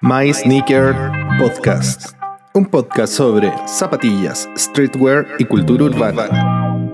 My 0.00 0.32
Sneaker 0.32 0.94
Podcast. 1.38 2.12
Un 2.52 2.66
podcast 2.66 3.14
sobre 3.14 3.52
zapatillas, 3.66 4.48
streetwear 4.56 5.26
y 5.38 5.44
cultura 5.44 5.84
urbana. 5.84 6.84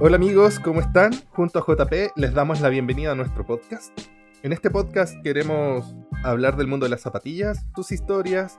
Hola 0.00 0.16
amigos, 0.16 0.60
¿cómo 0.60 0.80
están? 0.80 1.12
Junto 1.30 1.58
a 1.58 1.62
JP 1.62 1.92
les 2.16 2.32
damos 2.32 2.60
la 2.60 2.68
bienvenida 2.68 3.12
a 3.12 3.14
nuestro 3.14 3.44
podcast. 3.44 3.92
En 4.42 4.52
este 4.52 4.70
podcast 4.70 5.20
queremos 5.22 5.94
hablar 6.22 6.56
del 6.56 6.66
mundo 6.66 6.86
de 6.86 6.90
las 6.90 7.00
zapatillas, 7.00 7.64
sus 7.74 7.92
historias, 7.92 8.58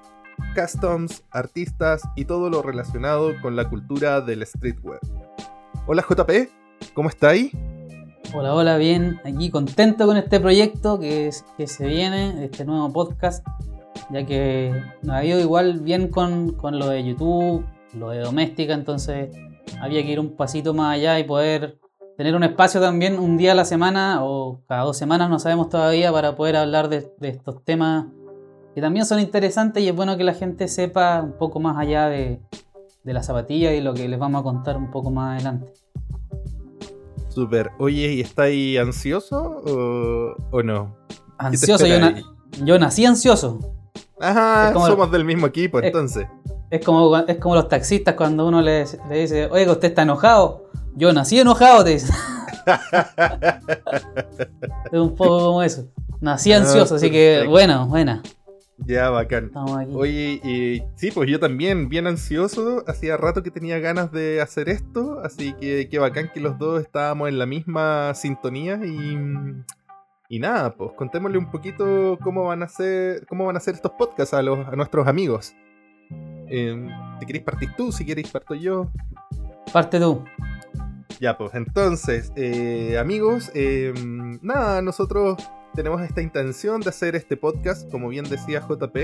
customs, 0.55 1.23
artistas 1.31 2.03
y 2.15 2.25
todo 2.25 2.49
lo 2.49 2.61
relacionado 2.61 3.33
con 3.41 3.55
la 3.55 3.69
cultura 3.69 4.21
del 4.21 4.45
streetwear. 4.45 4.99
Hola 5.87 6.01
JP, 6.01 6.31
¿cómo 6.95 7.09
está 7.09 7.29
ahí? 7.29 7.51
Hola, 8.33 8.55
hola, 8.55 8.77
bien. 8.77 9.21
Aquí 9.23 9.51
contento 9.51 10.07
con 10.07 10.17
este 10.17 10.39
proyecto 10.39 10.99
que, 10.99 11.31
se 11.31 11.85
viene, 11.85 12.43
este 12.43 12.65
nuevo 12.65 12.91
podcast, 12.91 13.45
ya 14.09 14.25
que 14.25 14.73
nos 15.03 15.15
ha 15.15 15.23
ido 15.23 15.39
igual 15.39 15.81
bien 15.81 16.07
con, 16.07 16.53
con 16.53 16.79
lo 16.79 16.89
de 16.89 17.03
YouTube, 17.03 17.63
lo 17.93 18.09
de 18.09 18.21
doméstica, 18.21 18.73
entonces 18.73 19.29
había 19.79 20.01
que 20.01 20.11
ir 20.11 20.19
un 20.19 20.35
pasito 20.35 20.73
más 20.73 20.95
allá 20.95 21.19
y 21.19 21.23
poder 21.23 21.77
tener 22.17 22.35
un 22.35 22.43
espacio 22.43 22.81
también 22.81 23.19
un 23.19 23.37
día 23.37 23.51
a 23.51 23.55
la 23.55 23.65
semana 23.65 24.25
o 24.25 24.63
cada 24.67 24.85
dos 24.85 24.97
semanas, 24.97 25.29
no 25.29 25.37
sabemos 25.37 25.69
todavía, 25.69 26.11
para 26.11 26.35
poder 26.35 26.55
hablar 26.55 26.89
de, 26.89 27.13
de 27.19 27.29
estos 27.29 27.63
temas 27.63 28.07
que 28.73 28.81
también 28.81 29.05
son 29.05 29.19
interesantes 29.19 29.83
y 29.83 29.89
es 29.89 29.95
bueno 29.95 30.17
que 30.17 30.23
la 30.23 30.33
gente 30.33 30.67
sepa 30.67 31.21
un 31.21 31.33
poco 31.33 31.59
más 31.59 31.77
allá 31.77 32.09
de, 32.09 32.41
de 33.05 33.13
la 33.13 33.23
zapatilla 33.23 33.71
y 33.71 33.81
lo 33.81 33.93
que 33.93 34.09
les 34.09 34.19
vamos 34.19 34.41
a 34.41 34.43
contar 34.43 34.75
un 34.75 34.89
poco 34.89 35.11
más 35.11 35.35
adelante. 35.35 35.71
Super. 37.29 37.71
Oye, 37.77 38.13
¿y 38.13 38.21
estáis 38.21 38.79
ansioso 38.79 40.33
o, 40.51 40.63
no? 40.63 40.97
Ansioso, 41.37 41.85
yo, 41.85 41.97
yo, 42.63 42.79
nací 42.79 43.05
ansioso. 43.05 43.59
Ajá, 44.19 44.73
somos 44.73 45.11
del 45.11 45.23
mismo 45.23 45.45
equipo 45.45 45.79
entonces. 45.79 46.27
Es 46.71 46.83
como, 46.83 47.15
es 47.15 47.37
como 47.37 47.55
los 47.55 47.67
taxistas 47.67 48.15
cuando 48.15 48.47
uno 48.47 48.61
le, 48.61 48.85
dice, 49.11 49.47
oye, 49.51 49.69
usted 49.69 49.89
está 49.89 50.01
enojado. 50.01 50.65
Yo 50.95 51.13
nací 51.13 51.39
enojado, 51.39 51.83
te 51.83 51.91
dice. 51.91 52.11
es 54.91 54.99
un 54.99 55.13
poco 55.13 55.45
como 55.45 55.61
eso. 55.61 55.85
Nací 56.21 56.53
ah, 56.53 56.57
ansioso, 56.57 56.95
así 56.95 57.11
que 57.11 57.45
bueno, 57.47 57.85
buena. 57.85 58.23
Ya, 58.77 59.09
bacán. 59.09 59.51
Oye, 59.93 60.41
y 60.43 60.83
sí, 60.95 61.11
pues 61.11 61.29
yo 61.29 61.39
también, 61.39 61.87
bien 61.87 62.07
ansioso. 62.07 62.83
Hacía 62.87 63.17
rato 63.17 63.41
que 63.41 63.51
tenía 63.51 63.79
ganas 63.79 64.11
de 64.11 64.41
hacer 64.41 64.69
esto, 64.69 65.19
así 65.23 65.53
que 65.53 65.87
qué 65.89 65.99
bacán 65.99 66.29
que 66.33 66.41
los 66.41 66.57
dos 66.57 66.81
estábamos 66.81 67.29
en 67.29 67.39
la 67.39 67.45
misma 67.45 68.13
sintonía 68.13 68.79
y. 68.85 69.17
Y 70.27 70.39
nada, 70.39 70.75
pues 70.75 70.91
contémosle 70.93 71.37
un 71.37 71.51
poquito 71.51 72.17
cómo 72.23 72.45
van 72.45 72.63
a 72.63 72.67
ser, 72.67 73.27
cómo 73.27 73.45
van 73.45 73.57
a 73.57 73.59
ser 73.59 73.75
estos 73.75 73.91
podcasts 73.91 74.33
a, 74.33 74.41
los, 74.41 74.67
a 74.67 74.75
nuestros 74.75 75.07
amigos. 75.07 75.53
Eh, 76.49 76.89
si 77.19 77.25
queréis 77.27 77.45
partir 77.45 77.69
tú, 77.77 77.91
si 77.91 78.05
queréis 78.05 78.31
parto 78.31 78.55
yo. 78.55 78.91
Parte 79.71 79.99
tú. 79.99 80.23
Ya, 81.19 81.37
pues 81.37 81.53
entonces, 81.53 82.33
eh, 82.35 82.97
amigos, 82.99 83.51
em, 83.53 84.39
nada, 84.41 84.81
nosotros 84.81 85.37
tenemos 85.75 86.01
esta 86.01 86.21
intención 86.21 86.81
de 86.81 86.89
hacer 86.89 87.15
este 87.15 87.35
podcast, 87.37 87.91
como 87.91 88.07
bien 88.09 88.25
decía 88.29 88.61
JP, 88.61 88.97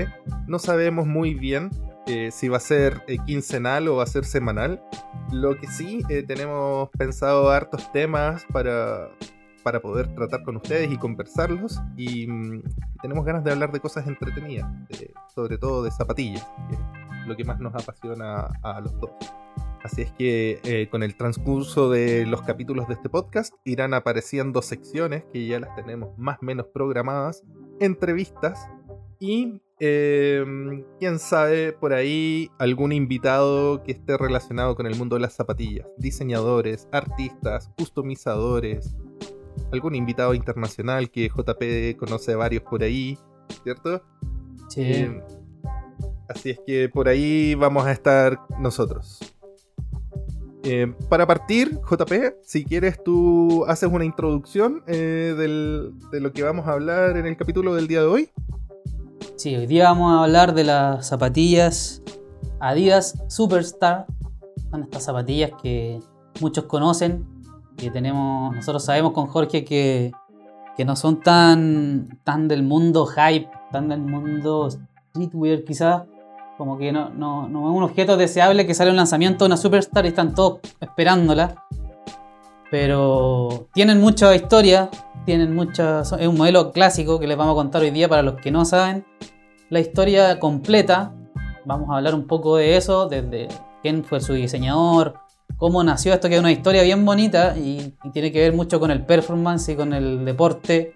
no 0.48 0.58
sabemos 0.58 1.06
muy 1.06 1.34
bien 1.34 1.70
eh, 2.06 2.30
si 2.32 2.48
va 2.48 2.56
a 2.56 2.60
ser 2.60 3.02
eh, 3.06 3.18
quincenal 3.26 3.86
o 3.88 3.96
va 3.96 4.04
a 4.04 4.06
ser 4.06 4.24
semanal. 4.24 4.82
Lo 5.30 5.56
que 5.58 5.66
sí, 5.66 6.02
tenemos 6.26 6.88
pensado 6.90 7.50
hartos 7.50 7.92
temas 7.92 8.44
para, 8.52 9.10
para 9.62 9.80
poder 9.80 10.14
tratar 10.14 10.42
con 10.42 10.56
ustedes 10.56 10.90
y 10.90 10.96
conversarlos. 10.96 11.80
Y, 11.96 12.26
mm, 12.26 12.62
tenemos 13.02 13.24
ganas 13.24 13.44
de 13.44 13.52
hablar 13.52 13.70
de 13.72 13.80
cosas 13.80 14.06
entretenidas, 14.06 14.68
sobre 15.34 15.58
todo 15.58 15.82
de 15.82 15.90
zapatillas, 15.90 16.46
que 16.68 16.74
es 16.74 17.26
lo 17.26 17.36
que 17.36 17.44
más 17.44 17.60
nos 17.60 17.74
apasiona 17.74 18.48
a 18.62 18.80
los 18.80 18.98
dos. 18.98 19.10
Así 19.82 20.02
es 20.02 20.12
que 20.12 20.60
eh, 20.64 20.88
con 20.90 21.02
el 21.02 21.16
transcurso 21.16 21.90
de 21.90 22.24
los 22.24 22.42
capítulos 22.42 22.86
de 22.86 22.94
este 22.94 23.08
podcast 23.08 23.52
irán 23.64 23.94
apareciendo 23.94 24.62
secciones 24.62 25.24
que 25.32 25.46
ya 25.46 25.58
las 25.58 25.74
tenemos 25.74 26.16
más 26.16 26.38
o 26.40 26.44
menos 26.44 26.66
programadas, 26.72 27.42
entrevistas 27.80 28.68
y 29.18 29.60
em, 29.80 30.84
quién 31.00 31.18
sabe 31.18 31.72
por 31.72 31.94
ahí 31.94 32.48
algún 32.58 32.92
invitado 32.92 33.82
que 33.82 33.92
esté 33.92 34.16
relacionado 34.16 34.76
con 34.76 34.86
el 34.86 34.94
mundo 34.94 35.16
de 35.16 35.22
las 35.22 35.34
zapatillas, 35.34 35.86
diseñadores, 35.96 36.88
artistas, 36.92 37.68
customizadores, 37.76 38.94
algún 39.72 39.96
invitado 39.96 40.34
internacional 40.34 41.10
que 41.10 41.28
JP 41.28 41.96
conoce 41.98 42.32
a 42.32 42.36
varios 42.36 42.62
por 42.62 42.84
ahí, 42.84 43.18
¿cierto? 43.64 44.00
Sí. 44.68 44.92
Em, 44.92 45.22
así 46.28 46.50
es 46.50 46.60
que 46.64 46.88
por 46.88 47.08
ahí 47.08 47.56
vamos 47.56 47.84
a 47.84 47.90
estar 47.90 48.38
nosotros. 48.60 49.31
Eh, 50.64 50.94
para 51.08 51.26
partir, 51.26 51.80
JP, 51.80 52.36
si 52.44 52.64
quieres 52.64 53.02
tú 53.02 53.64
haces 53.66 53.90
una 53.90 54.04
introducción 54.04 54.84
eh, 54.86 55.34
de 55.36 56.20
lo 56.20 56.32
que 56.32 56.42
vamos 56.44 56.68
a 56.68 56.72
hablar 56.72 57.16
en 57.16 57.26
el 57.26 57.36
capítulo 57.36 57.74
del 57.74 57.88
día 57.88 58.00
de 58.00 58.06
hoy. 58.06 58.30
Sí, 59.36 59.56
hoy 59.56 59.66
día 59.66 59.84
vamos 59.84 60.12
a 60.12 60.22
hablar 60.22 60.54
de 60.54 60.62
las 60.62 61.08
zapatillas 61.08 62.00
Adidas 62.60 63.20
Superstar. 63.28 64.06
Son 64.70 64.84
estas 64.84 65.04
zapatillas 65.04 65.50
que 65.60 65.98
muchos 66.40 66.66
conocen, 66.66 67.26
que 67.76 67.90
tenemos, 67.90 68.54
nosotros 68.54 68.84
sabemos 68.84 69.12
con 69.12 69.26
Jorge 69.26 69.64
que, 69.64 70.12
que 70.76 70.84
no 70.84 70.94
son 70.94 71.20
tan, 71.20 72.20
tan 72.22 72.46
del 72.46 72.62
mundo 72.62 73.06
hype, 73.06 73.50
tan 73.72 73.88
del 73.88 74.00
mundo 74.00 74.70
streetwear 74.70 75.64
quizás, 75.64 76.04
como 76.58 76.78
que 76.78 76.92
no, 76.92 77.10
no, 77.10 77.48
no 77.48 77.70
es 77.70 77.76
un 77.76 77.82
objeto 77.82 78.16
deseable 78.16 78.66
que 78.66 78.74
sale 78.74 78.90
un 78.90 78.96
lanzamiento 78.96 79.44
de 79.44 79.46
una 79.46 79.56
Superstar 79.56 80.04
y 80.04 80.08
están 80.08 80.34
todos 80.34 80.60
esperándola. 80.80 81.54
Pero 82.70 83.68
tienen 83.74 84.00
mucha 84.00 84.34
historia, 84.34 84.88
tienen 85.26 85.54
mucha, 85.54 86.00
es 86.00 86.26
un 86.26 86.36
modelo 86.36 86.72
clásico 86.72 87.20
que 87.20 87.26
les 87.26 87.36
vamos 87.36 87.52
a 87.52 87.56
contar 87.56 87.82
hoy 87.82 87.90
día 87.90 88.08
para 88.08 88.22
los 88.22 88.36
que 88.36 88.50
no 88.50 88.64
saben. 88.64 89.04
La 89.68 89.80
historia 89.80 90.38
completa, 90.38 91.14
vamos 91.64 91.90
a 91.90 91.96
hablar 91.96 92.14
un 92.14 92.26
poco 92.26 92.56
de 92.56 92.76
eso, 92.76 93.08
desde 93.08 93.48
quién 93.82 94.04
fue 94.04 94.20
su 94.20 94.32
diseñador, 94.34 95.14
cómo 95.56 95.84
nació 95.84 96.14
esto, 96.14 96.28
que 96.28 96.34
es 96.34 96.40
una 96.40 96.52
historia 96.52 96.82
bien 96.82 97.04
bonita 97.04 97.56
y, 97.56 97.94
tiene 98.12 98.32
que 98.32 98.40
ver 98.40 98.52
mucho 98.52 98.80
con 98.80 98.90
el 98.90 99.04
performance 99.04 99.68
y 99.68 99.76
con 99.76 99.92
el 99.92 100.24
deporte. 100.24 100.94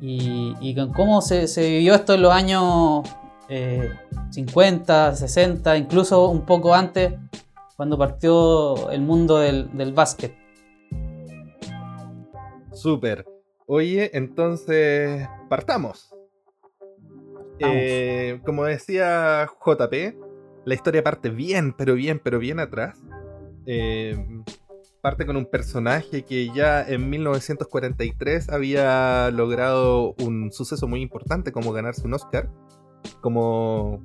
Y, 0.00 0.74
con 0.74 0.92
cómo 0.92 1.22
se, 1.22 1.48
se, 1.48 1.62
vivió 1.62 1.94
esto 1.94 2.12
en 2.12 2.22
los 2.22 2.32
años 2.32 3.02
50, 3.48 5.08
eh, 5.10 5.16
60, 5.16 5.76
incluso 5.76 6.28
un 6.28 6.44
poco 6.46 6.74
antes, 6.74 7.14
cuando 7.76 7.98
partió 7.98 8.90
el 8.90 9.02
mundo 9.02 9.38
del, 9.38 9.92
básquet. 9.92 10.34
Súper. 12.72 13.26
Oye, 13.66 14.10
entonces 14.14 15.28
partamos. 15.48 16.14
Eh, 17.58 18.40
como 18.44 18.64
decía 18.64 19.48
JP, 19.64 20.16
la 20.64 20.74
historia 20.74 21.02
parte 21.02 21.30
bien, 21.30 21.72
pero 21.72 21.94
bien, 21.94 22.20
pero 22.22 22.38
bien 22.38 22.60
atrás. 22.60 23.00
Eh, 23.66 24.16
parte 25.00 25.26
con 25.26 25.36
un 25.36 25.46
personaje 25.46 26.24
que 26.24 26.50
ya 26.54 26.82
en 26.82 27.10
1943 27.10 28.48
había 28.48 29.30
logrado 29.30 30.14
un 30.18 30.50
suceso 30.50 30.88
muy 30.88 31.02
importante 31.02 31.52
como 31.52 31.72
ganarse 31.72 32.06
un 32.06 32.14
Oscar 32.14 32.50
como, 33.20 34.02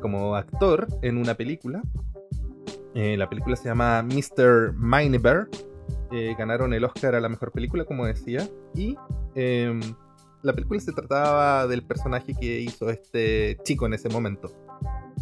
como 0.00 0.34
actor 0.34 0.86
en 1.02 1.16
una 1.16 1.34
película. 1.34 1.82
Eh, 2.94 3.16
la 3.16 3.28
película 3.28 3.56
se 3.56 3.68
llama 3.68 4.02
Mr. 4.02 4.74
Minebear. 4.76 5.48
Eh, 6.10 6.34
ganaron 6.38 6.72
el 6.72 6.84
Oscar 6.84 7.14
a 7.14 7.20
la 7.20 7.28
mejor 7.28 7.52
película, 7.52 7.84
como 7.84 8.06
decía. 8.06 8.48
Y 8.74 8.96
em, 9.34 9.80
la 10.42 10.52
película 10.52 10.80
se 10.80 10.92
trataba 10.92 11.66
del 11.66 11.84
personaje 11.84 12.34
que 12.34 12.60
hizo 12.60 12.90
este 12.90 13.58
chico 13.62 13.86
en 13.86 13.94
ese 13.94 14.08
momento. 14.08 14.50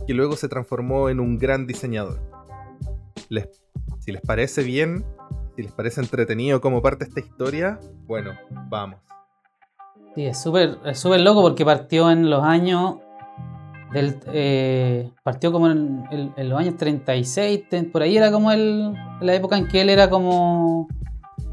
Que 0.07 0.15
luego 0.15 0.37
se 0.37 0.49
transformó 0.49 1.09
en 1.09 1.21
un 1.21 1.39
gran 1.39 1.67
diseñador. 1.67 2.21
Les, 3.29 3.49
si 3.99 4.13
les 4.13 4.23
parece 4.23 4.63
bien, 4.63 5.05
si 5.57 5.63
les 5.63 5.73
parece 5.73 6.01
entretenido 6.01 6.61
como 6.61 6.81
parte 6.81 7.05
de 7.05 7.09
esta 7.09 7.21
historia, 7.21 7.81
bueno, 8.07 8.33
vamos. 8.69 9.01
Sí, 10.15 10.25
es 10.25 10.39
súper 10.39 11.21
loco 11.21 11.43
porque 11.43 11.65
partió 11.65 12.11
en 12.11 12.31
los 12.31 12.43
años 12.43 12.97
del, 13.93 14.19
eh, 14.33 15.11
partió 15.23 15.53
como 15.53 15.71
en, 15.71 16.33
los 16.37 16.59
años 16.59 16.77
36, 16.77 17.63
por 17.93 18.03
ahí 18.03 18.17
era 18.17 18.31
como 18.33 18.51
el, 18.51 18.93
la 19.21 19.35
época 19.35 19.57
en 19.57 19.69
que 19.69 19.81
él 19.81 19.91
era 19.91 20.11
como 20.11 20.89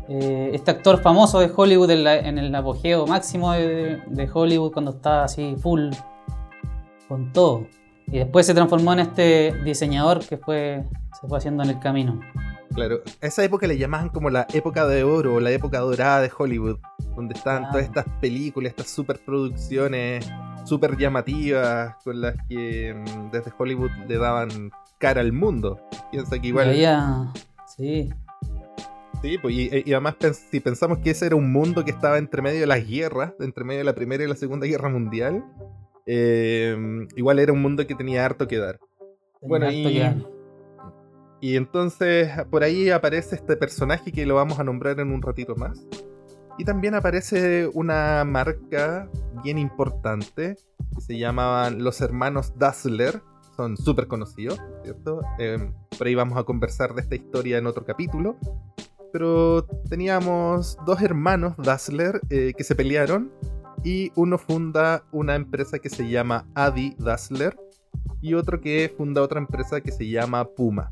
eh, 0.10 0.52
este 0.54 0.72
actor 0.72 1.02
famoso 1.02 1.40
de 1.40 1.52
Hollywood 1.56 1.92
en, 1.92 2.38
el 2.38 2.54
apogeo 2.56 3.08
máximo 3.08 3.54
de, 3.54 4.30
Hollywood 4.34 4.72
cuando 4.74 4.92
estaba 4.92 5.26
así 5.26 5.56
full 5.62 5.92
con 7.08 7.32
todo. 7.32 7.68
Y 8.08 8.18
después 8.20 8.46
se 8.46 8.54
transformó 8.54 8.94
en 8.94 9.00
este 9.00 9.54
diseñador 9.64 10.26
que 10.26 10.38
fue, 10.38 10.84
se 11.20 11.28
fue 11.28 11.38
haciendo 11.38 11.64
en 11.64 11.70
el 11.70 11.80
camino. 11.80 12.20
Claro, 12.74 13.02
a 13.22 13.28
esa 13.28 13.44
época 13.44 13.68
le 13.68 13.78
llamaban 13.78 14.10
como 14.10 14.30
la 14.30 14.48
época 14.52 14.88
de 14.88 15.04
oro, 15.04 15.40
la 15.40 15.52
época 15.52 15.80
dorada 15.80 16.22
de 16.22 16.32
Hollywood, 16.36 16.80
donde 17.16 17.36
estaban 17.36 17.66
Ah. 17.66 17.70
todas 17.72 17.86
estas 17.86 18.06
películas, 18.20 18.72
estas 18.72 18.90
superproducciones 18.90 20.28
super 20.66 20.98
llamativas 20.98 21.96
con 22.04 22.22
las 22.22 22.36
que 22.50 22.94
mm, 22.94 23.32
desde 23.32 23.52
Hollywood 23.58 23.92
le 24.08 24.18
daban 24.18 24.72
cara 25.00 25.22
al 25.22 25.34
mundo. 25.34 25.80
Piensa 26.12 26.40
que 26.40 26.48
igual... 26.48 26.70
Había- 26.70 27.32
Sí, 27.76 28.10
Sí, 29.22 29.38
pues, 29.42 29.56
y, 29.56 29.70
y 29.86 29.94
además 29.94 30.16
pens- 30.20 30.50
si 30.52 30.60
pensamos 30.60 30.98
que 31.00 31.12
ese 31.12 31.28
era 31.28 31.38
un 31.38 31.50
mundo 31.52 31.86
que 31.86 31.92
estaba 31.92 32.18
entre 32.18 32.42
medio 32.42 32.60
de 32.60 32.68
las 32.68 32.86
guerras, 32.86 33.34
entre 33.40 33.64
medio 33.64 33.80
de 33.80 33.86
la 33.86 33.96
Primera 33.96 34.22
y 34.24 34.28
la 34.28 34.36
Segunda 34.36 34.68
Guerra 34.68 34.90
Mundial, 34.90 35.46
eh, 36.06 36.76
igual 37.16 37.40
era 37.40 37.54
un 37.54 37.62
mundo 37.62 37.88
que 37.88 37.96
tenía 37.96 38.26
harto 38.26 38.48
que 38.50 38.58
dar. 38.58 38.80
Bueno, 39.42 39.68
y-. 39.72 39.94
Y 41.40 41.56
entonces 41.56 42.30
por 42.52 42.64
ahí 42.64 42.90
aparece 42.90 43.36
este 43.36 43.56
personaje 43.56 44.12
que 44.12 44.26
lo 44.26 44.36
vamos 44.36 44.60
a 44.60 44.64
nombrar 44.66 45.00
en 45.00 45.12
un 45.12 45.22
ratito 45.22 45.56
más. 45.56 45.86
Y 46.58 46.66
también 46.66 46.94
aparece 46.96 47.68
una 47.74 48.24
marca 48.26 49.10
bien 49.44 49.58
importante 49.58 50.56
que 50.94 51.02
se 51.02 51.18
llamaban 51.18 51.84
los 51.84 52.02
hermanos 52.02 52.54
Dassler. 52.58 53.22
Son 53.56 53.78
súper 53.78 54.08
conocidos, 54.08 54.60
¿cierto? 54.84 55.22
Eh, 55.40 55.72
por 55.98 56.08
ahí 56.08 56.16
vamos 56.16 56.38
a 56.38 56.44
conversar 56.44 56.94
de 56.94 57.02
esta 57.02 57.16
historia 57.16 57.58
en 57.58 57.68
otro 57.68 57.86
capítulo. 57.86 58.38
Pero 59.12 59.66
teníamos 59.90 60.78
dos 60.86 61.02
hermanos 61.02 61.54
Dassler 61.58 62.22
eh, 62.30 62.54
que 62.56 62.64
se 62.64 62.76
pelearon 62.76 63.32
y 63.84 64.12
uno 64.16 64.38
funda 64.38 65.04
una 65.12 65.36
empresa 65.36 65.80
que 65.80 65.90
se 65.90 66.10
llama 66.10 66.48
Adi 66.56 66.96
Dassler 66.98 67.58
y 68.22 68.36
otro 68.36 68.62
que 68.62 68.94
funda 68.96 69.22
otra 69.22 69.40
empresa 69.40 69.82
que 69.82 69.92
se 69.92 70.08
llama 70.08 70.46
Puma. 70.46 70.90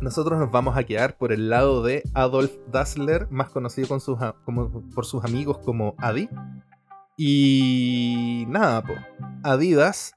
Nosotros 0.00 0.38
nos 0.38 0.50
vamos 0.50 0.76
a 0.76 0.84
quedar 0.84 1.16
por 1.16 1.32
el 1.32 1.48
lado 1.48 1.82
de 1.82 2.02
Adolf 2.14 2.52
Dassler, 2.70 3.28
más 3.30 3.50
conocido 3.50 3.88
por 4.94 5.06
sus 5.06 5.24
amigos 5.24 5.58
como 5.58 5.94
Adi. 5.98 6.28
Y 7.16 8.44
nada, 8.48 8.82
po. 8.82 8.92
Adidas 9.42 10.14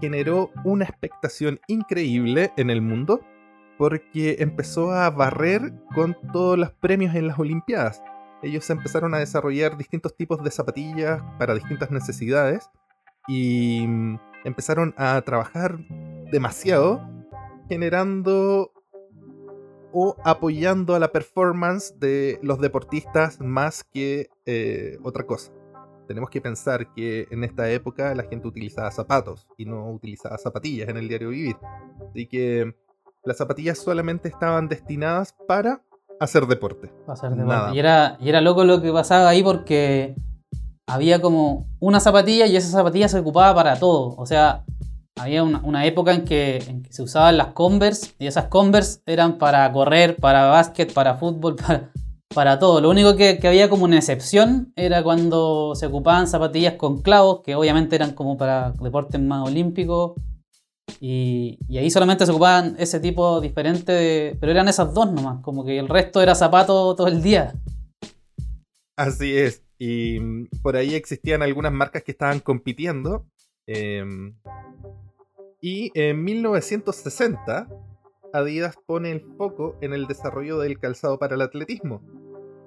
generó 0.00 0.50
una 0.64 0.84
expectación 0.84 1.60
increíble 1.68 2.52
en 2.56 2.70
el 2.70 2.82
mundo 2.82 3.20
porque 3.78 4.36
empezó 4.40 4.92
a 4.92 5.08
barrer 5.10 5.72
con 5.94 6.16
todos 6.32 6.58
los 6.58 6.72
premios 6.72 7.14
en 7.14 7.28
las 7.28 7.38
Olimpiadas. 7.38 8.02
Ellos 8.42 8.68
empezaron 8.70 9.14
a 9.14 9.18
desarrollar 9.18 9.76
distintos 9.76 10.16
tipos 10.16 10.42
de 10.42 10.50
zapatillas 10.50 11.22
para 11.38 11.54
distintas 11.54 11.90
necesidades 11.90 12.68
y 13.28 13.86
mm, 13.86 14.18
empezaron 14.44 14.94
a 14.96 15.20
trabajar 15.22 15.78
demasiado 16.32 17.00
generando 17.72 18.70
o 19.94 20.14
apoyando 20.24 20.94
a 20.94 20.98
la 20.98 21.10
performance 21.10 21.94
de 21.98 22.38
los 22.42 22.58
deportistas 22.60 23.40
más 23.40 23.82
que 23.82 24.28
eh, 24.44 24.98
otra 25.02 25.24
cosa. 25.24 25.52
Tenemos 26.06 26.28
que 26.28 26.42
pensar 26.42 26.92
que 26.92 27.26
en 27.30 27.44
esta 27.44 27.70
época 27.70 28.14
la 28.14 28.24
gente 28.24 28.46
utilizaba 28.46 28.90
zapatos 28.90 29.48
y 29.56 29.64
no 29.64 29.90
utilizaba 29.90 30.36
zapatillas 30.36 30.90
en 30.90 30.98
el 30.98 31.08
diario 31.08 31.30
vivir. 31.30 31.56
Así 32.10 32.26
que 32.26 32.74
las 33.24 33.38
zapatillas 33.38 33.78
solamente 33.78 34.28
estaban 34.28 34.68
destinadas 34.68 35.34
para 35.48 35.82
hacer 36.20 36.46
deporte. 36.46 36.92
Va 37.08 37.14
a 37.14 37.16
ser 37.16 37.30
de 37.30 37.36
Nada. 37.36 37.60
parte. 37.62 37.76
Y 37.76 37.78
era, 37.80 38.18
y 38.20 38.28
era 38.28 38.42
loco 38.42 38.64
lo 38.64 38.82
que 38.82 38.92
pasaba 38.92 39.30
ahí 39.30 39.42
porque 39.42 40.14
había 40.86 41.22
como 41.22 41.66
una 41.80 42.00
zapatilla 42.00 42.44
y 42.46 42.54
esa 42.54 42.68
zapatilla 42.68 43.08
se 43.08 43.18
ocupaba 43.18 43.54
para 43.54 43.78
todo. 43.78 44.14
O 44.18 44.26
sea, 44.26 44.64
había 45.22 45.42
una, 45.42 45.86
época 45.86 46.12
en 46.12 46.24
que, 46.24 46.82
se 46.90 47.02
usaban 47.02 47.36
las 47.36 47.48
Converse 47.48 48.12
y 48.18 48.26
esas 48.26 48.46
Converse 48.46 49.00
eran 49.06 49.38
para 49.38 49.70
correr, 49.72 50.16
para 50.16 50.46
básquet, 50.46 50.92
para 50.92 51.16
fútbol, 51.16 51.56
para, 51.66 51.90
para 52.34 52.58
todo. 52.58 52.80
Lo 52.80 52.90
único 52.90 53.16
que, 53.16 53.38
había 53.44 53.68
como 53.68 53.84
una 53.84 53.96
excepción 53.96 54.72
era 54.76 55.02
cuando 55.02 55.74
se 55.74 55.86
ocupaban 55.86 56.26
zapatillas 56.26 56.74
con 56.74 57.02
clavos, 57.02 57.40
que 57.42 57.54
obviamente 57.54 57.96
eran 57.96 58.12
como 58.12 58.36
para 58.36 58.72
deportes 58.72 59.20
más 59.20 59.46
olímpicos. 59.46 60.12
Y, 61.00 61.58
y 61.68 61.78
ahí 61.78 61.90
solamente 61.90 62.26
se 62.26 62.32
ocupaban 62.32 62.74
ese 62.78 63.00
tipo 63.00 63.40
diferente 63.40 63.92
de... 63.92 64.36
Pero 64.38 64.52
eran 64.52 64.68
esas 64.68 64.92
dos 64.92 65.10
nomás, 65.10 65.40
como 65.42 65.64
que 65.64 65.78
el 65.78 65.88
resto 65.88 66.20
era 66.20 66.34
zapato 66.34 66.94
todo 66.94 67.06
el 67.06 67.22
día. 67.22 67.54
Así 68.96 69.36
es. 69.36 69.62
Y 69.78 70.20
mm, 70.20 70.46
por 70.62 70.76
ahí 70.76 70.94
existían 70.94 71.42
algunas 71.42 71.72
marcas 71.72 72.04
que 72.04 72.12
estaban 72.12 72.38
compitiendo. 72.38 73.26
em, 73.66 74.34
y 75.62 75.92
en 75.94 76.22
1960, 76.24 77.68
Adidas 78.34 78.74
pone 78.84 79.12
el 79.12 79.20
foco 79.38 79.76
en 79.80 79.92
el 79.92 80.06
desarrollo 80.06 80.58
del 80.58 80.78
calzado 80.78 81.18
para 81.18 81.36
el 81.36 81.40
atletismo. 81.40 82.02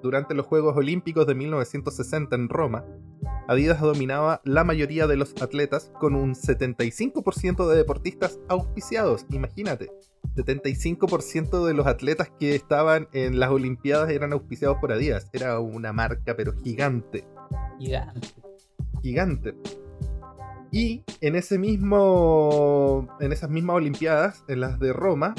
Durante 0.02 0.34
los 0.34 0.46
Juegos 0.46 0.76
Olímpicos 0.76 1.26
de 1.26 1.34
1960 1.34 2.34
en 2.34 2.48
Roma, 2.48 2.84
Adidas 3.48 3.80
dominaba 3.80 4.40
la 4.44 4.64
mayoría 4.64 5.06
de 5.06 5.16
los 5.16 5.34
atletas 5.42 5.92
con 6.00 6.14
un 6.14 6.34
75% 6.34 7.68
de 7.68 7.76
deportistas 7.76 8.40
auspiciados. 8.48 9.26
Imagínate, 9.30 9.90
75% 10.34 11.66
de 11.66 11.74
los 11.74 11.86
atletas 11.86 12.30
que 12.40 12.54
estaban 12.54 13.08
en 13.12 13.38
las 13.38 13.50
Olimpiadas 13.50 14.10
eran 14.10 14.32
auspiciados 14.32 14.78
por 14.78 14.92
Adidas. 14.92 15.28
Era 15.34 15.60
una 15.60 15.92
marca 15.92 16.34
pero 16.34 16.52
gigante, 16.62 17.24
Gigante. 17.78 18.20
gigante. 19.02 19.54
Y 20.76 21.02
en 21.22 21.36
ese 21.36 21.58
mismo 21.58 23.08
en 23.18 23.32
esas 23.32 23.48
mismas 23.48 23.76
Olimpiadas, 23.76 24.44
en 24.46 24.60
las 24.60 24.78
de 24.78 24.92
Roma, 24.92 25.34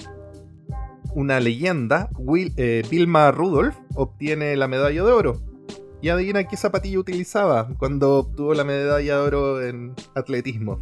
una 1.13 1.39
leyenda, 1.39 2.09
Will- 2.17 2.53
eh, 2.57 2.81
Vilma 2.89 3.29
Rudolph, 3.31 3.75
obtiene 3.93 4.55
la 4.55 4.67
medalla 4.67 5.03
de 5.03 5.11
oro. 5.11 5.39
Y 6.01 6.09
adivina 6.09 6.43
qué 6.45 6.57
zapatilla 6.57 6.97
utilizaba 6.97 7.67
cuando 7.77 8.15
obtuvo 8.17 8.55
la 8.55 8.63
medalla 8.63 9.17
de 9.17 9.21
oro 9.21 9.61
en 9.61 9.93
atletismo. 10.15 10.79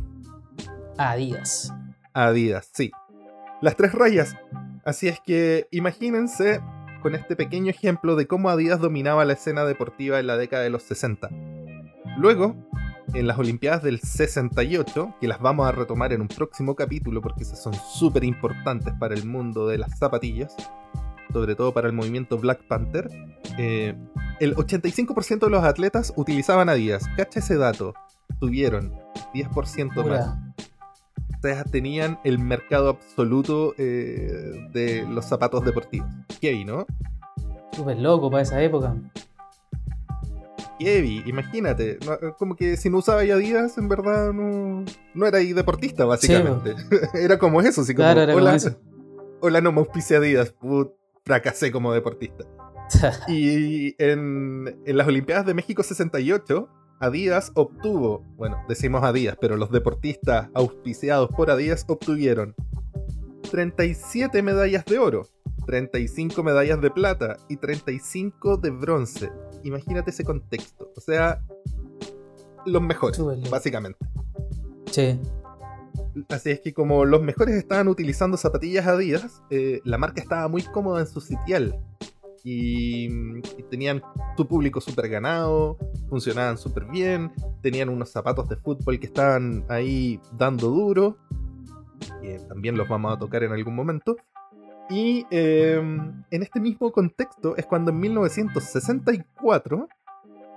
Adidas. 0.97 1.73
Adidas, 2.13 2.69
sí. 2.73 2.91
Las 3.61 3.75
tres 3.75 3.91
rayas. 3.91 4.37
Así 4.85 5.09
es 5.09 5.19
que 5.19 5.67
imagínense 5.71 6.61
con 7.01 7.13
este 7.13 7.35
pequeño 7.35 7.71
ejemplo 7.71 8.15
de 8.15 8.25
cómo 8.25 8.49
Adidas 8.49 8.79
dominaba 8.79 9.25
la 9.25 9.33
escena 9.33 9.65
deportiva 9.65 10.17
en 10.19 10.27
la 10.27 10.37
década 10.37 10.63
de 10.63 10.69
los 10.69 10.83
60. 10.83 11.29
Luego, 12.17 12.55
en 13.13 13.27
las 13.27 13.37
Olimpiadas 13.37 13.83
del 13.83 13.99
68, 13.99 15.15
que 15.21 15.27
las 15.27 15.39
vamos 15.39 15.67
a 15.67 15.71
retomar 15.71 16.13
en 16.13 16.21
un 16.21 16.27
próximo 16.27 16.75
capítulo 16.75 17.21
porque 17.21 17.43
esas 17.43 17.61
son 17.61 17.73
súper 17.73 18.23
importantes 18.23 18.93
para 18.99 19.13
el 19.13 19.25
mundo 19.25 19.67
de 19.67 19.77
las 19.77 19.97
zapatillas, 19.97 20.55
sobre 21.31 21.55
todo 21.55 21.73
para 21.73 21.87
el 21.87 21.93
movimiento 21.93 22.37
Black 22.37 22.63
Panther, 22.67 23.09
eh, 23.57 23.95
el 24.39 24.55
85% 24.55 25.39
de 25.45 25.49
los 25.49 25.63
atletas 25.63 26.13
utilizaban 26.15 26.67
Adidas. 26.69 27.07
Cacha 27.15 27.39
ese 27.39 27.55
dato. 27.57 27.93
Tuvieron 28.39 28.93
10% 29.33 29.87
más. 29.87 30.03
Pura. 30.03 30.53
Ustedes 31.29 31.71
tenían 31.71 32.19
el 32.23 32.39
mercado 32.39 32.89
absoluto 32.89 33.75
eh, 33.77 34.67
de 34.73 35.05
los 35.07 35.25
zapatos 35.25 35.63
deportivos. 35.63 36.09
Heavy, 36.41 36.65
¿no? 36.65 36.85
Súper 37.71 37.97
loco 37.97 38.29
para 38.29 38.43
esa 38.43 38.61
época. 38.61 38.95
Heavy, 40.79 41.23
imagínate. 41.25 41.97
no- 42.05 42.35
Como 42.37 42.55
que 42.55 42.75
si 42.77 42.89
no 42.89 42.97
usaba 42.97 43.21
Adidas, 43.21 43.77
en 43.77 43.87
verdad 43.87 44.33
no, 44.33 44.83
no 45.13 45.25
era 45.27 45.37
ahí 45.39 45.53
deportista, 45.53 46.05
básicamente. 46.05 46.75
era 47.13 47.37
como 47.39 47.61
eso, 47.61 47.81
así 47.81 47.93
como, 47.93 48.05
Claro, 48.05 48.21
era 48.21 48.33
como 48.33 48.43
hola, 48.45 48.55
eso. 48.55 48.77
hola, 49.41 49.61
no 49.61 49.71
me 49.71 49.79
auspicia 49.79 50.17
Adidas. 50.17 50.51
Put, 50.51 50.91
fracasé 51.23 51.71
como 51.71 51.93
deportista. 51.93 52.45
Y 53.27 53.95
en, 54.03 54.79
en 54.85 54.97
las 54.97 55.07
Olimpiadas 55.07 55.45
de 55.45 55.53
México 55.55 55.81
68, 55.81 56.69
Adidas 56.99 57.51
obtuvo, 57.55 58.23
bueno, 58.37 58.57
decimos 58.69 59.03
Adidas, 59.03 59.37
pero 59.41 59.57
los 59.57 59.71
deportistas 59.71 60.49
auspiciados 60.53 61.29
por 61.35 61.49
Adidas 61.51 61.83
obtuvieron 61.87 62.53
37 63.51 64.41
medallas 64.41 64.85
de 64.85 64.99
oro, 64.99 65.27
35 65.65 66.43
medallas 66.43 66.79
de 66.81 66.91
plata 66.91 67.37
y 67.49 67.57
35 67.57 68.57
de 68.57 68.69
bronce. 68.71 69.31
Imagínate 69.65 70.11
ese 70.11 70.23
contexto. 70.23 70.91
O 70.95 71.01
sea, 71.01 71.41
los 72.65 72.81
mejores, 72.81 73.19
básicamente. 73.49 73.99
Sí. 74.91 75.19
Así 76.29 76.51
es 76.51 76.61
que 76.61 76.73
como 76.73 77.03
los 77.03 77.21
mejores 77.21 77.55
estaban 77.55 77.87
utilizando 77.87 78.37
zapatillas 78.37 78.85
Adidas, 78.85 79.41
eh, 79.49 79.81
la 79.83 79.97
marca 79.97 80.21
estaba 80.21 80.47
muy 80.47 80.61
cómoda 80.61 81.01
en 81.01 81.07
su 81.07 81.19
sitial. 81.19 81.77
Y, 82.43 83.05
y 83.57 83.63
tenían 83.71 84.03
su 84.37 84.47
público 84.47 84.79
súper 84.79 85.09
ganado, 85.09 85.79
funcionaban 86.09 86.59
súper 86.59 86.85
bien, 86.85 87.31
tenían 87.63 87.89
unos 87.89 88.11
zapatos 88.11 88.47
de 88.47 88.55
fútbol 88.55 88.99
que 88.99 89.07
estaban 89.07 89.65
ahí 89.67 90.19
dando 90.37 90.67
duro, 90.67 91.17
que 92.21 92.37
también 92.47 92.77
los 92.77 92.87
vamos 92.87 93.15
a 93.15 93.17
tocar 93.17 93.41
en 93.43 93.51
algún 93.51 93.75
momento. 93.75 94.15
Y 94.89 95.25
eh, 95.31 95.75
en 95.77 96.43
este 96.43 96.59
mismo 96.59 96.91
contexto 96.91 97.55
es 97.57 97.65
cuando 97.65 97.91
en 97.91 97.99
1964 97.99 99.87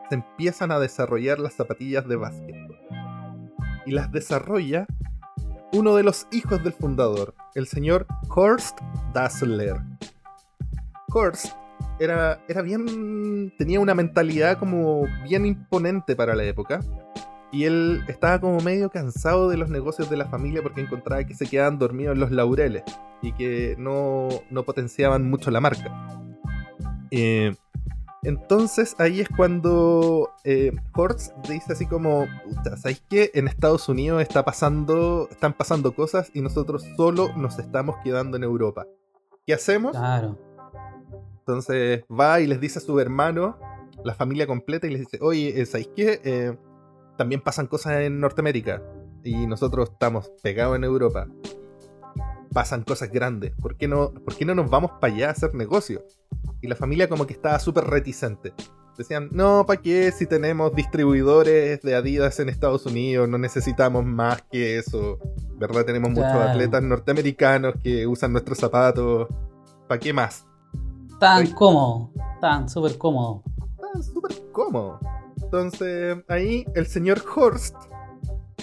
se 0.08 0.14
empiezan 0.14 0.70
a 0.70 0.78
desarrollar 0.78 1.38
las 1.38 1.54
zapatillas 1.54 2.06
de 2.06 2.16
básquetbol. 2.16 2.78
Y 3.87 3.92
las 3.92 4.12
desarrolla 4.12 4.87
uno 5.73 5.94
de 5.97 6.02
los 6.02 6.26
hijos 6.30 6.62
del 6.62 6.73
fundador, 6.73 7.35
el 7.54 7.66
señor 7.66 8.06
Horst 8.28 8.78
Dassler. 9.12 9.76
Horst 11.12 11.54
era, 11.99 12.40
era 12.49 12.62
bien. 12.62 13.52
tenía 13.58 13.80
una 13.80 13.94
mentalidad 13.94 14.58
como 14.58 15.06
bien 15.25 15.47
imponente 15.47 16.16
para 16.16 16.35
la 16.35 16.44
época. 16.44 16.80
Y 17.50 17.64
él 17.64 18.02
estaba 18.09 18.40
como 18.40 18.61
medio 18.61 18.90
cansado 18.90 19.49
de 19.49 19.57
los 19.57 19.71
negocios 19.71 20.11
de 20.11 20.17
la 20.17 20.26
familia 20.26 20.62
porque 20.62 20.81
encontraba 20.81 21.25
que 21.25 21.35
se 21.35 21.47
quedaban 21.47 21.78
dormidos 21.78 22.14
en 22.14 22.21
los 22.21 22.31
laureles 22.31 22.83
y 23.23 23.33
que 23.33 23.75
no, 23.78 24.28
no 24.50 24.64
potenciaban 24.64 25.28
mucho 25.28 25.50
la 25.50 25.61
marca. 25.61 26.21
Eh, 27.11 27.55
entonces 28.23 28.97
ahí 28.99 29.21
es 29.21 29.28
cuando 29.28 30.31
eh, 30.45 30.73
Hortz 30.95 31.33
dice 31.49 31.73
así 31.73 31.87
como, 31.87 32.26
¿sabéis 32.76 33.02
qué? 33.09 33.31
En 33.35 33.49
Estados 33.49 33.88
Unidos 33.88 34.21
está 34.21 34.45
pasando, 34.45 35.28
están 35.31 35.55
pasando 35.55 35.95
cosas 35.95 36.31
y 36.35 36.40
nosotros 36.40 36.85
solo 36.97 37.35
nos 37.37 37.59
estamos 37.59 37.97
quedando 38.02 38.37
en 38.37 38.43
Europa. 38.43 38.87
¿Qué 39.47 39.55
hacemos? 39.55 39.93
Claro. 39.93 40.38
Entonces 41.38 42.05
va 42.11 42.40
y 42.40 42.47
les 42.47 42.61
dice 42.61 42.78
a 42.81 42.83
su 42.83 43.00
hermano, 43.00 43.59
la 44.05 44.14
familia 44.14 44.47
completa, 44.47 44.87
y 44.87 44.90
les 44.90 45.00
dice, 45.00 45.19
oye, 45.23 45.61
eh, 45.61 45.64
¿sabéis 45.64 45.88
qué? 45.97 46.21
Eh, 46.23 46.59
también 47.18 47.40
pasan 47.40 47.66
cosas 47.66 48.00
en 48.00 48.20
Norteamérica 48.20 48.80
y 49.25 49.46
nosotros 49.48 49.90
estamos 49.90 50.30
pegados 50.40 50.76
en 50.76 50.84
Europa. 50.84 51.26
Pasan 52.54 52.84
cosas 52.84 53.10
grandes. 53.10 53.52
¿Por 53.60 53.76
qué 53.76 53.88
no, 53.88 54.12
por 54.12 54.37
qué 54.37 54.44
no 54.44 54.54
nos 54.54 54.70
vamos 54.70 54.92
para 55.00 55.12
allá 55.12 55.28
a 55.28 55.32
hacer 55.32 55.52
negocio? 55.54 56.02
Y 56.62 56.68
la 56.68 56.76
familia 56.76 57.08
como 57.08 57.26
que 57.26 57.34
estaba 57.34 57.58
súper 57.58 57.84
reticente. 57.84 58.54
Decían, 58.96 59.28
no, 59.32 59.64
¿para 59.66 59.80
qué? 59.80 60.10
Si 60.12 60.26
tenemos 60.26 60.75
distribuidores 60.75 61.82
de 61.82 61.94
Adidas 61.94 62.38
en 62.40 62.48
Estados 62.48 62.87
Unidos, 62.87 63.28
no 63.28 63.37
necesitamos 63.37 64.04
más 64.04 64.42
que 64.50 64.78
eso. 64.78 65.18
¿Verdad? 65.56 65.84
Tenemos 65.84 66.10
muchos 66.10 66.32
atletas 66.32 66.82
norteamericanos 66.82 67.75
que 67.82 68.06
usan 68.06 68.32
nuestros 68.32 68.58
zapatos. 68.58 69.28
¿Para 69.88 69.98
qué 69.98 70.12
más? 70.12 70.46
Tan 71.18 71.48
cómodo, 71.48 72.12
tan 72.40 72.68
súper 72.68 72.96
cómodo. 72.96 73.42
Ah, 73.82 74.00
súper 74.02 74.37
cómodo. 74.52 75.00
Entonces, 75.42 76.18
ahí 76.28 76.64
el 76.75 76.87
señor 76.87 77.23
Horst 77.35 77.75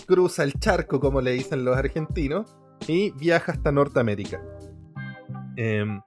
cruza 0.05 0.43
el 0.43 0.53
charco, 0.53 0.99
como 0.99 1.21
le 1.21 1.31
dicen 1.31 1.65
los 1.65 1.77
argentinos, 1.77 2.55
y 2.87 3.11
viaja 3.11 3.53
hasta 3.53 3.71
Norteamérica. 3.71 4.41
Em, 5.55 6.01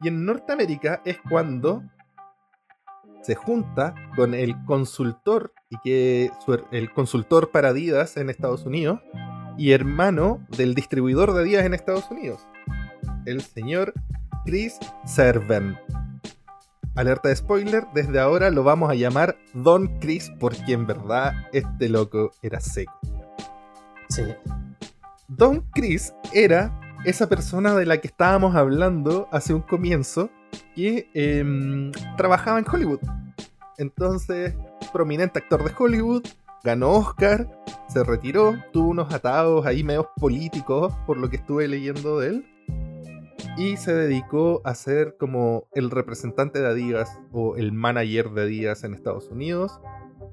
y 0.00 0.08
en 0.08 0.24
Norteamérica 0.24 1.02
es 1.04 1.18
cuando 1.28 1.82
se 3.22 3.34
junta 3.34 3.94
con 4.16 4.34
el 4.34 4.54
consultor, 4.64 5.52
y 5.70 5.76
que 5.84 6.30
el 6.72 6.92
consultor 6.92 7.50
para 7.50 7.68
Adidas 7.68 8.16
en 8.16 8.30
Estados 8.30 8.64
Unidos, 8.66 9.00
y 9.56 9.72
hermano 9.72 10.46
del 10.56 10.74
distribuidor 10.74 11.34
de 11.34 11.42
Adidas 11.42 11.66
en 11.66 11.74
Estados 11.74 12.10
Unidos, 12.10 12.46
el 13.26 13.40
señor 13.40 13.92
Chris 14.44 14.78
Serven. 15.04 15.76
Alerta 16.98 17.28
de 17.28 17.36
spoiler, 17.36 17.86
desde 17.94 18.18
ahora 18.18 18.50
lo 18.50 18.64
vamos 18.64 18.90
a 18.90 18.96
llamar 18.96 19.38
Don 19.54 20.00
Chris 20.00 20.32
porque 20.40 20.72
en 20.72 20.84
verdad 20.84 21.32
este 21.52 21.88
loco 21.88 22.32
era 22.42 22.58
seco. 22.58 22.98
Sí. 24.08 24.24
Don 25.28 25.60
Chris 25.72 26.12
era 26.32 26.76
esa 27.04 27.28
persona 27.28 27.76
de 27.76 27.86
la 27.86 27.98
que 27.98 28.08
estábamos 28.08 28.56
hablando 28.56 29.28
hace 29.30 29.54
un 29.54 29.60
comienzo 29.60 30.28
que 30.74 31.08
em, 31.14 31.92
trabajaba 32.16 32.58
en 32.58 32.66
Hollywood. 32.68 32.98
Entonces, 33.76 34.56
prominente 34.92 35.38
actor 35.38 35.62
de 35.62 35.72
Hollywood, 35.78 36.26
ganó 36.64 36.90
Oscar, 36.94 37.48
se 37.86 38.02
retiró, 38.02 38.56
tuvo 38.72 38.88
unos 38.88 39.14
atados 39.14 39.64
ahí 39.66 39.84
medios 39.84 40.06
políticos 40.16 40.92
por 41.06 41.16
lo 41.16 41.30
que 41.30 41.36
estuve 41.36 41.68
leyendo 41.68 42.18
de 42.18 42.28
él. 42.30 42.57
Y 43.58 43.76
se 43.76 43.92
dedicó 43.92 44.62
a 44.64 44.76
ser 44.76 45.16
como 45.18 45.66
el 45.72 45.90
representante 45.90 46.60
de 46.60 46.68
Adidas 46.68 47.18
o 47.32 47.56
el 47.56 47.72
manager 47.72 48.30
de 48.30 48.42
Adidas 48.42 48.84
en 48.84 48.94
Estados 48.94 49.30
Unidos. 49.30 49.80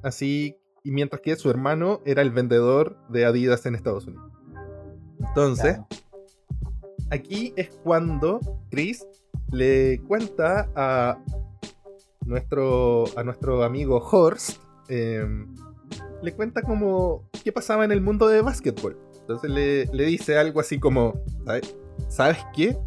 Así, 0.04 0.58
y 0.84 0.92
mientras 0.92 1.24
que 1.24 1.36
su 1.36 1.50
hermano 1.50 2.02
era 2.06 2.22
el 2.22 2.30
vendedor 2.30 3.00
de 3.10 3.26
Adidas 3.26 3.66
en 3.66 3.74
Estados 3.74 4.06
Unidos. 4.06 4.32
Entonces, 5.20 5.78
claro. 5.78 5.88
aquí 7.10 7.52
es 7.56 7.72
cuando 7.84 8.40
Chris 8.70 9.08
le 9.52 10.00
cuenta 10.08 10.70
a 10.76 11.18
nuestro, 12.28 13.06
a 13.18 13.24
nuestro 13.24 13.64
amigo 13.64 13.98
Horst, 13.98 14.62
eh, 14.88 15.26
le 16.22 16.32
cuenta 16.36 16.62
como 16.62 17.28
qué 17.44 17.52
pasaba 17.52 17.86
en 17.86 17.92
el 17.92 18.02
mundo 18.02 18.28
de 18.28 18.44
básquetbol. 18.44 19.00
Entonces 19.22 19.50
le, 19.50 19.86
le 19.88 20.06
dice 20.06 20.38
algo 20.38 20.60
así 20.60 20.80
como, 20.80 21.20
¿sabes, 21.44 21.76
¿sabes 22.08 22.38
qué? 22.56 22.78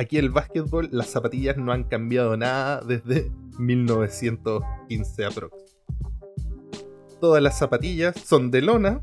Aquí 0.00 0.16
el 0.16 0.30
básquetbol, 0.30 0.88
las 0.92 1.08
zapatillas 1.08 1.56
no 1.56 1.72
han 1.72 1.82
cambiado 1.84 2.36
nada 2.36 2.80
desde 2.82 3.32
1915 3.58 5.24
aprox. 5.26 5.54
Todas 7.20 7.42
las 7.42 7.58
zapatillas 7.58 8.14
son 8.24 8.50
de 8.50 8.62
lona. 8.62 9.02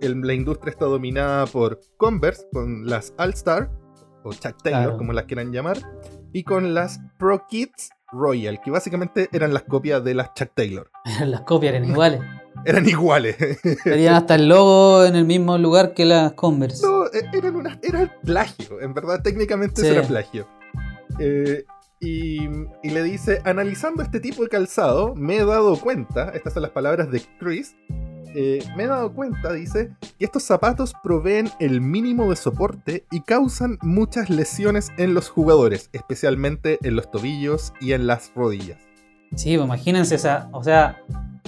el- 0.00 0.20
la 0.22 0.34
industria 0.34 0.72
está 0.72 0.86
dominada 0.86 1.46
por 1.46 1.78
Converse, 1.96 2.44
con 2.52 2.86
las 2.86 3.14
All 3.18 3.30
Star, 3.34 3.70
o 4.24 4.32
Chuck 4.32 4.60
Taylor, 4.60 4.82
Claro. 4.82 4.96
como 4.98 5.12
las 5.12 5.26
quieran 5.26 5.52
llamar, 5.52 5.78
y 6.32 6.42
con 6.42 6.74
las 6.74 6.98
Pro 7.20 7.44
Kids 7.48 7.90
Royal, 8.10 8.60
que 8.60 8.72
básicamente 8.72 9.28
eran 9.32 9.54
las 9.54 9.62
copias 9.62 10.02
de 10.02 10.14
las 10.14 10.34
Chuck 10.34 10.50
Taylor. 10.56 10.90
Las 11.24 11.42
copias 11.42 11.74
eran 11.74 11.88
iguales. 11.88 12.20
Eran 12.64 12.88
iguales. 12.88 13.36
Tenían 13.84 14.14
hasta 14.14 14.34
el 14.36 14.48
logo 14.48 15.04
en 15.04 15.16
el 15.16 15.24
mismo 15.24 15.58
lugar 15.58 15.94
que 15.94 16.04
las 16.04 16.32
Converse. 16.32 16.86
No, 16.86 17.06
eh, 17.06 17.24
eran 17.32 17.56
una, 17.56 17.78
era 17.82 18.10
plagio. 18.24 18.80
En 18.80 18.94
verdad, 18.94 19.22
técnicamente 19.22 19.80
Sí. 19.80 19.86
eso 19.88 19.98
era 19.98 20.06
plagio. 20.08 20.46
Eh, 21.18 21.64
y, 22.00 22.44
y 22.82 22.90
le 22.90 23.02
dice, 23.02 23.40
analizando 23.44 24.02
este 24.02 24.18
tipo 24.20 24.42
de 24.42 24.48
calzado, 24.48 25.14
me 25.14 25.36
he 25.36 25.44
dado 25.44 25.76
cuenta, 25.78 26.30
estas 26.30 26.52
son 26.54 26.62
las 26.62 26.72
palabras 26.72 27.10
de 27.10 27.22
Chris, 27.38 27.76
eh, 28.34 28.64
me 28.76 28.84
he 28.84 28.86
dado 28.86 29.12
cuenta, 29.12 29.52
dice, 29.52 29.90
que 30.18 30.24
estos 30.24 30.42
zapatos 30.42 30.94
proveen 31.02 31.50
el 31.60 31.80
mínimo 31.80 32.30
de 32.30 32.36
soporte 32.36 33.04
y 33.10 33.20
causan 33.20 33.78
muchas 33.82 34.30
lesiones 34.30 34.88
en 34.96 35.14
los 35.14 35.28
jugadores, 35.28 35.90
especialmente 35.92 36.78
en 36.82 36.96
los 36.96 37.10
tobillos 37.10 37.72
y 37.80 37.92
en 37.92 38.06
las 38.06 38.32
rodillas. 38.34 38.78
Sí, 39.36 39.56
pues 39.56 39.66
imagínense, 39.66 40.14
esa, 40.16 40.48
o 40.52 40.64
sea, 40.64 41.02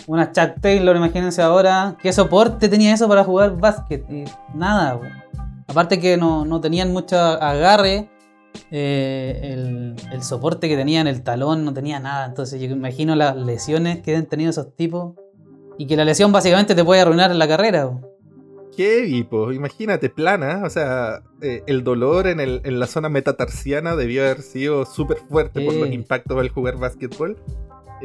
una 0.07 0.33
Chuck 0.33 0.61
Taylor, 0.61 0.97
imagínense 0.97 1.41
ahora, 1.43 1.97
¿qué 2.03 2.13
soporte 2.13 2.69
tenía 2.69 2.93
eso 2.95 3.09
para 3.09 3.25
jugar 3.25 3.57
básquet? 3.59 4.05
Y 4.11 4.25
nada, 4.55 4.99
po. 4.99 5.05
aparte 5.69 6.01
que 6.01 6.17
no, 6.17 6.45
no 6.45 6.61
tenían 6.61 6.93
mucho 6.93 7.17
agarre, 7.19 8.09
eh, 8.71 9.41
el, 9.43 9.97
el 10.13 10.23
soporte 10.23 10.69
que 10.69 10.77
tenía 10.77 11.01
en 11.01 11.07
el 11.07 11.23
talón 11.23 11.65
no 11.65 11.73
tenía 11.73 11.99
nada, 12.01 12.27
entonces 12.27 12.61
yo 12.61 12.69
imagino 12.69 13.15
las 13.17 13.37
lesiones 13.37 14.01
que 14.01 14.15
han 14.17 14.27
tenido 14.27 14.51
esos 14.51 14.75
tipos 14.77 15.15
y 15.79 15.87
que 15.87 15.97
la 15.97 16.05
lesión 16.05 16.31
básicamente 16.33 16.75
te 16.75 16.85
puede 16.85 17.01
arruinar 17.01 17.35
la 17.35 17.49
carrera. 17.49 17.89
po. 17.89 18.11
Heavy, 18.77 19.23
pues, 19.23 19.55
imagínate, 19.57 20.11
plana, 20.11 20.63
o 20.65 20.71
sea, 20.71 21.23
eh, 21.41 21.63
el 21.69 21.85
dolor 21.85 22.27
en, 22.27 22.41
el- 22.41 22.61
en 22.65 22.81
la 22.81 22.87
zona 22.89 23.09
metatarsiana 23.09 23.95
debió 23.95 24.23
haber 24.23 24.43
sido 24.43 24.85
súper 24.85 25.19
fuerte 25.19 25.65
por 25.65 25.75
los 25.75 25.89
impactos 25.91 26.37
al 26.41 26.49
jugar 26.49 26.77
básquetbol. 26.79 27.37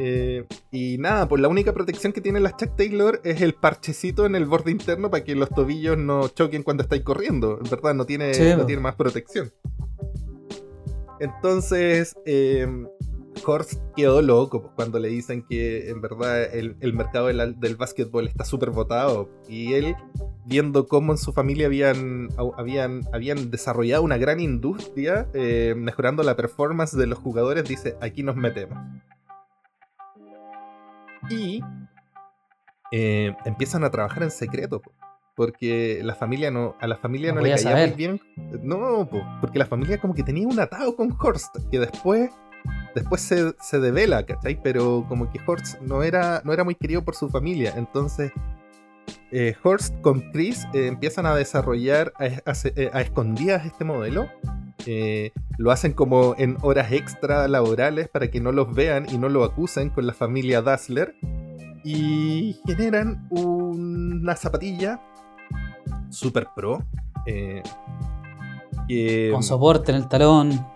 Eh, 0.02 0.46
y 0.70 0.96
nada, 0.96 1.28
pues 1.28 1.42
la 1.42 1.48
única 1.48 1.74
protección 1.74 2.14
que 2.14 2.22
tienen 2.22 2.42
las 2.42 2.56
Chuck 2.56 2.74
Taylor 2.74 3.20
es 3.22 3.42
el 3.42 3.52
parchecito 3.52 4.24
en 4.24 4.34
el 4.34 4.46
borde 4.46 4.70
interno 4.70 5.10
para 5.10 5.24
que 5.24 5.34
los 5.34 5.50
tobillos 5.50 5.98
no 5.98 6.28
choquen 6.28 6.62
cuando 6.62 6.82
estáis 6.82 7.02
corriendo. 7.02 7.58
En 7.62 7.68
verdad, 7.68 7.92
no 7.92 8.06
tiene, 8.06 8.32
Sí, 8.32 8.54
no 8.56 8.64
tiene 8.64 8.80
más 8.80 8.94
protección. 8.94 9.52
Entonces, 11.20 12.16
eh, 12.24 12.66
Horst 13.44 13.74
quedó 13.94 14.22
loco 14.22 14.62
pues, 14.62 14.72
cuando 14.74 14.98
le 14.98 15.08
dicen 15.08 15.44
que 15.46 15.90
en 15.90 16.00
verdad 16.00 16.44
el, 16.54 16.76
el 16.80 16.94
mercado 16.94 17.26
del, 17.26 17.60
del 17.60 17.76
básquetbol 17.76 18.26
está 18.26 18.46
súper 18.46 18.70
votado. 18.70 19.28
Y 19.50 19.74
él, 19.74 19.94
viendo 20.46 20.86
cómo 20.86 21.12
en 21.12 21.18
su 21.18 21.34
familia 21.34 21.66
habían, 21.66 22.28
habían, 22.56 23.02
habían 23.12 23.50
desarrollado 23.50 24.02
una 24.02 24.16
gran 24.16 24.40
industria, 24.40 25.28
eh, 25.34 25.74
mejorando 25.76 26.22
la 26.22 26.36
performance 26.36 26.96
de 26.96 27.06
los 27.06 27.18
jugadores, 27.18 27.64
dice, 27.68 27.96
aquí 28.00 28.22
nos 28.22 28.36
metemos. 28.36 28.78
Y 31.30 31.62
eh, 32.92 33.34
empiezan 33.44 33.84
a 33.84 33.90
trabajar 33.90 34.22
en 34.24 34.30
secreto. 34.30 34.80
po, 34.80 34.92
Porque 35.36 36.00
la 36.02 36.14
familia 36.14 36.50
no, 36.50 36.76
a 36.80 36.86
la 36.86 36.96
familia 36.96 37.30
No 37.32 37.36
no, 37.36 37.42
le 37.46 37.50
caía 37.52 37.62
saber. 37.62 37.88
muy 37.90 37.96
bien. 37.96 38.20
No, 38.62 39.08
po, 39.08 39.22
porque 39.40 39.58
la 39.58 39.66
familia 39.66 39.98
como 39.98 40.14
que 40.14 40.22
tenía 40.22 40.46
un 40.46 40.58
atado 40.60 40.94
con 40.96 41.16
Horst, 41.18 41.56
que 41.70 41.78
después, 41.78 42.30
después 42.94 43.20
se, 43.20 43.54
se 43.60 43.78
devela, 43.78 44.24
¿cachai? 44.26 44.60
Pero 44.62 45.04
como 45.08 45.30
que 45.30 45.38
Horst 45.46 45.80
no 45.80 46.02
era, 46.02 46.42
no 46.44 46.52
era 46.52 46.64
muy 46.64 46.74
querido 46.74 47.02
por 47.04 47.14
su 47.14 47.28
familia. 47.30 47.72
Entonces, 47.76 48.32
eh, 49.30 49.54
Horst 49.62 49.94
con 50.00 50.20
Chris 50.32 50.66
eh, 50.74 50.88
empiezan 50.88 51.26
a 51.26 51.34
desarrollar 51.36 52.12
a, 52.18 52.24
a- 52.24 52.54
eh, 52.76 52.90
a 52.92 53.00
escondidas 53.00 53.64
este 53.64 53.84
modelo. 53.84 54.28
Eh, 54.86 55.32
lo 55.58 55.70
hacen 55.70 55.92
como 55.92 56.34
en 56.38 56.56
horas 56.62 56.92
extra 56.92 57.48
laborales 57.48 58.08
para 58.08 58.30
que 58.30 58.40
no 58.40 58.52
los 58.52 58.74
vean 58.74 59.06
y 59.10 59.18
no 59.18 59.28
lo 59.28 59.44
acusen 59.44 59.90
con 59.90 60.06
la 60.06 60.12
familia 60.12 60.62
Dassler. 60.62 61.14
Y 61.84 62.60
generan 62.66 63.26
una 63.30 64.36
zapatilla 64.36 65.00
super 66.10 66.48
pro 66.54 66.84
Eh, 67.26 67.62
Con 69.32 69.42
soporte 69.42 69.92
en 69.92 69.98
el 69.98 70.08
talón. 70.08 70.66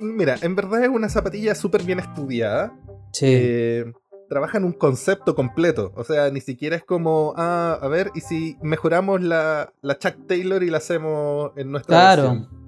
Mira, 0.00 0.36
en 0.42 0.54
verdad 0.54 0.82
es 0.82 0.88
una 0.88 1.08
zapatilla 1.08 1.54
súper 1.54 1.84
bien 1.84 2.00
estudiada. 2.00 2.76
Sí. 3.12 3.26
Eh, 3.28 3.92
trabajan 4.28 4.64
un 4.64 4.72
concepto 4.72 5.34
completo. 5.34 5.92
O 5.94 6.04
sea, 6.04 6.30
ni 6.30 6.40
siquiera 6.40 6.74
es 6.74 6.84
como, 6.84 7.34
ah, 7.36 7.78
a 7.80 7.88
ver, 7.88 8.10
¿y 8.14 8.20
si 8.20 8.56
mejoramos 8.62 9.20
la, 9.20 9.72
la 9.82 9.98
Chuck 9.98 10.26
Taylor 10.26 10.62
y 10.62 10.70
la 10.70 10.78
hacemos 10.78 11.52
en 11.56 11.70
nuestra 11.70 11.96
claro. 11.96 12.22
versión? 12.22 12.61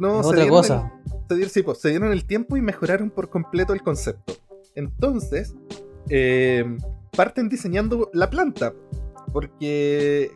No, 0.00 0.22
se 0.22 0.28
otra 0.30 0.40
dieron 0.42 0.58
cosa. 0.58 0.92
el- 1.04 1.12
se, 1.28 1.34
dieron, 1.36 1.50
sí, 1.52 1.62
pues, 1.62 1.78
se 1.78 1.88
dieron 1.90 2.10
el 2.12 2.24
tiempo 2.24 2.56
y 2.56 2.62
mejoraron 2.62 3.10
por 3.10 3.28
completo 3.30 3.72
el 3.72 3.82
concepto. 3.82 4.34
Entonces, 4.74 5.54
eh, 6.08 6.64
parten 7.16 7.48
diseñando 7.48 8.10
la 8.12 8.28
planta. 8.30 8.72
Porque 9.32 10.30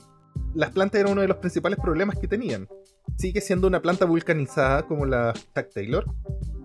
las 0.54 0.70
plantas 0.70 1.00
eran 1.00 1.12
uno 1.12 1.20
de 1.22 1.28
los 1.28 1.38
principales 1.38 1.78
problemas 1.80 2.16
que 2.18 2.28
tenían. 2.28 2.68
Sigue 3.16 3.40
siendo 3.40 3.66
una 3.66 3.82
planta 3.82 4.04
vulcanizada 4.04 4.86
como 4.86 5.04
la 5.06 5.32
Chuck 5.32 5.70
Taylor. 5.72 6.04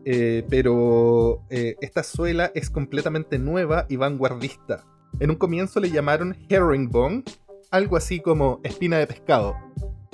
eh, 0.06 0.46
pero 0.50 1.44
eh, 1.50 1.76
esta 1.82 2.04
suela 2.04 2.52
es 2.56 2.70
completamente 2.70 3.38
nueva 3.38 3.86
y 3.90 3.98
vanguardista. 3.98 4.86
En 5.20 5.30
un 5.30 5.36
comienzo 5.36 5.80
le 5.80 5.92
llamaron 5.92 6.38
herringbone, 6.50 7.24
algo 7.70 7.98
así 7.98 8.20
como 8.22 8.60
espina 8.64 8.98
de 8.98 9.06
pescado, 9.08 9.56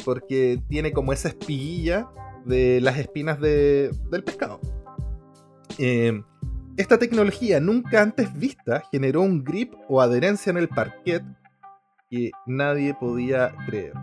porque 0.04 0.60
tiene 0.68 0.92
como 0.92 1.14
esa 1.14 1.30
espiguilla 1.30 2.10
de 2.46 2.80
las 2.82 2.98
espinas 2.98 3.40
de- 3.40 3.92
del 4.12 4.24
pescado. 4.24 4.60
Eh, 5.78 6.22
esta 6.78 6.98
tecnología 6.98 7.60
nunca 7.60 8.02
antes 8.02 8.34
vista 8.38 8.84
generó 8.92 9.22
un 9.22 9.44
grip 9.44 9.74
o 9.90 10.02
adherencia 10.02 10.50
en 10.52 10.58
el 10.58 10.68
parquet 10.68 11.24
que 12.10 12.32
nadie 12.46 12.94
podía 12.94 13.54
creer. 13.66 13.94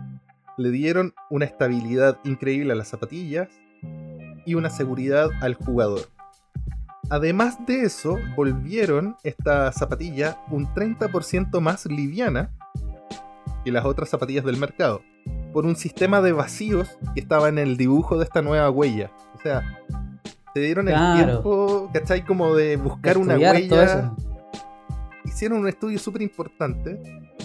Le 0.57 0.69
dieron 0.69 1.13
una 1.29 1.45
estabilidad 1.45 2.19
increíble 2.23 2.73
a 2.73 2.75
las 2.75 2.87
zapatillas 2.89 3.49
y 4.45 4.55
una 4.55 4.69
seguridad 4.69 5.29
al 5.41 5.55
jugador. 5.55 6.01
Además 7.09 7.57
de 7.65 7.81
eso, 7.83 8.17
volvieron 8.35 9.15
esta 9.23 9.71
zapatilla 9.71 10.37
un 10.49 10.67
30% 10.73 11.59
más 11.59 11.85
liviana 11.85 12.51
que 13.63 13.71
las 13.71 13.85
otras 13.85 14.09
zapatillas 14.09 14.43
del 14.45 14.57
mercado, 14.57 15.01
por 15.53 15.65
un 15.65 15.75
sistema 15.75 16.21
de 16.21 16.31
vacíos 16.33 16.97
que 17.13 17.21
estaba 17.21 17.47
en 17.49 17.57
el 17.59 17.77
dibujo 17.77 18.17
de 18.17 18.25
esta 18.25 18.41
nueva 18.41 18.69
huella. 18.69 19.11
O 19.35 19.39
sea, 19.41 19.79
se 20.53 20.59
dieron 20.59 20.87
el 20.89 20.95
tiempo, 21.15 21.89
¿cachai? 21.93 22.25
Como 22.25 22.53
de 22.55 22.75
buscar 22.77 23.17
una 23.17 23.33
Estudiar 23.35 23.55
huella 23.55 24.13
hicieron 25.25 25.59
un 25.59 25.67
estudio 25.67 25.97
súper 25.97 26.21
importante 26.21 27.01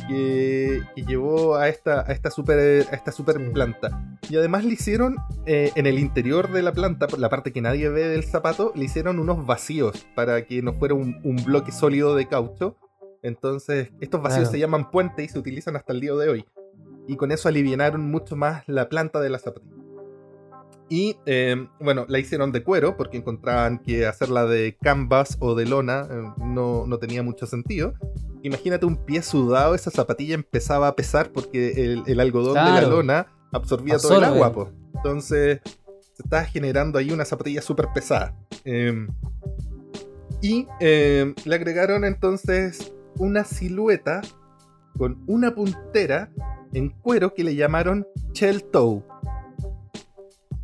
que, 0.09 0.81
que 0.95 1.03
llevó 1.05 1.57
a 1.57 1.69
esta, 1.69 2.01
a 2.01 2.13
esta 2.13 2.31
super, 2.31 2.59
a 2.91 2.95
esta 2.95 3.13
super 3.13 3.37
Sí. 3.39 3.51
planta. 3.53 4.19
Y 4.29 4.37
además 4.37 4.65
le 4.65 4.75
hicieron 4.75 5.17
eh, 5.47 5.73
en 5.75 5.87
el 5.87 5.99
interior 5.99 6.51
de 6.53 6.61
la 6.63 6.73
planta, 6.73 7.07
por 7.07 7.19
la 7.19 7.31
parte 7.31 7.53
que 7.53 7.63
nadie 7.63 7.89
ve 7.89 8.09
del 8.09 8.25
zapato, 8.25 8.73
le 8.75 8.85
hicieron 8.85 9.19
unos 9.19 9.47
vacíos 9.47 10.07
para 10.15 10.45
que 10.45 10.61
no 10.61 10.73
fuera 10.75 10.95
un, 10.95 11.19
un 11.25 11.37
bloque 11.45 11.73
sólido 11.73 12.15
de 12.15 12.27
caucho. 12.29 12.77
Entonces, 13.23 13.91
estos 14.01 14.21
vacíos 14.23 14.41
Claro. 14.43 14.53
se 14.53 14.59
llaman 14.59 14.91
puente 14.91 15.25
y 15.25 15.29
se 15.29 15.39
utilizan 15.39 15.75
hasta 15.77 15.93
el 15.93 16.01
día 16.01 16.13
de 16.15 16.29
hoy. 16.29 16.45
Y 17.09 17.17
con 17.17 17.33
eso 17.33 17.49
alivianaron 17.49 18.09
mucho 18.09 18.37
más 18.37 18.63
la 18.69 18.89
planta 18.89 19.19
de 19.19 19.31
la 19.31 19.39
zapatilla. 19.39 19.75
Y 20.91 21.17
eh, 21.27 21.69
bueno, 21.81 22.07
la 22.09 22.19
hicieron 22.19 22.53
de 22.53 22.63
cuero 22.63 22.97
porque 22.97 23.17
encontraban 23.19 23.79
que 23.79 24.07
hacerla 24.07 24.47
de 24.47 24.77
canvas 24.81 25.37
o 25.41 25.55
de 25.55 25.67
lona 25.67 26.07
eh, 26.11 26.23
no, 26.39 26.87
no 26.87 26.99
tenía 26.99 27.23
mucho 27.23 27.47
sentido. 27.47 27.95
Imagínate 28.43 28.87
un 28.87 28.97
pie 28.97 29.23
sudado, 29.23 29.75
esa 29.75 29.91
zapatilla 29.91 30.35
empezaba 30.35 30.89
a 30.89 30.97
pesar 30.97 31.31
porque 31.31 31.85
el, 31.85 32.03
el 32.07 32.21
algodón 32.21 32.55
de 32.55 32.81
la 32.81 32.83
lona 32.83 33.27
absorbía 33.53 33.99
todo 33.99 34.19
el 34.19 34.25
agua. 34.25 34.53
po. 34.53 34.71
Entonces 34.95 35.61
se 36.15 36.23
estaba 36.23 36.45
generando 36.45 36.99
ahí 36.99 37.11
una 37.11 37.25
zapatilla 37.25 37.61
súper 37.61 37.89
pesada. 37.95 38.35
Eh, 38.65 39.07
y 40.41 40.67
le 40.81 41.55
agregaron 41.55 42.05
entonces 42.05 42.93
una 43.17 43.45
silueta 43.45 44.23
con 44.97 45.23
una 45.27 45.55
puntera 45.55 46.31
en 46.73 46.91
cuero 46.91 47.35
que 47.35 47.45
le 47.45 47.55
llamaron 47.55 48.07
shell 48.33 48.65
toe. 48.65 49.03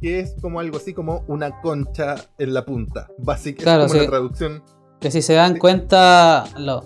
Que 0.01 0.21
es 0.21 0.35
como 0.43 0.61
algo 0.61 0.77
así 0.77 0.93
como 0.93 1.25
una 1.29 1.61
concha 1.63 2.17
en 2.39 2.53
la 2.53 2.65
punta. 2.65 3.09
Básicamente 3.19 3.65
Claro, 3.65 3.85
es 3.85 3.89
como 3.93 4.01
sí. 4.01 4.07
la 4.07 4.11
traducción. 4.11 4.63
Que 5.01 5.11
si 5.11 5.23
se 5.23 5.35
dan 5.35 5.59
cuenta, 5.59 6.45
lo- 6.59 6.83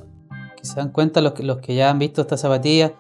que 0.57 0.65
se 0.65 0.77
dan 0.77 0.91
cuenta 0.91 1.21
los 1.21 1.33
que, 1.33 1.43
los 1.43 1.59
que 1.59 1.75
ya 1.75 1.91
han 1.91 1.99
visto 1.99 2.21
esta 2.23 2.37
zapatilla, 2.37 2.95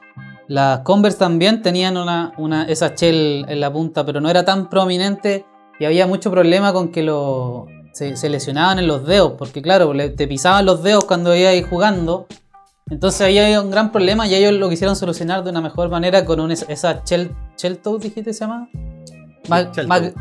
las 0.49 0.81
Converse 0.81 1.19
también 1.19 1.63
tenían 1.63 1.97
una, 1.97 2.33
una, 2.39 2.65
esa 2.65 2.95
shell 2.95 3.45
en 3.49 3.61
la 3.61 3.73
punta, 3.73 4.05
pero 4.07 4.21
no 4.21 4.31
era 4.31 4.45
tan 4.45 4.69
prominente 4.71 5.45
y 5.79 5.85
había 5.85 6.07
mucho 6.07 6.31
problema 6.31 6.73
con 6.73 6.91
que 6.91 7.03
lo, 7.03 7.67
se, 7.93 8.17
se 8.17 8.29
lesionaban 8.29 8.79
en 8.79 8.87
los 8.87 9.07
dedos, 9.07 9.35
porque 9.39 9.61
claro, 9.63 9.93
te 10.17 10.27
pisaban 10.27 10.65
los 10.67 10.83
dedos 10.83 11.05
cuando 11.05 11.35
ibas 11.37 11.55
jugando. 11.69 12.27
Entonces 12.91 13.21
ahí 13.21 13.39
había 13.39 13.61
un 13.61 13.71
gran 13.71 13.93
problema 13.93 14.27
y 14.27 14.35
ellos 14.35 14.53
lo 14.55 14.69
quisieron 14.71 14.97
solucionar 14.97 15.45
de 15.45 15.51
una 15.51 15.61
mejor 15.61 15.91
manera 15.91 16.25
con 16.25 16.41
un, 16.41 16.51
esa 16.53 17.03
shell, 17.05 17.31
dijiste, 18.01 18.33
se 18.33 18.41
llama. 18.41 18.69
Más, 19.49 19.69
shell 19.73 19.87
más- 19.87 20.01
toe. 20.01 20.15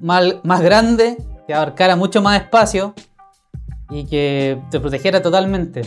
más- 0.00 0.34
más 0.42 0.60
grande, 0.60 1.16
que 1.46 1.54
abarcara 1.54 1.96
mucho 1.96 2.20
más 2.22 2.40
espacio 2.42 2.94
y 3.90 4.04
que 4.04 4.60
te 4.70 4.78
protegiera 4.80 5.22
totalmente. 5.22 5.82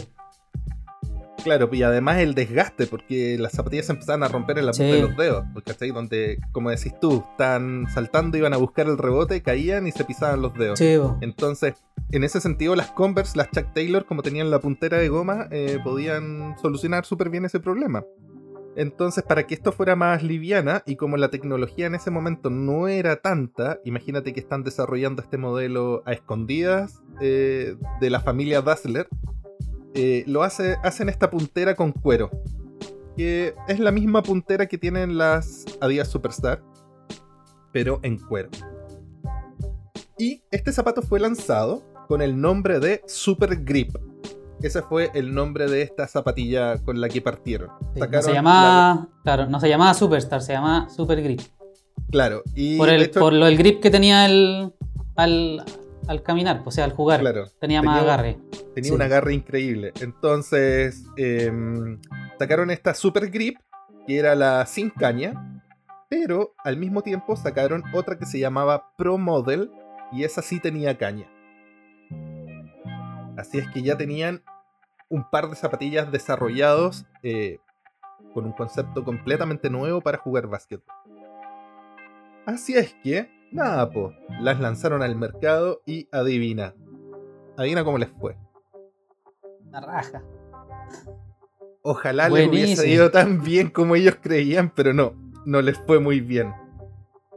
Claro, 1.45 1.69
y 1.71 1.83
además 1.83 2.17
el 2.17 2.33
desgaste, 2.35 2.87
porque 2.87 3.37
las 3.39 3.53
zapatillas 3.53 3.85
se 3.85 3.93
empezaban 3.93 4.23
a 4.23 4.27
romper 4.27 4.57
en 4.57 4.65
la 4.65 4.71
punta 4.71 4.85
Sí. 4.85 4.91
de 4.91 5.01
los 5.03 5.15
dedos. 5.15 5.45
¿Cachai? 5.63 5.91
Donde, 5.91 6.39
como 6.51 6.71
decís 6.71 6.93
tú, 6.99 7.23
están 7.31 7.85
saltando, 7.93 8.37
iban 8.37 8.53
a 8.53 8.57
buscar 8.57 8.87
el 8.87 8.97
rebote, 8.97 9.41
caían 9.43 9.85
y 9.87 9.91
se 9.91 10.03
pisaban 10.03 10.41
los 10.41 10.53
dedos. 10.55 10.79
Sí. 10.79 10.97
Entonces, 11.21 11.75
en 12.11 12.23
ese 12.23 12.41
sentido, 12.41 12.75
las 12.75 12.91
Converse, 12.91 13.37
las 13.37 13.51
Chuck 13.51 13.73
Taylor, 13.73 14.05
como 14.05 14.23
tenían 14.23 14.49
la 14.51 14.59
puntera 14.59 14.97
de 14.97 15.07
goma, 15.07 15.47
eh, 15.51 15.77
podían 15.83 16.55
solucionar 16.59 17.05
súper 17.05 17.29
bien 17.29 17.45
ese 17.45 17.59
problema. 17.59 18.03
Entonces, 18.77 19.23
para 19.23 19.47
que 19.47 19.53
esto 19.53 19.71
fuera 19.71 19.95
más 19.95 20.21
liviana 20.21 20.83
y 20.85 20.97
como 20.97 21.15
la 21.15 21.29
tecnología 21.29 21.85
en 21.87 21.95
ese 21.95 22.11
momento 22.11 22.49
no 22.49 22.87
era 22.89 23.17
tanta, 23.17 23.79
imagínate 23.85 24.33
que 24.33 24.41
están 24.41 24.63
desarrollando 24.63 25.21
este 25.21 25.37
modelo 25.37 26.03
a 26.05 26.11
escondidas 26.11 27.01
eh, 27.21 27.75
de 28.01 28.09
la 28.09 28.19
familia 28.19 28.61
Dassler, 28.61 29.07
eh, 29.95 30.23
lo 30.27 30.43
hace, 30.43 30.75
hacen 30.83 31.09
esta 31.09 31.29
puntera 31.31 31.73
con 31.75 31.91
cuero, 31.91 32.29
que 33.17 33.55
es 33.67 33.79
la 33.79 33.91
misma 33.91 34.21
puntera 34.21 34.67
que 34.67 34.77
tienen 34.77 35.17
las 35.17 35.65
Adidas 35.81 36.09
Superstar, 36.09 36.61
pero 37.71 37.99
en 38.03 38.17
cuero. 38.19 38.49
Y 40.17 40.41
este 40.51 40.71
zapato 40.71 41.01
fue 41.01 41.19
lanzado 41.19 41.83
con 42.07 42.21
el 42.21 42.39
nombre 42.39 42.79
de 42.79 43.01
Super 43.07 43.63
Grip. 43.63 43.95
Ese 44.61 44.81
fue 44.81 45.11
el 45.13 45.33
nombre 45.33 45.67
de 45.69 45.81
esta 45.81 46.07
zapatilla 46.07 46.77
con 46.83 47.01
la 47.01 47.09
que 47.09 47.21
partieron. 47.21 47.69
Sí, 47.93 47.99
no 47.99 48.21
se 48.21 48.29
la- 48.29 48.33
llamaba, 48.35 49.09
claro, 49.23 49.47
no 49.47 49.59
se 49.59 49.67
llamaba 49.69 49.93
Superstar, 49.93 50.41
se 50.41 50.53
llamaba 50.53 50.89
Super 50.89 51.21
Grip. 51.21 51.41
Claro, 52.11 52.43
y 52.53 52.77
Por, 52.77 52.89
el, 52.89 53.01
hecho, 53.03 53.19
por 53.19 53.33
lo 53.33 53.47
el 53.47 53.57
grip 53.57 53.81
que 53.81 53.89
tenía 53.89 54.25
el, 54.25 54.71
al, 55.17 55.63
al 56.07 56.23
caminar, 56.23 56.61
o 56.65 56.71
sea, 56.71 56.85
al 56.85 56.93
jugar. 56.93 57.19
Claro, 57.19 57.47
tenía 57.59 57.81
más 57.81 58.01
agarre. 58.01 58.37
tenía 58.73 58.89
sí. 58.89 58.95
un 58.95 59.01
agarre 59.01 59.33
increíble. 59.33 59.93
Entonces, 60.01 61.05
em, 61.17 61.99
sacaron 62.39 62.71
esta 62.71 62.93
Super 62.93 63.29
Grip, 63.29 63.57
que 64.07 64.17
era 64.17 64.35
la 64.35 64.65
sin 64.65 64.89
caña, 64.89 65.61
pero 66.09 66.53
al 66.63 66.77
mismo 66.77 67.01
tiempo 67.01 67.35
sacaron 67.35 67.83
otra 67.93 68.17
que 68.17 68.25
se 68.25 68.39
llamaba 68.39 68.91
Pro 68.97 69.17
Model, 69.17 69.71
y 70.11 70.23
esa 70.23 70.41
sí 70.41 70.59
tenía 70.59 70.97
caña. 70.97 71.27
Así 73.37 73.57
es 73.57 73.67
que 73.69 73.81
ya 73.81 73.97
tenían 73.97 74.43
un 75.09 75.29
par 75.29 75.49
de 75.49 75.55
zapatillas 75.55 76.11
desarrollados 76.11 77.05
eh, 77.21 77.59
con 78.33 78.45
un 78.45 78.53
concepto 78.53 79.03
completamente 79.03 79.69
nuevo 79.69 80.01
para 80.01 80.17
jugar 80.17 80.47
básquetbol. 80.47 80.93
Así 82.45 82.75
es 82.75 82.93
que, 83.03 83.29
nada, 83.55 83.89
po, 83.89 84.13
las 84.41 84.59
lanzaron 84.59 85.01
al 85.01 85.15
mercado 85.15 85.81
y 85.85 86.07
adivina. 86.11 86.75
Adivina 87.57 87.83
cómo 87.83 87.97
les 87.97 88.09
fue. 88.09 88.37
Una 89.65 89.81
raja. 89.81 90.23
Ojalá 91.81 92.29
les 92.29 92.47
hubiese 92.47 92.89
ido 92.89 93.11
tan 93.11 93.41
bien 93.43 93.69
como 93.69 93.95
ellos 93.95 94.17
creían, 94.21 94.71
pero 94.75 94.93
no, 94.93 95.13
no 95.45 95.61
les 95.61 95.77
fue 95.77 95.99
muy 95.99 96.19
bien. 96.19 96.53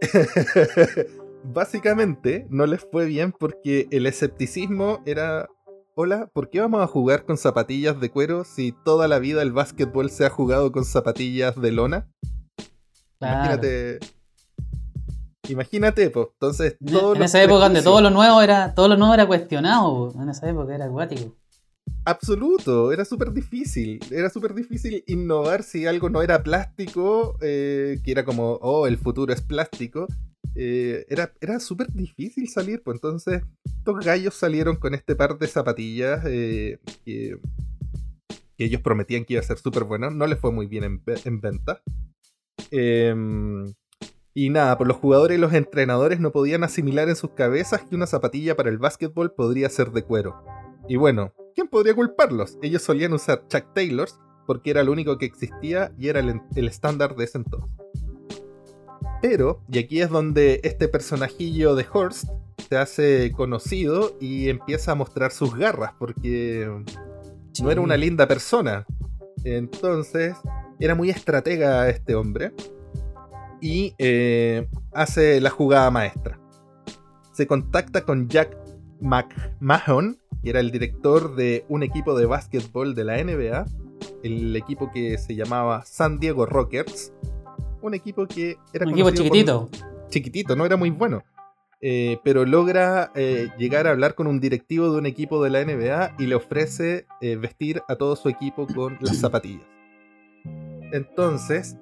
Básicamente, 1.45 2.47
no 2.51 2.67
les 2.67 2.81
fue 2.91 3.07
bien 3.07 3.33
porque 3.33 3.87
el 3.91 4.07
escepticismo 4.07 5.03
era, 5.07 5.49
hola, 5.95 6.29
¿por 6.33 6.51
qué 6.51 6.61
vamos 6.61 6.83
a 6.83 6.87
jugar 6.87 7.25
con 7.25 7.37
zapatillas 7.37 8.01
de 8.01 8.11
cuero 8.11 8.45
si 8.45 8.73
toda 8.85 9.07
la 9.07 9.19
vida 9.19 9.43
el 9.43 9.53
básquetbol 9.53 10.11
se 10.11 10.27
ha 10.27 10.31
jugado 10.31 10.73
con 10.73 10.85
zapatillas 10.85 11.61
de 11.61 11.73
lona? 11.73 12.09
Claro. 13.19 13.37
Imagínate. 13.37 14.18
Imagínate, 15.48 16.11
pues. 16.11 16.29
Entonces, 16.35 16.77
En- 16.81 16.92
todos 16.92 17.16
en 17.16 17.22
esa 17.22 17.42
época 17.42 17.61
donde 17.61 17.83
todo 17.83 18.01
lo 18.01 18.11
nuevo 18.11 18.42
era 18.42 18.74
todo 18.74 18.88
lo 18.88 18.96
nuevo 18.96 19.14
era 19.14 19.27
cuestionado, 19.27 20.12
en 20.20 20.29
esa 20.29 20.48
época 20.48 20.74
era 20.74 20.87
acuático. 20.87 21.35
Absoluto, 22.05 22.92
era 22.92 23.05
súper 23.05 23.33
difícil. 23.33 24.01
Era 24.11 24.31
súper 24.31 24.55
difícil 24.55 25.05
innovar 25.07 25.62
si 25.62 25.87
algo 25.87 26.09
no 26.11 26.22
era 26.22 26.42
plástico, 26.42 27.37
eh, 27.40 27.98
que 28.05 28.11
era 28.11 28.24
como, 28.24 28.59
oh, 28.62 28.87
el 28.87 28.98
futuro 28.98 29.33
es 29.33 29.42
plástico. 29.42 30.07
Eh, 30.55 31.05
era 31.09 31.33
era 31.40 31.61
súper 31.61 31.92
difícil 31.92 32.48
salir, 32.48 32.83
pues 32.83 32.96
entonces 32.96 33.42
estos 33.64 34.05
gallos 34.05 34.35
salieron 34.35 34.77
con 34.77 34.94
este 34.94 35.14
par 35.14 35.38
de 35.38 35.46
zapatillas 35.46 36.24
eh, 36.27 36.79
que, 37.05 37.38
que 38.57 38.64
ellos 38.64 38.81
prometían 38.83 39.24
que 39.24 39.35
iba 39.35 39.40
a 39.40 39.44
ser 39.44 39.59
súper 39.59 39.85
bueno. 39.85 40.11
No 40.11 40.27
les 40.27 40.38
fue 40.38 40.53
muy 40.53 40.66
bien 40.66 40.85
en, 40.85 41.03
en 41.24 41.40
venta. 41.40 41.83
Y 44.40 44.51
nada, 44.51 44.79
pues 44.79 44.87
los 44.87 44.98
jugadores 44.98 45.37
y 45.37 45.40
los 45.40 45.53
entrenadores 45.53 46.20
no 46.20 46.31
podían 46.31 46.62
asimilar 46.62 47.09
en 47.09 47.16
sus 47.16 47.31
cabezas 47.31 47.83
que 47.83 47.96
una 47.96 48.07
zapatilla 48.07 48.55
para 48.55 48.70
el 48.70 48.79
básquetbol 48.79 49.33
podría 49.33 49.68
ser 49.68 49.90
de 49.90 50.05
cuero. 50.05 50.44
Y 50.88 50.94
bueno, 50.94 51.33
¿quién 51.57 51.66
podría 51.66 51.92
culparlos? 51.92 52.57
Ellos 52.62 52.83
solían 52.83 53.12
usar 53.12 53.48
Chuck 53.48 53.74
Taylors 53.74 54.20
porque 54.46 54.70
era 54.70 54.85
lo 54.85 54.92
único 54.92 55.18
que 55.18 55.27
existía 55.27 55.90
y 55.98 56.07
era 56.07 56.20
el, 56.20 56.40
el 56.55 56.68
estándar 56.68 57.16
de 57.16 57.24
ese 57.24 57.38
entonces. 57.38 57.68
Pero, 59.20 59.61
y 59.72 59.81
aquí 59.81 60.01
es 60.01 60.09
donde 60.09 60.61
este 60.62 60.87
personajillo 60.87 61.74
de 61.74 61.85
Horst 61.92 62.29
se 62.68 62.77
hace 62.77 63.33
conocido 63.33 64.16
y 64.20 64.51
empieza 64.51 64.92
a 64.92 64.94
mostrar 64.94 65.33
sus 65.33 65.57
garras 65.57 65.94
porque 65.98 66.70
no 67.61 67.70
era 67.72 67.81
una 67.81 67.96
linda 67.96 68.29
persona. 68.29 68.87
Entonces, 69.42 70.37
era 70.79 70.94
muy 70.94 71.11
estratega 71.11 71.88
este 71.88 72.14
hombre. 72.14 72.53
Y 73.61 73.94
eh, 73.99 74.68
hace 74.92 75.40
la 75.40 75.51
jugada 75.51 75.90
maestra. 75.90 76.38
Se 77.33 77.47
contacta 77.47 78.03
con 78.05 78.29
Jack 78.29 78.57
McMahon, 79.01 80.18
que 80.42 80.51
era 80.51 80.61
el 80.61 80.71
director 80.71 81.35
de 81.37 81.64
un 81.68 81.83
equipo 81.83 82.16
de 82.18 82.27
básquetbol 82.27 82.94
de 82.94 83.05
la 83.05 83.23
NBA. 83.23 83.66
El 84.23 84.55
equipo 84.57 84.90
que 84.92 85.18
se 85.18 85.35
llamaba 85.35 85.85
San 85.85 86.18
Diego 86.18 86.47
Rockets. 86.47 87.12
Un 87.83 87.94
equipo 87.94 88.27
que 88.27 88.57
era 88.73 88.85
Un 88.87 88.92
equipo 88.92 89.09
por- 89.09 89.14
chiquitito. 89.16 89.68
chiquitito, 90.11 90.57
no 90.57 90.66
era 90.66 90.77
muy 90.77 90.90
bueno. 90.90 91.23
Eh, 91.81 92.18
pero 92.25 92.44
logra 92.44 93.12
eh, 93.14 93.51
llegar 93.57 93.87
a 93.87 93.90
hablar 93.90 94.16
con 94.16 94.27
un 94.27 94.40
directivo 94.40 94.90
de 94.90 94.99
un 94.99 95.07
equipo 95.07 95.42
de 95.44 95.51
la 95.51 95.64
NBA 95.64 96.16
y 96.18 96.27
le 96.27 96.35
ofrece 96.35 97.07
eh, 97.21 97.37
vestir 97.37 97.83
a 97.88 97.94
todo 97.94 98.16
su 98.16 98.29
equipo 98.29 98.66
con 98.66 98.99
las 99.01 99.18
zapatillas. 99.18 99.62
Entonces, 100.92 101.77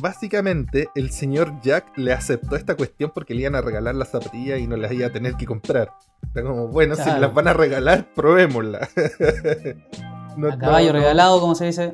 básicamente, 0.00 0.88
el 0.94 1.10
señor 1.10 1.60
Jack 1.62 1.96
le 1.96 2.12
aceptó 2.12 2.56
esta 2.56 2.74
cuestión 2.76 3.12
porque 3.14 3.34
le 3.34 3.42
iban 3.42 3.54
a 3.54 3.60
regalar 3.60 3.94
las 3.94 4.10
zapatillas 4.10 4.58
y 4.60 4.66
no 4.66 4.76
las 4.76 4.92
iba 4.92 5.06
a 5.06 5.10
tener 5.12 5.34
que 5.34 5.46
comprar. 5.46 5.90
Era 6.34 6.44
como, 6.46 6.68
bueno, 6.68 6.94
si 6.96 7.02
Claro. 7.02 7.20
las 7.20 7.34
van 7.34 7.48
a 7.48 7.52
regalar, 7.52 8.06
probémoslas. 8.14 8.88
No- 10.36 10.48
A 10.50 10.56
caballo 10.58 10.86
no- 10.88 10.92
no- 10.94 10.98
regalado, 11.00 11.40
como 11.40 11.54
se 11.54 11.66
dice. 11.66 11.92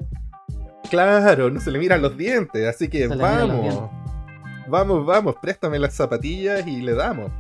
Claro, 0.91 1.51
no 1.51 1.61
se 1.61 1.71
le 1.73 1.79
miran 1.81 2.01
los 2.01 2.17
dientes, 2.17 2.67
así 2.69 2.87
que 2.89 3.09
vamos. 3.09 3.91
Vamos, 4.69 5.05
vamos, 5.05 5.35
préstame 5.43 5.79
las 5.79 5.95
zapatillas 5.95 6.67
y 6.67 6.81
le 6.83 6.95
damos. 6.95 7.33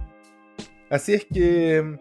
Así 0.90 1.14
es 1.14 1.24
que 1.32 1.98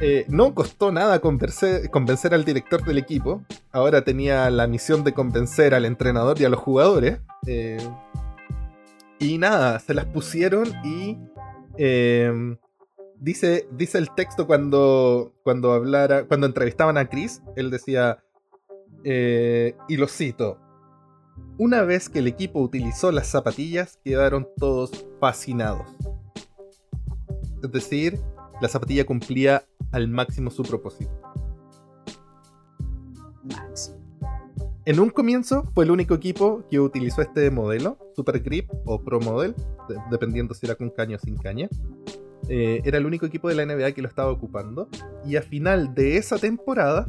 eh, 0.00 0.24
no 0.28 0.54
costó 0.54 0.92
nada 0.92 1.20
convencer, 1.20 1.90
convencer 1.90 2.32
al 2.32 2.44
director 2.44 2.84
del 2.84 2.98
equipo. 2.98 3.42
Ahora 3.72 4.02
tenía 4.02 4.48
la 4.50 4.66
misión 4.66 5.02
de 5.02 5.12
convencer 5.12 5.74
al 5.74 5.84
entrenador 5.84 6.40
y 6.40 6.44
a 6.44 6.48
los 6.48 6.60
jugadores. 6.60 7.18
eh, 7.46 7.78
y 9.20 9.38
nada, 9.38 9.80
se 9.80 9.94
las 9.94 10.04
pusieron 10.04 10.68
y 10.84 11.18
eh, 11.76 12.56
dice, 13.18 13.66
dice 13.72 13.98
el 13.98 14.14
texto 14.14 14.46
cuando, 14.46 15.34
cuando 15.42 15.72
hablara, 15.72 16.24
cuando 16.28 16.46
entrevistaban 16.46 16.96
a 16.96 17.08
Chris, 17.08 17.42
él 17.56 17.70
decía, 17.70 18.22
y 19.04 19.96
lo 19.96 20.06
cito, 20.06 20.58
una 21.56 21.82
vez 21.82 22.08
que 22.08 22.20
el 22.20 22.28
equipo 22.28 22.60
utilizó 22.60 23.10
las 23.10 23.26
zapatillas, 23.26 23.98
quedaron 24.04 24.48
todos 24.56 25.06
fascinados. 25.18 25.88
Es 27.60 27.72
decir, 27.72 28.20
la 28.60 28.68
zapatilla 28.68 29.04
cumplía 29.06 29.64
al 29.92 30.08
máximo 30.08 30.50
su 30.50 30.62
propósito. 30.62 31.10
En 34.84 35.00
un 35.00 35.10
comienzo 35.10 35.64
fue 35.74 35.84
el 35.84 35.90
único 35.90 36.14
equipo 36.14 36.64
que 36.70 36.80
utilizó 36.80 37.20
este 37.20 37.50
modelo, 37.50 37.98
Super 38.16 38.40
Grip 38.40 38.70
o 38.86 39.00
Pro 39.02 39.20
Model, 39.20 39.54
de- 39.88 39.96
dependiendo 40.10 40.54
si 40.54 40.64
era 40.66 40.74
con 40.74 40.88
caña 40.90 41.16
o 41.16 41.18
sin 41.18 41.36
caña. 41.36 41.68
Eh, 42.48 42.80
era 42.84 42.96
el 42.96 43.04
único 43.04 43.26
equipo 43.26 43.48
de 43.48 43.54
la 43.54 43.66
NBA 43.66 43.92
que 43.92 44.00
lo 44.00 44.08
estaba 44.08 44.30
ocupando. 44.30 44.88
Y 45.26 45.36
a 45.36 45.42
final 45.42 45.94
de 45.94 46.16
esa 46.16 46.38
temporada, 46.38 47.06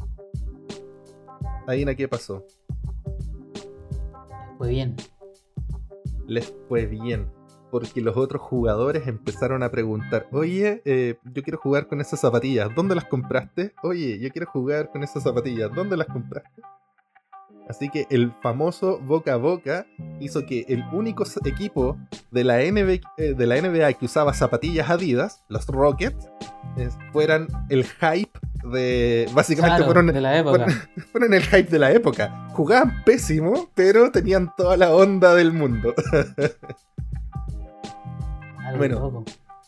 adivina 1.68 1.96
qué 1.96 2.08
pasó. 2.10 2.46
Fue 4.58 4.70
bien. 4.70 4.96
les 6.28 6.54
fue 6.68 6.86
bien. 6.86 7.28
Porque 7.72 8.02
los 8.02 8.18
otros 8.18 8.42
jugadores 8.42 9.08
empezaron 9.08 9.64
a 9.64 9.70
preguntar, 9.70 10.28
oye, 10.32 10.82
eh, 10.86 11.18
yo 11.24 11.44
quiero 11.44 11.60
jugar 11.60 11.88
con 11.88 12.02
esas 12.02 12.20
zapatillas, 12.20 12.74
¿dónde 12.76 12.96
las 12.96 13.06
compraste? 13.06 13.74
Oye, 13.84 14.20
yo 14.20 14.30
quiero 14.30 14.48
jugar 14.50 14.90
con 14.90 15.04
esas 15.04 15.24
zapatillas, 15.24 15.70
¿dónde 15.74 15.98
las 15.98 16.08
compraste? 16.08 16.62
Así 17.70 17.90
que 17.90 18.08
el 18.10 18.34
famoso 18.42 19.00
boca 19.00 19.34
a 19.34 19.38
boca 19.38 19.86
hizo 20.20 20.44
que 20.48 20.66
el 20.70 20.84
único 20.92 21.24
equipo 21.46 21.98
de 22.32 22.44
la, 22.44 22.58
NBA, 22.58 23.00
eh, 23.18 23.36
de 23.36 23.46
la 23.46 23.62
NBA 23.62 23.94
que 23.94 24.06
usaba 24.06 24.34
zapatillas 24.34 24.90
Adidas, 24.90 25.44
los 25.50 25.68
Rockets, 25.68 26.28
fueran 27.14 27.48
el 27.70 27.86
hype 27.86 28.40
de... 28.72 29.30
Básicamente 29.34 29.78
Claro, 29.78 29.86
fueron, 29.86 30.08
de 30.08 30.22
la 30.22 30.38
época. 30.38 30.66
fueron 31.12 31.34
el 31.36 31.44
hype 31.44 31.70
de 31.70 31.80
la 31.80 31.92
época. 31.92 32.48
Jugaban 32.54 33.04
pésimo, 33.06 33.70
pero 33.76 34.12
tenían 34.12 34.52
toda 34.58 34.76
la 34.76 34.94
onda 34.94 35.36
del 35.36 35.54
mundo. 35.54 35.94
Bueno. 38.78 39.00
loco. 39.00 39.26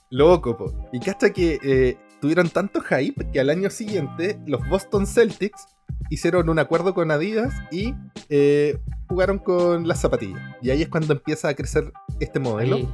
Loco, 0.09 0.57
po. 0.57 0.89
Y 0.91 0.99
que 0.99 1.09
hasta 1.09 1.31
que 1.31 1.59
eh, 1.63 1.97
tuvieron 2.19 2.49
tanto 2.49 2.81
hype 2.81 3.31
que 3.31 3.39
al 3.39 3.49
año 3.49 3.69
siguiente 3.69 4.39
los 4.45 4.67
Boston 4.67 5.07
Celtics 5.07 5.67
hicieron 6.09 6.49
un 6.49 6.59
acuerdo 6.59 6.93
con 6.93 7.11
Adidas 7.11 7.53
y 7.71 7.95
eh, 8.29 8.77
jugaron 9.07 9.39
con 9.39 9.87
las 9.87 10.01
zapatillas. 10.01 10.41
Y 10.61 10.69
ahí 10.69 10.81
es 10.81 10.89
cuando 10.89 11.13
empieza 11.13 11.47
a 11.47 11.53
crecer 11.53 11.91
este 12.19 12.39
modelo. 12.39 12.75
Ahí, 12.75 12.89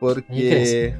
Porque, 0.00 0.96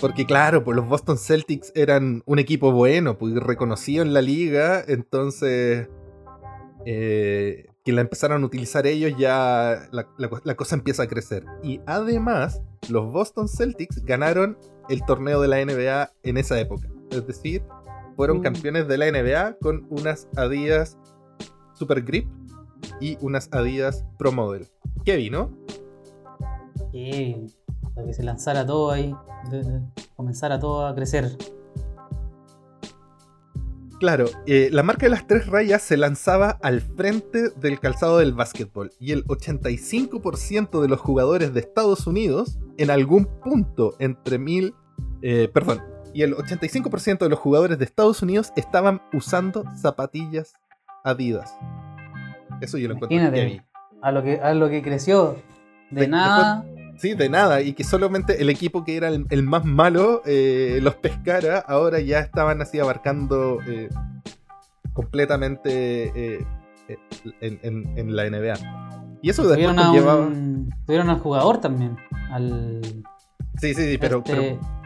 porque 0.00 0.24
claro, 0.24 0.62
pues 0.62 0.76
los 0.76 0.88
Boston 0.88 1.18
Celtics 1.18 1.72
eran 1.74 2.22
un 2.24 2.38
equipo 2.38 2.70
bueno, 2.70 3.18
pues 3.18 3.34
reconocido 3.34 4.02
en 4.04 4.14
la 4.14 4.22
liga, 4.22 4.84
entonces 4.86 5.88
eh, 6.86 7.66
que 7.88 7.94
la 7.94 8.02
empezaron 8.02 8.42
a 8.42 8.46
utilizar 8.46 8.86
ellos 8.86 9.14
ya 9.18 9.88
la, 9.92 10.06
la 10.18 10.28
co- 10.28 10.42
la 10.44 10.54
cosa 10.56 10.74
empieza 10.76 11.04
a 11.04 11.06
crecer. 11.06 11.46
Y 11.62 11.80
además, 11.86 12.60
los 12.90 13.10
Boston 13.10 13.48
Celtics 13.48 14.04
ganaron 14.04 14.58
el 14.90 15.02
torneo 15.06 15.40
de 15.40 15.48
la 15.48 15.64
NBA 15.64 16.10
en 16.22 16.36
esa 16.36 16.60
época. 16.60 16.86
Es 17.10 17.26
decir, 17.26 17.62
fueron 18.14 18.40
Mm. 18.40 18.42
campeones 18.42 18.88
de 18.88 18.98
la 18.98 19.06
NBA 19.06 19.56
con 19.62 19.86
unas 19.88 20.28
Adidas 20.36 20.98
Super 21.72 22.02
Grip 22.02 22.28
y 23.00 23.16
unas 23.22 23.48
Adidas 23.52 24.04
Pro 24.18 24.32
Model. 24.32 24.66
Kevin, 25.06 25.32
¿no? 25.32 25.50
Sí, 26.92 27.46
para 27.94 28.06
que 28.06 28.12
se 28.12 28.22
lanzara 28.22 28.66
todo 28.66 28.90
ahí, 28.90 29.14
comenzara 30.14 30.58
todo 30.60 30.86
a 30.86 30.94
crecer. 30.94 31.38
Claro, 34.00 34.26
eh, 34.46 34.68
la 34.70 34.82
marca 34.84 35.06
de 35.06 35.10
las 35.10 35.26
tres 35.26 35.46
rayas 35.48 35.82
se 35.82 35.96
lanzaba 35.96 36.58
al 36.62 36.80
frente 36.80 37.50
del 37.56 37.80
calzado 37.80 38.18
del 38.18 38.32
básquetbol 38.32 38.92
y 39.00 39.10
el 39.12 39.24
85% 39.24 40.80
de 40.80 40.88
los 40.88 41.00
jugadores 41.00 41.52
de 41.52 41.60
Estados 41.60 42.06
Unidos 42.06 42.58
en 42.76 42.90
algún 42.90 43.26
punto 43.42 43.94
entre 43.98 44.38
mil... 44.38 44.74
eh, 45.22 45.48
perdón, 45.52 45.82
y 46.14 46.22
el 46.22 46.34
85% 46.36 47.18
de 47.18 47.28
los 47.28 47.38
jugadores 47.38 47.78
de 47.78 47.84
Estados 47.84 48.22
Unidos 48.22 48.52
estaban 48.56 49.02
usando 49.12 49.64
zapatillas 49.76 50.54
Adidas. 51.04 51.52
Eso 52.60 52.76
yo 52.78 52.88
lo 52.88 52.94
encuentro 52.94 53.16
Imagínate. 53.16 53.40
heavy. 53.50 53.62
A 54.02 54.12
lo 54.12 54.22
que, 54.22 54.40
a 54.40 54.54
lo 54.54 54.68
que 54.68 54.82
creció. 54.82 55.36
De, 55.90 56.02
De- 56.02 56.08
nada. 56.08 56.64
Sí, 56.98 57.14
de 57.14 57.28
nada, 57.28 57.60
y 57.62 57.72
que 57.74 57.84
solamente 57.84 58.42
el 58.42 58.50
equipo 58.50 58.84
que 58.84 58.96
era 58.96 59.08
el, 59.08 59.24
el 59.30 59.42
más 59.44 59.64
malo 59.64 60.20
eh, 60.26 60.80
los 60.82 60.96
pescara, 60.96 61.58
ahora 61.60 62.00
ya 62.00 62.18
estaban 62.18 62.60
así 62.60 62.78
abarcando 62.80 63.58
eh, 63.66 63.88
completamente 64.92 66.12
eh, 66.14 66.44
en, 67.40 67.60
en- 67.62 67.98
en 67.98 68.16
la 68.16 68.28
NBA. 68.28 68.54
Y 69.22 69.30
eso 69.30 69.42
después 69.42 69.56
Tuvieron, 69.74 69.78
a 69.78 70.14
un, 70.16 70.74
tuvieron 70.86 71.10
al 71.10 71.18
jugador 71.20 71.60
también. 71.60 71.96
Al. 72.30 72.80
Sí, 73.60 73.74
sí, 73.74 73.92
sí, 73.92 73.98
pero... 73.98 74.18
este- 74.18 74.32
pero- 74.32 74.78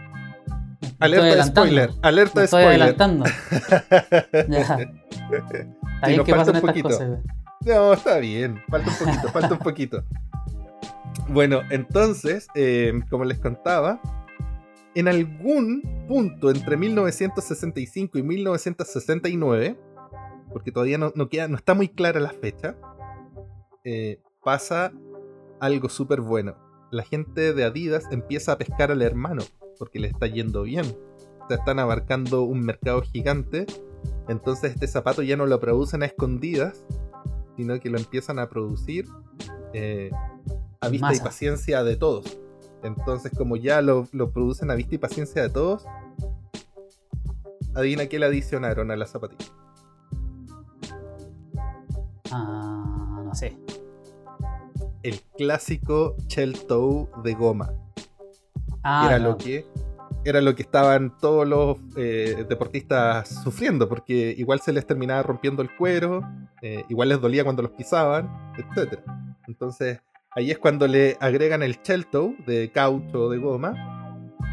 alerta 1.01 1.45
spoiler, 1.45 1.91
alerta 2.03 2.33
Me 2.37 2.41
de 2.41 2.45
estoy 2.45 2.63
spoiler. 2.63 2.83
adelantando. 2.83 3.25
Ya. 4.49 4.61
Está 4.61 6.07
bien 6.09 6.17
nos 6.19 6.27
que 6.27 6.33
estas 6.33 6.83
cosas. 6.83 7.09
güey. 7.09 7.21
No, 7.65 7.93
está 7.93 8.19
bien. 8.19 8.61
Falta 8.69 8.91
un 8.91 8.97
poquito, 9.07 9.29
falta 9.29 9.53
un 9.53 9.59
poquito. 9.59 10.05
Bueno, 11.29 11.61
entonces, 11.71 12.49
eh, 12.55 12.93
como 13.09 13.25
les 13.25 13.39
contaba, 13.39 14.01
en 14.95 15.09
algún 15.09 16.05
punto 16.07 16.51
entre 16.51 16.77
1965 16.77 18.19
y 18.19 18.23
1969, 18.23 19.79
porque 20.53 20.73
todavía 20.73 20.99
no, 20.99 21.29
queda, 21.29 21.49
no 21.49 21.57
está 21.57 21.75
muy 21.75 21.89
clara 21.89 22.21
la 22.21 22.31
fecha, 22.31 22.77
eh, 23.85 24.21
pasa 24.43 24.93
algo 25.61 25.89
súper 25.89 26.21
bueno. 26.21 26.57
La 26.91 27.05
gente 27.05 27.55
de 27.55 27.65
Adidas 27.65 28.05
empieza 28.11 28.53
a 28.53 28.59
pescar 28.59 28.91
al 28.91 29.01
hermano, 29.01 29.43
porque 29.79 29.99
le 29.99 30.09
está 30.09 30.27
yendo 30.27 30.65
bien. 30.65 30.85
O 31.41 31.49
sea, 31.49 31.57
están 31.57 31.79
abarcando 31.79 32.43
un 32.43 32.61
mercado 32.61 33.01
gigante. 33.03 33.65
Entonces 34.29 34.73
este 34.73 34.87
zapato 34.87 35.23
ya 35.23 35.37
no 35.37 35.47
lo 35.47 35.59
producen 35.59 36.03
a 36.03 36.07
escondidas, 36.07 36.85
sino 37.57 37.79
que 37.81 37.89
lo 37.89 37.99
empiezan 37.99 38.39
a 38.39 38.49
producir 38.49 39.07
eh, 39.73 40.11
a 40.83 40.89
vista 40.89 41.15
y 41.15 41.21
paciencia 41.21 41.83
de 41.85 41.97
todos. 41.97 42.39
Entonces, 42.83 43.33
como 43.37 43.57
ya 43.57 43.81
lo, 43.81 44.09
lo 44.13 44.33
producen 44.33 44.71
a 44.71 44.75
vista 44.75 44.97
y 44.97 44.99
paciencia 44.99 45.43
de 45.43 45.49
todos, 45.49 45.87
adivina 47.75 48.07
qué 48.07 48.19
le 48.19 48.27
adicionaron 48.27 48.91
a 48.91 48.97
la 48.97 49.07
zapatilla. 49.07 49.51
Ah, 52.33 53.23
no 53.25 53.35
sé. 53.35 53.57
El 55.03 55.21
clásico 55.37 56.17
shell 56.27 56.67
toe 56.67 57.09
de 57.23 57.35
goma. 57.35 57.73
Ah, 58.83 59.07
era 59.09 59.19
no. 59.19 59.31
lo 59.31 59.39
que 59.39 59.65
era 60.25 60.41
lo 60.41 60.55
que 60.55 60.63
estaban 60.63 61.17
todos 61.19 61.47
los 61.47 61.79
eh, 61.97 62.45
deportistas 62.49 63.43
sufriendo, 63.43 63.89
porque 63.89 64.35
igual 64.37 64.61
se 64.61 64.73
les 64.73 64.87
terminaba 64.87 65.23
rompiendo 65.23 65.63
el 65.63 65.75
cuero, 65.77 66.23
eh, 66.63 66.85
igual 66.89 67.09
les 67.09 67.21
dolía 67.21 67.43
cuando 67.43 67.63
los 67.63 67.73
pisaban, 67.73 68.31
etc. 68.57 69.01
Entonces, 69.49 70.01
ahí 70.37 70.51
es 70.51 70.59
cuando 70.59 70.87
le 70.87 71.17
agregan 71.21 71.63
el 71.63 71.79
shell 71.83 72.07
toe 72.07 72.37
de 72.47 72.71
caucho 72.71 73.25
o 73.25 73.31
de 73.31 73.39
goma 73.39 73.75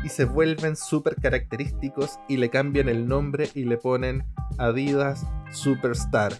y 0.03 0.09
se 0.09 0.25
vuelven 0.25 0.75
súper 0.75 1.15
característicos 1.15 2.19
y 2.27 2.37
le 2.37 2.49
cambian 2.49 2.87
el 2.89 3.07
nombre 3.07 3.49
y 3.53 3.65
le 3.65 3.77
ponen 3.77 4.23
Adidas 4.57 5.25
Superstar. 5.51 6.33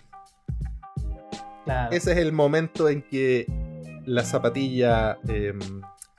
Claro. 1.66 1.92
Ese 1.92 2.12
es 2.14 2.18
el 2.18 2.32
momento 2.32 2.90
en 2.90 3.02
que 3.02 3.46
la 4.06 4.24
zapatilla 4.24 5.18
em, 5.28 5.60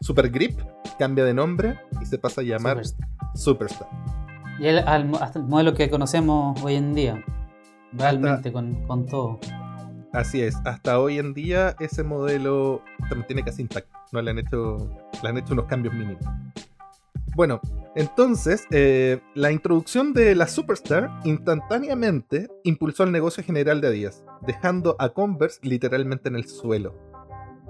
Super 0.00 0.30
Grip 0.30 0.58
cambia 0.98 1.24
de 1.24 1.34
nombre 1.34 1.78
y 2.00 2.06
se 2.06 2.18
pasa 2.18 2.40
a 2.42 2.44
llamar 2.44 2.84
Superstar. 2.84 3.08
Superstar. 3.34 3.88
Y 4.58 4.66
el, 4.66 4.78
al- 4.80 5.10
hasta 5.20 5.38
el 5.38 5.46
modelo 5.46 5.72
que 5.74 5.88
conocemos 5.88 6.62
hoy 6.62 6.74
en 6.74 6.94
día. 6.94 7.24
Realmente 7.92 8.52
con, 8.52 8.86
con 8.86 9.06
todo. 9.06 9.40
Así 10.12 10.42
es, 10.42 10.56
hasta 10.64 10.98
hoy 10.98 11.18
en 11.18 11.34
día 11.34 11.76
ese 11.78 12.02
modelo 12.02 12.82
se 13.08 13.14
mantiene 13.14 13.44
casi 13.44 13.62
intacto. 13.62 13.96
No 14.12 14.20
le 14.20 14.32
han 14.32 14.38
hecho, 14.38 14.90
le 15.22 15.28
han 15.28 15.38
hecho 15.38 15.52
unos 15.52 15.66
cambios 15.66 15.94
mínimos. 15.94 16.24
Bueno, 17.36 17.60
entonces 17.94 18.66
eh, 18.72 19.20
la 19.34 19.52
introducción 19.52 20.12
de 20.12 20.34
la 20.34 20.48
Superstar 20.48 21.10
instantáneamente 21.24 22.48
impulsó 22.64 23.04
el 23.04 23.12
negocio 23.12 23.44
general 23.44 23.80
de 23.80 23.88
Adidas, 23.88 24.24
dejando 24.40 24.96
a 24.98 25.10
Converse 25.10 25.60
literalmente 25.62 26.28
en 26.28 26.34
el 26.34 26.48
suelo. 26.48 26.98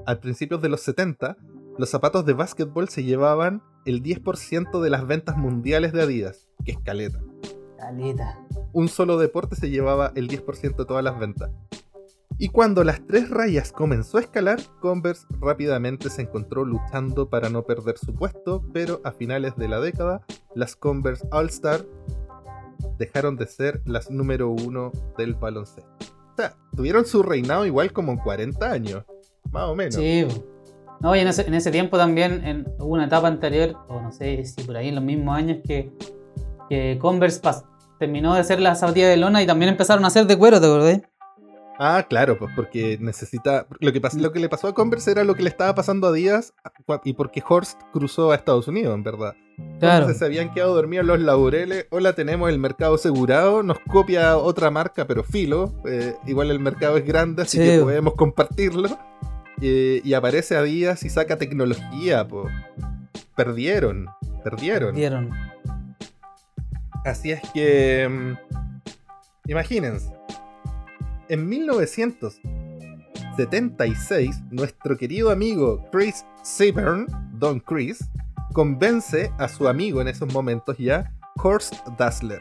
A 0.06 0.16
principios 0.16 0.62
de 0.62 0.70
los 0.70 0.80
70, 0.80 1.36
los 1.76 1.90
zapatos 1.90 2.24
de 2.24 2.32
básquetbol 2.32 2.88
se 2.88 3.04
llevaban 3.04 3.62
el 3.84 4.02
10% 4.02 4.80
de 4.80 4.90
las 4.90 5.06
ventas 5.06 5.36
mundiales 5.36 5.92
de 5.92 6.02
Adidas, 6.02 6.48
que 6.64 6.72
es 6.72 6.78
caleta. 6.78 7.20
Caleta. 7.78 8.38
un 8.72 8.88
solo 8.88 9.18
deporte 9.18 9.56
se 9.56 9.70
llevaba 9.70 10.12
el 10.14 10.28
10% 10.28 10.76
de 10.76 10.84
todas 10.84 11.04
las 11.04 11.18
ventas. 11.18 11.50
Y 12.42 12.48
cuando 12.48 12.84
las 12.84 13.06
tres 13.06 13.28
rayas 13.28 13.70
comenzó 13.70 14.16
a 14.16 14.22
escalar, 14.22 14.60
Converse 14.80 15.26
rápidamente 15.42 16.08
se 16.08 16.22
encontró 16.22 16.64
luchando 16.64 17.28
para 17.28 17.50
no 17.50 17.64
perder 17.64 17.98
su 17.98 18.14
puesto, 18.14 18.64
pero 18.72 19.02
a 19.04 19.12
finales 19.12 19.56
de 19.56 19.68
la 19.68 19.78
década, 19.78 20.22
las 20.54 20.74
Converse 20.74 21.28
All 21.32 21.50
Star 21.50 21.84
dejaron 22.96 23.36
de 23.36 23.46
ser 23.46 23.82
las 23.84 24.10
número 24.10 24.48
uno 24.48 24.90
del 25.18 25.34
baloncesto. 25.34 25.90
O 26.32 26.36
sea, 26.38 26.56
tuvieron 26.74 27.04
su 27.04 27.22
reinado 27.22 27.66
igual 27.66 27.92
como 27.92 28.12
en 28.12 28.18
40 28.18 28.72
años, 28.72 29.04
más 29.52 29.64
o 29.64 29.74
menos. 29.74 29.96
Sí. 29.96 30.26
No, 31.00 31.14
y 31.14 31.18
en 31.18 31.28
ese, 31.28 31.70
tiempo 31.70 31.98
también 31.98 32.42
en, 32.46 32.66
hubo 32.78 32.94
una 32.94 33.04
etapa 33.04 33.28
anterior, 33.28 33.76
o 33.88 34.00
no 34.00 34.12
sé 34.12 34.46
si 34.46 34.64
por 34.64 34.78
ahí 34.78 34.88
en 34.88 34.94
los 34.94 35.04
mismos 35.04 35.36
años, 35.36 35.58
que, 35.62 35.92
Converse 37.00 37.42
terminó 37.98 38.32
de 38.32 38.40
hacer 38.40 38.60
la 38.60 38.76
zapatilla 38.76 39.10
de 39.10 39.18
lona 39.18 39.42
y 39.42 39.46
también 39.46 39.68
empezaron 39.68 40.04
a 40.04 40.06
hacer 40.06 40.26
de 40.26 40.38
cuero, 40.38 40.58
¿te 40.58 40.66
acordás? 40.66 41.02
Ah, 41.82 42.04
claro, 42.06 42.38
pues 42.38 42.52
porque 42.54 42.98
necesita. 43.00 43.66
Lo 43.78 43.90
que, 43.90 44.02
lo 44.18 44.32
que 44.32 44.38
le 44.38 44.50
pasó 44.50 44.68
a 44.68 44.74
Converse 44.74 45.12
era 45.12 45.24
lo 45.24 45.34
que 45.34 45.42
le 45.42 45.48
estaba 45.48 45.74
pasando 45.74 46.08
a 46.08 46.12
Díaz 46.12 46.52
y 47.04 47.14
porque 47.14 47.42
Horst 47.48 47.80
cruzó 47.90 48.32
a 48.32 48.34
Estados 48.34 48.68
Unidos, 48.68 48.94
en 48.94 49.02
verdad. 49.02 49.34
Claro. 49.78 49.94
Entonces 50.00 50.18
se 50.18 50.24
habían 50.26 50.52
quedado 50.52 50.74
dormidos 50.74 51.06
los 51.06 51.18
laureles. 51.20 51.86
Hola, 51.90 52.12
tenemos 52.12 52.50
el 52.50 52.58
mercado 52.58 52.96
asegurado. 52.96 53.62
Nos 53.62 53.78
copia 53.78 54.36
otra 54.36 54.70
marca, 54.70 55.06
pero 55.06 55.24
filo. 55.24 55.72
eh, 55.86 56.14
igual 56.26 56.50
el 56.50 56.60
mercado 56.60 56.98
es 56.98 57.06
grande, 57.06 57.42
así 57.44 57.56
Sí. 57.56 57.64
que 57.64 57.78
podemos 57.80 58.12
compartirlo. 58.14 58.98
Eh, 59.62 60.02
y 60.04 60.12
aparece 60.12 60.56
a 60.56 60.62
Díaz 60.62 61.02
y 61.04 61.08
saca 61.08 61.38
tecnología, 61.38 62.28
po. 62.28 62.44
Perdieron, 63.36 64.06
perdieron. 64.44 64.94
Dieron. 64.94 65.30
Así 67.06 67.30
es 67.32 67.40
que. 67.54 68.06
mm, 68.06 69.50
Imagínense. 69.50 70.12
En 71.30 71.48
1976, 71.48 74.42
nuestro 74.50 74.96
querido 74.96 75.30
amigo 75.30 75.88
Chris 75.92 76.24
Seaburn, 76.42 77.06
Don 77.34 77.60
Chris, 77.60 78.04
convence 78.52 79.32
a 79.38 79.46
su 79.46 79.68
amigo 79.68 80.00
en 80.00 80.08
esos 80.08 80.34
momentos 80.34 80.76
ya, 80.76 81.14
Horst 81.36 81.74
Dassler. 81.96 82.40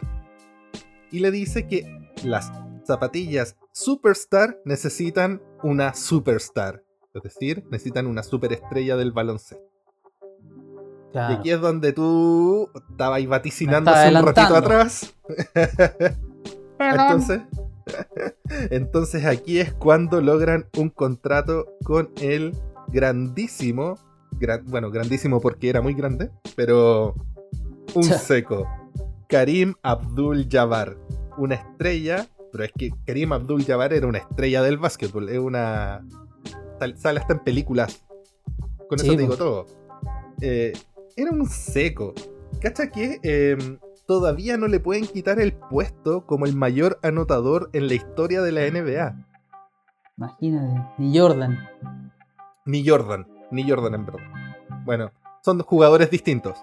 Y 1.11 1.19
le 1.19 1.29
dice 1.29 1.67
que 1.67 1.85
las 2.23 2.51
zapatillas 2.83 3.57
Superstar 3.73 4.57
necesitan 4.65 5.39
una 5.61 5.93
Superstar. 5.93 6.83
Es 7.13 7.21
decir, 7.21 7.63
necesitan 7.69 8.07
una 8.07 8.23
superestrella 8.23 8.97
del 8.97 9.11
baloncesto. 9.11 9.69
Y 11.13 11.19
aquí 11.19 11.51
es 11.51 11.61
donde 11.61 11.93
tú 11.93 12.71
estabas 12.89 13.23
vaticinando 13.27 13.91
hace 13.91 14.15
un 14.15 14.25
ratito 14.25 14.55
atrás. 14.55 15.13
Entonces, 16.79 17.41
entonces 18.71 19.25
aquí 19.25 19.59
es 19.59 19.73
cuando 19.73 20.21
logran 20.21 20.67
un 20.77 20.89
contrato 20.89 21.67
con 21.83 22.09
el 22.21 22.53
grandísimo, 22.87 23.95
gran- 24.39 24.65
bueno, 24.65 24.91
grandísimo 24.91 25.39
porque 25.41 25.69
era 25.69 25.81
muy 25.81 25.93
grande, 25.93 26.29
pero 26.55 27.15
un 27.95 28.03
seco, 28.03 28.67
Karim 29.27 29.73
Abdul 29.83 30.47
Jabbar, 30.49 30.97
una 31.37 31.55
estrella, 31.55 32.27
pero 32.51 32.63
es 32.63 32.71
que 32.77 32.91
Karim 33.05 33.33
Abdul 33.33 33.63
Jabbar 33.65 33.93
era 33.93 34.07
una 34.07 34.17
estrella 34.19 34.61
del 34.63 34.77
básquetbol, 34.77 35.29
es 35.29 35.39
una 35.39 36.05
sal- 36.79 36.97
sale 36.97 37.19
hasta 37.19 37.33
en 37.33 37.39
películas. 37.39 38.03
Con 38.87 38.97
Sí, 38.99 39.07
eso 39.07 39.15
te 39.15 39.21
digo 39.21 39.37
todo. 39.37 39.65
Eh, 40.41 40.73
era 41.15 41.31
un 41.31 41.45
seco. 41.47 42.13
¿Cacha 42.59 42.89
que 42.89 43.19
em, 43.21 43.77
todavía 44.09 44.57
no 44.57 44.67
le 44.67 44.79
pueden 44.79 45.05
quitar 45.05 45.39
el 45.39 45.53
puesto 45.53 46.25
como 46.25 46.47
el 46.47 46.55
mayor 46.55 46.97
anotador 47.03 47.69
en 47.73 47.87
la 47.87 47.93
historia 47.93 48.41
de 48.41 48.51
la 48.51 48.61
NBA? 48.67 49.15
Imagínate. 50.17 50.81
Ni 50.97 51.15
Jordan. 51.15 51.59
Ni 52.65 52.87
Jordan, 52.87 53.27
ni 53.51 53.69
Jordan 53.69 53.93
en 53.93 54.05
verdad. 54.07 54.23
Bueno, 54.83 55.11
son 55.45 55.59
jugadores 55.61 56.09
distintos. 56.09 56.57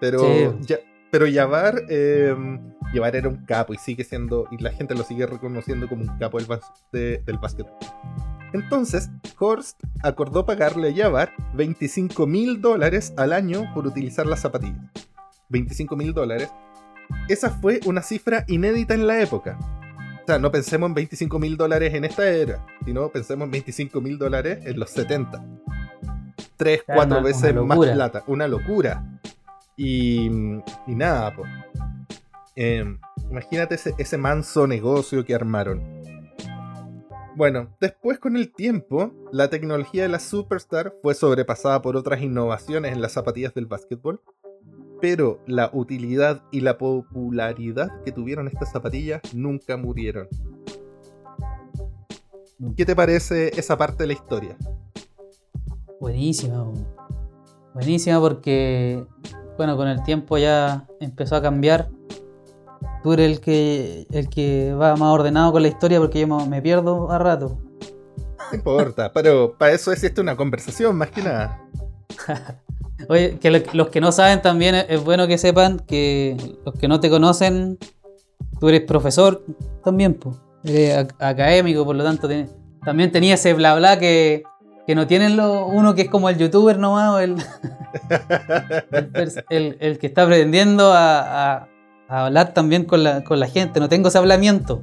Pero, 0.00 0.20
Sí. 0.20 0.48
ya, 0.60 0.76
pero 1.12 1.26
Jabbar, 1.30 1.82
em, 1.90 2.72
Jabbar 2.94 3.16
era 3.16 3.28
un 3.28 3.44
capo 3.44 3.74
y 3.74 3.76
sigue 3.76 4.02
siendo, 4.02 4.46
y 4.50 4.56
la 4.62 4.70
gente 4.72 4.94
lo 4.94 5.02
sigue 5.04 5.26
reconociendo 5.26 5.88
como 5.90 6.04
un 6.04 6.16
capo 6.18 6.38
del, 6.38 6.46
bas- 6.48 6.72
de- 6.90 7.18
del 7.18 7.36
básquetbol. 7.36 7.74
Entonces, 8.54 9.10
Horst 9.38 9.78
acordó 10.02 10.46
pagarle 10.46 10.88
a 10.88 10.94
Jabbar 11.04 11.32
25 11.52 12.26
mil 12.26 12.62
dólares 12.62 13.12
al 13.18 13.34
año 13.34 13.64
por 13.74 13.86
utilizar 13.86 14.24
las 14.26 14.40
zapatillas. 14.40 14.90
25 15.50 15.94
mil 15.94 16.14
dólares. 16.14 16.50
Esa 17.28 17.50
fue 17.50 17.80
una 17.86 18.02
cifra 18.02 18.44
inédita 18.48 18.94
en 18.94 19.06
la 19.06 19.20
época. 19.20 19.58
O 20.22 20.26
sea, 20.26 20.38
no 20.38 20.50
pensemos 20.50 20.88
en 20.88 20.94
25 20.94 21.38
mil 21.38 21.56
dólares 21.56 21.94
en 21.94 22.04
esta 22.04 22.28
era, 22.28 22.64
sino 22.84 23.08
pensemos 23.10 23.46
en 23.46 23.50
25 23.52 24.00
mil 24.00 24.18
dólares 24.18 24.58
en 24.64 24.78
los 24.78 24.90
70. 24.90 25.42
Tres, 26.56 26.82
Era 26.86 26.94
cuatro 26.96 27.18
una- 27.18 27.26
veces 27.26 27.52
una 27.52 27.62
más 27.62 27.78
plata. 27.78 28.24
Una 28.26 28.48
locura. 28.48 29.20
Y, 29.76 30.26
y 30.86 30.94
nada, 30.94 31.34
pues. 31.34 31.48
imagínate 33.30 33.76
ese, 33.76 33.94
ese 33.98 34.18
manso 34.18 34.66
negocio 34.66 35.24
que 35.24 35.34
armaron. 35.34 35.82
Bueno, 37.36 37.76
después 37.80 38.18
con 38.18 38.36
el 38.36 38.52
tiempo, 38.52 39.12
la 39.30 39.48
tecnología 39.48 40.02
de 40.02 40.08
la 40.08 40.18
Superstar 40.18 40.92
fue 41.02 41.14
sobrepasada 41.14 41.80
por 41.82 41.96
otras 41.96 42.20
innovaciones 42.20 42.92
en 42.92 43.00
las 43.00 43.12
zapatillas 43.12 43.54
del 43.54 43.66
básquetbol, 43.66 44.20
pero 45.00 45.40
la 45.46 45.70
utilidad 45.72 46.42
y 46.50 46.60
la 46.60 46.78
popularidad 46.78 47.90
que 48.04 48.12
tuvieron 48.12 48.48
estas 48.48 48.72
zapatillas 48.72 49.20
nunca 49.34 49.76
murieron. 49.76 50.28
¿Qué 52.76 52.84
te 52.84 52.96
parece 52.96 53.58
esa 53.58 53.76
parte 53.76 54.02
de 54.02 54.08
la 54.08 54.12
historia? 54.14 54.56
Buenísima. 56.00 56.72
Buenísima 57.74 58.20
porque, 58.20 59.04
bueno, 59.56 59.76
con 59.76 59.88
el 59.88 60.02
tiempo 60.02 60.38
ya 60.38 60.86
empezó 61.00 61.36
a 61.36 61.42
cambiar. 61.42 61.88
Arturo 62.82 63.22
es 63.22 63.30
el 63.30 63.40
que, 63.40 64.06
el 64.10 64.28
que 64.28 64.74
va 64.74 64.96
más 64.96 65.12
ordenado 65.12 65.52
con 65.52 65.62
la 65.62 65.68
historia 65.68 66.00
porque 66.00 66.20
yo 66.20 66.26
me 66.26 66.60
pierdo 66.60 67.10
a 67.12 67.18
rato. 67.18 67.58
No 68.50 68.56
importa, 68.56 69.12
pero 69.12 69.54
para 69.56 69.72
eso 69.72 69.92
es 69.92 70.02
esto 70.02 70.22
una 70.22 70.36
conversación, 70.36 70.96
más 70.96 71.10
que 71.10 71.22
nada. 71.22 71.62
Oye, 73.08 73.38
que 73.38 73.50
los 73.72 73.88
que 73.88 74.00
no 74.00 74.10
saben 74.10 74.42
también 74.42 74.74
es 74.74 75.02
bueno 75.02 75.28
que 75.28 75.38
sepan 75.38 75.78
que 75.78 76.36
los 76.64 76.74
que 76.74 76.88
no 76.88 76.98
te 76.98 77.08
conocen, 77.08 77.78
tú 78.58 78.68
eres 78.68 78.82
profesor 78.82 79.44
también, 79.84 80.14
pues. 80.14 80.36
Eres 80.64 81.06
académico, 81.18 81.84
por 81.84 81.94
lo 81.94 82.02
tanto, 82.02 82.28
también 82.84 83.12
tenía 83.12 83.34
ese 83.34 83.54
bla 83.54 83.76
bla 83.76 83.98
que, 83.98 84.42
que 84.86 84.94
no 84.94 85.06
tienen 85.06 85.36
lo, 85.36 85.66
uno 85.66 85.94
que 85.94 86.02
es 86.02 86.10
como 86.10 86.28
el 86.28 86.38
youtuber 86.38 86.78
nomás, 86.78 87.10
o 87.10 87.20
el, 87.20 87.36
el, 89.80 89.98
que 89.98 90.06
está 90.06 90.24
aprendiendo 90.24 90.92
a, 90.92 91.68
hablar 92.08 92.52
también 92.52 92.84
con 92.84 93.04
la, 93.04 93.22
con 93.22 93.38
la 93.38 93.46
gente. 93.46 93.80
No 93.80 93.88
tengo 93.88 94.08
ese 94.08 94.18
hablamiento. 94.18 94.82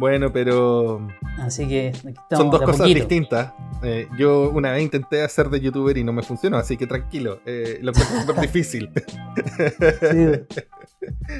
Bueno, 0.00 0.32
pero. 0.32 1.06
Así 1.36 1.68
que 1.68 1.92
son 2.30 2.50
dos 2.50 2.62
cosas 2.62 2.86
distintas. 2.86 3.52
Eh, 3.82 4.08
yo 4.18 4.48
una 4.48 4.72
vez 4.72 4.82
intenté 4.82 5.22
hacer 5.22 5.50
de 5.50 5.60
youtuber 5.60 5.94
y 5.98 6.02
no 6.02 6.10
me 6.10 6.22
funcionó, 6.22 6.56
así 6.56 6.78
que 6.78 6.86
tranquilo. 6.86 7.42
Eh, 7.44 7.80
lo 7.82 7.92
que 7.92 8.00
es 8.00 8.08
súper 8.08 8.36
difícil. 8.40 8.90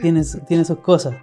tiene, 0.03 0.23
tiene 0.47 0.65
sus 0.67 0.79
cosas. 0.81 1.17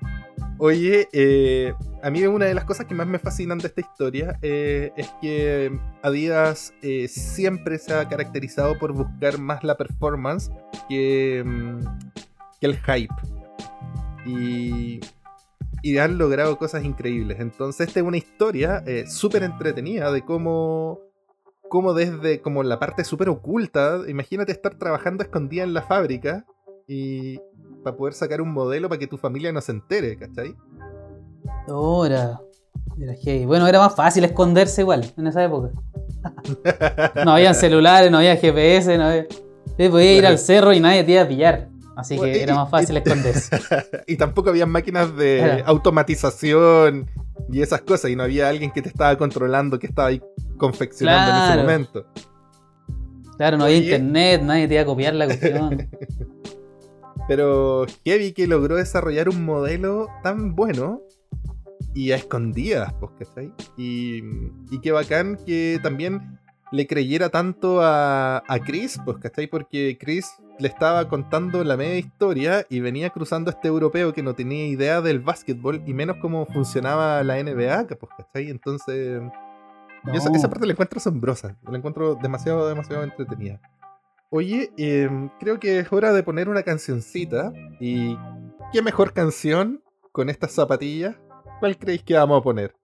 Oye, 0.58 1.08
eh, 1.13 1.76
a 2.02 2.10
mí 2.10 2.23
una 2.26 2.45
de 2.45 2.56
las 2.56 2.63
cosas 2.63 2.88
que 2.88 2.95
más 2.95 3.06
me 3.06 3.19
fascinan 3.19 3.60
de 3.60 3.67
esta 3.67 3.82
historia 3.82 4.39
es 4.41 5.08
que 5.21 5.71
Adidas 6.02 6.73
siempre 7.08 7.78
se 7.78 7.93
ha 7.93 8.10
caracterizado 8.10 8.80
por 8.80 8.93
buscar 8.93 9.38
más 9.38 9.63
la 9.63 9.78
performance 9.78 10.50
que, 10.89 11.43
mm, 11.45 11.82
que 12.60 12.65
el 12.65 12.78
hype. 12.78 13.13
Y 14.26 15.02
y 15.82 15.98
han 15.98 16.18
logrado 16.18 16.58
cosas 16.58 16.84
increíbles. 16.84 17.40
Entonces, 17.40 17.88
esta 17.88 18.00
es 18.00 18.06
una 18.06 18.18
historia 18.18 18.84
eh, 18.86 19.06
súper 19.08 19.44
entretenida 19.44 20.12
de 20.12 20.24
cómo, 20.24 21.00
cómo 21.70 21.94
desde 21.94 22.42
como 22.42 22.63
la 22.63 22.80
parte 22.80 23.04
súper 23.04 23.30
oculta, 23.30 24.00
imagínate 24.08 24.52
estar 24.52 24.76
trabajando 24.78 25.24
escondida 25.24 25.63
en 25.63 25.74
la 25.74 25.82
fábrica 25.82 26.46
y 26.88 27.40
para 27.84 27.96
poder 27.96 28.13
sacar 28.13 28.42
un 28.42 28.52
modelo 28.52 28.90
para 28.90 29.00
que 29.00 29.08
tu 29.08 29.18
familia 29.18 29.52
no 29.52 29.62
se 29.62 29.72
entere, 29.72 30.18
¿cachai? 30.18 30.56
Ahora, 31.68 32.40
bueno, 33.46 33.68
era 33.68 33.80
más 33.80 33.96
fácil 33.96 34.24
esconderse 34.24 34.82
igual 34.82 35.06
en 35.18 35.28
esa 35.28 35.44
época. 35.44 35.70
no 37.26 37.32
había 37.32 37.54
celulares, 37.54 38.12
no 38.12 38.18
había 38.18 38.36
GPS, 38.36 38.98
no 38.98 39.06
había... 39.06 39.28
podía 39.90 40.13
ir 40.13 40.26
al 40.26 40.40
cerro 40.40 40.74
y 40.74 40.80
nadie 40.80 41.04
te 41.04 41.12
iba 41.12 41.22
a 41.22 41.28
pillar. 41.28 41.70
Así 41.98 42.16
que 42.20 42.44
era 42.44 42.54
más 42.54 42.70
fácil 42.70 42.96
esconderse. 42.96 43.60
y 44.08 44.18
tampoco 44.18 44.52
había 44.52 44.68
máquinas 44.68 45.18
de 45.18 45.64
automatización 45.66 47.10
y 47.52 47.64
esas 47.64 47.82
cosas. 47.82 48.12
Y 48.12 48.16
no 48.16 48.22
había 48.22 48.50
alguien 48.50 48.70
que 48.70 48.84
te 48.84 48.90
estaba 48.90 49.18
controlando, 49.18 49.80
que 49.80 49.88
estaba 49.88 50.10
ahí 50.10 50.22
confeccionando 50.58 51.36
en 51.36 51.52
ese 51.52 51.62
momento. 51.64 52.06
Claro, 53.38 53.58
no 53.58 53.64
había 53.64 53.78
internet, 53.78 54.44
nadie 54.44 54.68
te 54.68 54.76
iba 54.76 54.84
a 54.84 54.86
copiar 54.86 55.16
la 55.16 55.26
cuestión. 55.26 55.90
Pero 57.28 57.88
Heavy 58.06 58.32
que 58.32 58.46
logró 58.46 58.76
desarrollar 58.76 59.28
un 59.28 59.44
modelo 59.44 60.08
tan 60.22 60.56
bueno 60.56 61.02
y 61.96 62.12
a 62.12 62.16
escondidas, 62.16 62.94
pues, 63.00 63.12
¿cachai? 63.18 63.52
Y, 63.76 64.22
y 64.70 64.80
qué 64.84 64.92
bacán 64.92 65.40
que 65.48 65.80
también 65.82 66.40
le 66.72 66.86
creyera 66.86 67.30
tanto 67.30 67.82
a, 67.82 68.44
a 68.48 68.60
Chris, 68.60 69.00
pues, 69.04 69.18
¿cachai? 69.18 69.48
Porque 69.48 69.98
Chris 70.00 70.28
le 70.60 70.67
estaba 70.67 71.08
contando 71.08 71.63
la 71.63 71.78
media 71.78 71.98
historia 71.98 72.65
y 72.70 72.80
venía 72.80 73.10
cruzando 73.10 73.52
este 73.52 73.67
europeo 73.67 74.13
que 74.13 74.24
no 74.24 74.34
tenía 74.34 74.67
idea 74.67 75.02
del 75.02 75.20
básquetbol 75.20 75.84
y 75.86 75.93
menos 75.93 76.17
cómo 76.22 76.46
funcionaba 76.46 77.24
la 77.24 77.41
NBA, 77.41 77.88
pues, 77.88 78.12
¿cachai? 78.17 78.50
Entonces, 78.50 79.22
esa, 80.13 80.50
parte 80.50 80.65
la 80.65 80.74
encuentro 80.74 80.98
asombrosa, 80.98 81.58
la 81.70 81.78
encuentro 81.78 82.15
demasiado, 82.15 82.67
demasiado 82.67 83.04
entretenida. 83.04 83.62
Oye, 84.30 84.72
em, 84.78 85.30
creo 85.39 85.60
que 85.60 85.80
es 85.80 85.91
hora 85.91 86.12
de 86.12 86.24
poner 86.24 86.50
una 86.50 86.63
cancioncita 86.63 87.54
y 87.80 88.17
¿qué 88.74 88.82
mejor 88.82 89.13
canción 89.13 89.82
con 90.12 90.30
estas 90.30 90.52
zapatillas? 90.52 91.15
¿Cuál 91.60 91.78
creéis 91.78 92.04
que 92.04 92.15
vamos 92.15 92.39
a 92.39 92.43
poner? 92.43 92.76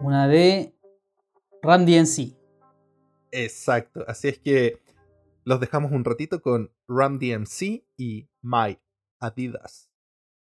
Una 0.00 0.28
de 0.28 0.74
Randy 1.62 1.96
en 1.96 2.06
sí. 2.06 2.36
Exacto, 3.30 4.04
así 4.06 4.28
es 4.28 4.38
que 4.38 4.78
los 5.46 5.60
dejamos 5.60 5.92
un 5.92 6.04
ratito 6.04 6.42
con 6.42 6.72
Run 6.88 7.18
DMC 7.18 7.86
y 7.96 8.28
My 8.42 8.78
Adidas. 9.20 9.88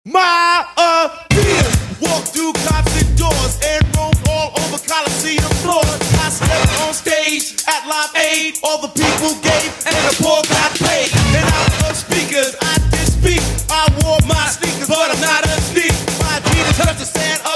My 0.05 0.63
Adidas! 0.77 1.75
Walk 2.01 2.25
through 2.31 2.53
concert 2.53 3.11
doors 3.19 3.59
and 3.67 3.83
roam 3.97 4.15
all 4.31 4.55
over 4.63 4.79
Coliseum 4.87 5.51
floors. 5.67 5.99
I 6.23 6.31
slept 6.31 6.71
on 6.87 6.95
stage 6.95 7.59
at 7.67 7.83
Live 7.89 8.15
Aid. 8.15 8.59
All 8.63 8.79
the 8.81 8.93
people 8.95 9.35
gave 9.43 9.75
and 9.91 9.97
the 10.07 10.15
poor 10.23 10.39
got 10.47 10.71
paid. 10.79 11.11
And 11.35 11.43
out 11.51 11.91
of 11.91 11.97
speakers, 11.97 12.55
I 12.63 12.79
did 12.95 13.11
speak. 13.11 13.43
I 13.69 13.91
wore 14.05 14.23
my 14.29 14.47
sneakers, 14.55 14.87
but 14.87 15.11
I'm 15.11 15.21
not 15.21 15.43
a 15.45 15.57
sneak. 15.67 15.91
My 16.23 16.39
Adidas 16.39 16.79
touched 16.79 17.01
the 17.01 17.11
sand 17.11 17.43
of 17.43 17.56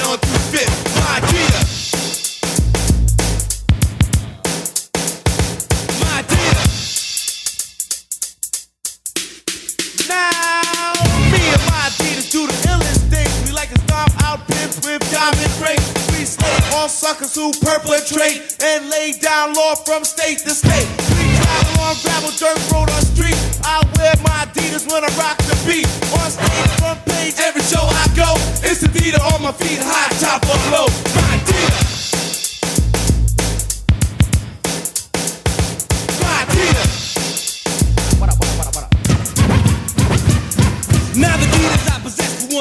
all 16.81 16.89
suckers 16.89 17.35
who 17.35 17.51
perpetrate 17.61 18.57
and 18.63 18.89
lay 18.89 19.11
down 19.21 19.53
law 19.53 19.75
from 19.75 20.03
state 20.03 20.39
to 20.39 20.49
state. 20.49 20.89
We 21.13 21.29
travel 21.37 21.83
on 21.85 21.95
gravel, 22.01 22.31
dirt 22.31 22.57
road, 22.73 22.89
or 22.89 23.01
street. 23.05 23.37
I 23.63 23.85
wear 23.97 24.13
my 24.23 24.49
Adidas 24.49 24.91
when 24.91 25.03
I 25.03 25.09
rock 25.13 25.37
the 25.45 25.53
beat. 25.67 25.85
On 26.17 26.31
stage, 26.31 26.71
front 26.81 27.05
page, 27.05 27.35
every 27.37 27.61
show 27.61 27.85
I 27.85 28.07
go. 28.15 28.33
It's 28.65 28.81
Adidas 28.81 29.21
on 29.21 29.43
my 29.43 29.51
feet, 29.51 29.77
high 29.79 30.09
top 30.17 30.41
or 30.49 30.57
low. 30.71 30.87
My 31.13 31.37
Adidas. 31.37 32.00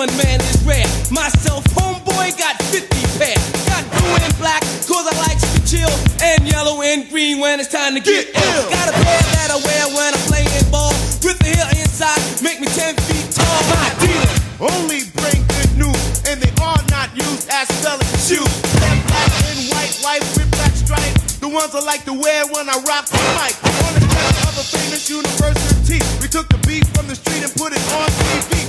One 0.00 0.16
man 0.16 0.40
is 0.40 0.56
rare. 0.64 0.88
Myself, 1.12 1.60
homeboy, 1.76 2.32
got 2.40 2.56
50 2.72 2.88
pair. 3.20 3.36
Got 3.68 3.84
blue 4.01 4.16
and 4.16 4.32
black, 4.40 4.64
cause 4.88 5.05
I 5.05 5.12
like 5.28 5.36
to 5.36 5.61
chill. 5.68 5.92
And 6.24 6.48
yellow 6.48 6.80
and 6.80 7.05
green 7.12 7.36
when 7.36 7.61
it's 7.61 7.68
time 7.68 7.92
to 7.92 8.01
get, 8.01 8.32
ill. 8.32 8.64
Got 8.72 8.88
a 8.88 8.96
pair 8.96 9.20
that 9.36 9.53
I 9.53 9.61
wear 9.61 9.84
when 9.92 10.16
I'm 10.16 10.24
playing 10.24 10.48
ball. 10.72 10.96
With 11.20 11.36
the 11.44 11.53
heel 11.53 11.68
inside, 11.76 12.16
make 12.40 12.64
me 12.64 12.68
10 12.72 12.96
feet 13.12 13.28
tall. 13.28 13.61
My 13.68 13.92
Adidas 13.92 14.40
only 14.72 15.05
bring 15.20 15.44
good 15.61 15.72
news, 15.76 16.24
and 16.24 16.40
they 16.40 16.53
are 16.64 16.80
not 16.88 17.12
used 17.12 17.53
as 17.53 17.68
spelling 17.68 18.16
shoes. 18.24 18.48
They're 18.80 19.05
black 19.05 19.32
and 19.53 19.61
white, 19.68 19.92
white 20.01 20.24
with 20.32 20.48
black 20.57 20.72
stripe. 20.80 21.12
The 21.44 21.48
ones 21.53 21.76
I 21.76 21.84
like 21.84 22.09
to 22.09 22.16
wear 22.16 22.48
when 22.48 22.72
I 22.72 22.80
rock 22.88 23.05
the 23.05 23.20
mic. 23.36 23.53
On 23.84 23.92
the 24.01 24.09
of 24.48 24.57
a 24.57 24.64
famous 24.64 25.12
university, 25.12 26.01
we 26.24 26.26
took 26.32 26.48
the 26.48 26.57
beat 26.64 26.88
from 26.96 27.05
the 27.05 27.16
street 27.20 27.44
and 27.44 27.53
put 27.53 27.76
it 27.76 27.84
on 28.01 28.09
TV. 28.09 28.59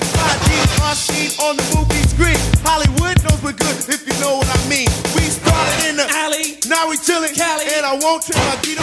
G's 0.89 1.38
on 1.39 1.55
the 1.55 1.63
movie 1.77 2.01
screen. 2.09 2.38
Hollywood 2.65 3.21
knows 3.23 3.41
we're 3.43 3.53
good 3.53 3.77
if 3.88 4.01
you 4.01 4.13
know 4.19 4.38
what 4.38 4.49
I 4.49 4.59
mean. 4.67 4.89
We 5.15 5.29
started 5.29 5.89
in 5.89 5.95
the 5.95 6.07
alley, 6.09 6.57
now 6.67 6.89
we 6.89 6.97
chillin' 6.97 7.34
Cali, 7.38 7.65
and 7.77 7.86
I 7.86 7.93
won't 8.01 8.23
trip 8.25 8.38
my 8.49 8.57
Gita 8.61 8.80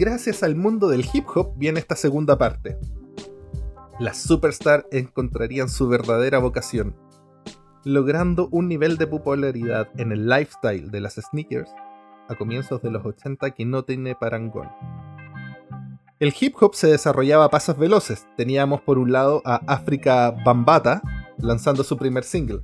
gracias 0.00 0.42
al 0.42 0.56
mundo 0.56 0.88
del 0.88 1.04
hip 1.12 1.26
hop 1.34 1.52
viene 1.56 1.78
esta 1.78 1.94
segunda 1.94 2.38
parte. 2.38 2.78
Las 3.98 4.16
superstars 4.16 4.86
encontrarían 4.90 5.68
su 5.68 5.88
verdadera 5.88 6.38
vocación, 6.38 6.96
logrando 7.84 8.48
un 8.50 8.66
nivel 8.66 8.96
de 8.96 9.06
popularidad 9.06 9.90
en 9.98 10.10
el 10.10 10.26
lifestyle 10.26 10.90
de 10.90 11.00
las 11.02 11.16
sneakers 11.16 11.70
a 12.30 12.34
comienzos 12.34 12.80
de 12.80 12.90
los 12.90 13.04
80 13.04 13.50
que 13.50 13.66
no 13.66 13.84
tiene 13.84 14.14
parangón. 14.14 14.70
El 16.18 16.32
hip 16.40 16.54
hop 16.62 16.74
se 16.74 16.86
desarrollaba 16.86 17.44
a 17.44 17.50
pasos 17.50 17.76
veloces. 17.76 18.26
Teníamos 18.38 18.80
por 18.80 18.96
un 18.96 19.12
lado 19.12 19.42
a 19.44 19.56
África 19.66 20.34
Bambata 20.46 21.02
lanzando 21.36 21.84
su 21.84 21.98
primer 21.98 22.24
single. 22.24 22.62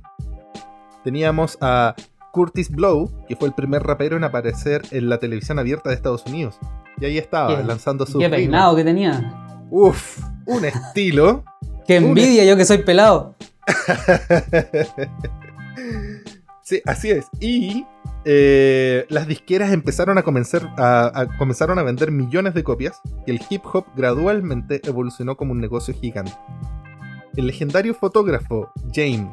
Teníamos 1.03 1.59
a 1.61 1.93
Curtis 2.31 2.71
Blow, 2.71 3.11
que 3.27 3.35
fue 3.35 3.47
el 3.47 3.53
primer 3.53 3.83
rapero 3.83 4.17
en 4.17 4.23
aparecer 4.23 4.81
en 4.89 5.07
la 5.07 5.19
televisión 5.19 5.59
abierta 5.59 5.91
de 5.91 5.95
Estados 5.95 6.25
Unidos. 6.25 6.59
Y 6.99 7.05
ahí 7.05 7.17
estaba, 7.17 7.61
lanzando 7.61 8.05
su. 8.05 8.19
Qué 8.19 8.29
peinado 8.29 8.75
que 8.75 8.83
tenía. 8.83 9.65
Uf, 9.69 10.19
un 10.45 10.65
estilo. 10.65 11.43
Qué 11.87 11.97
envidia, 11.97 12.43
yo 12.43 12.57
que 12.57 12.65
soy 12.65 12.79
pelado. 12.79 13.35
sí, 16.63 16.81
así 16.85 17.11
es. 17.11 17.27
Y 17.39 17.85
eh, 18.25 19.05
las 19.07 19.25
disqueras 19.25 19.71
empezaron 19.71 20.17
a, 20.17 20.23
comenzar 20.23 20.69
a, 20.77 21.27
comenzaron 21.37 21.79
a 21.79 21.83
vender 21.83 22.11
millones 22.11 22.53
de 22.53 22.63
copias 22.63 22.99
y 23.25 23.31
el 23.31 23.39
hip 23.49 23.61
hop 23.71 23.85
gradualmente 23.95 24.81
evolucionó 24.83 25.37
como 25.37 25.53
un 25.53 25.61
negocio 25.61 25.93
gigante. 25.93 26.33
El 27.37 27.47
legendario 27.47 27.93
fotógrafo 27.93 28.69
James 28.93 29.29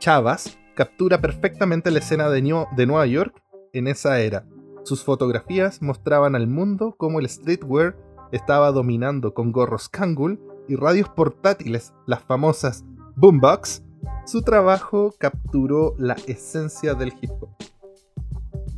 Chavas 0.00 0.58
captura 0.74 1.20
perfectamente 1.20 1.92
la 1.92 2.00
escena 2.00 2.28
de, 2.28 2.66
de 2.76 2.86
Nueva 2.86 3.06
York 3.06 3.40
en 3.72 3.86
esa 3.86 4.20
era. 4.20 4.44
Sus 4.88 5.04
fotografías 5.04 5.82
mostraban 5.82 6.34
al 6.34 6.46
mundo 6.46 6.94
cómo 6.96 7.20
el 7.20 7.28
streetwear 7.28 7.94
estaba 8.32 8.72
dominando 8.72 9.34
con 9.34 9.52
gorros 9.52 9.90
Kangol 9.90 10.40
y 10.66 10.76
radios 10.76 11.10
portátiles, 11.10 11.92
las 12.06 12.22
famosas 12.22 12.86
boombox, 13.14 13.82
su 14.24 14.40
trabajo 14.40 15.14
capturó 15.18 15.94
la 15.98 16.16
esencia 16.26 16.94
del 16.94 17.12
hip 17.20 17.30
hop. 17.38 17.50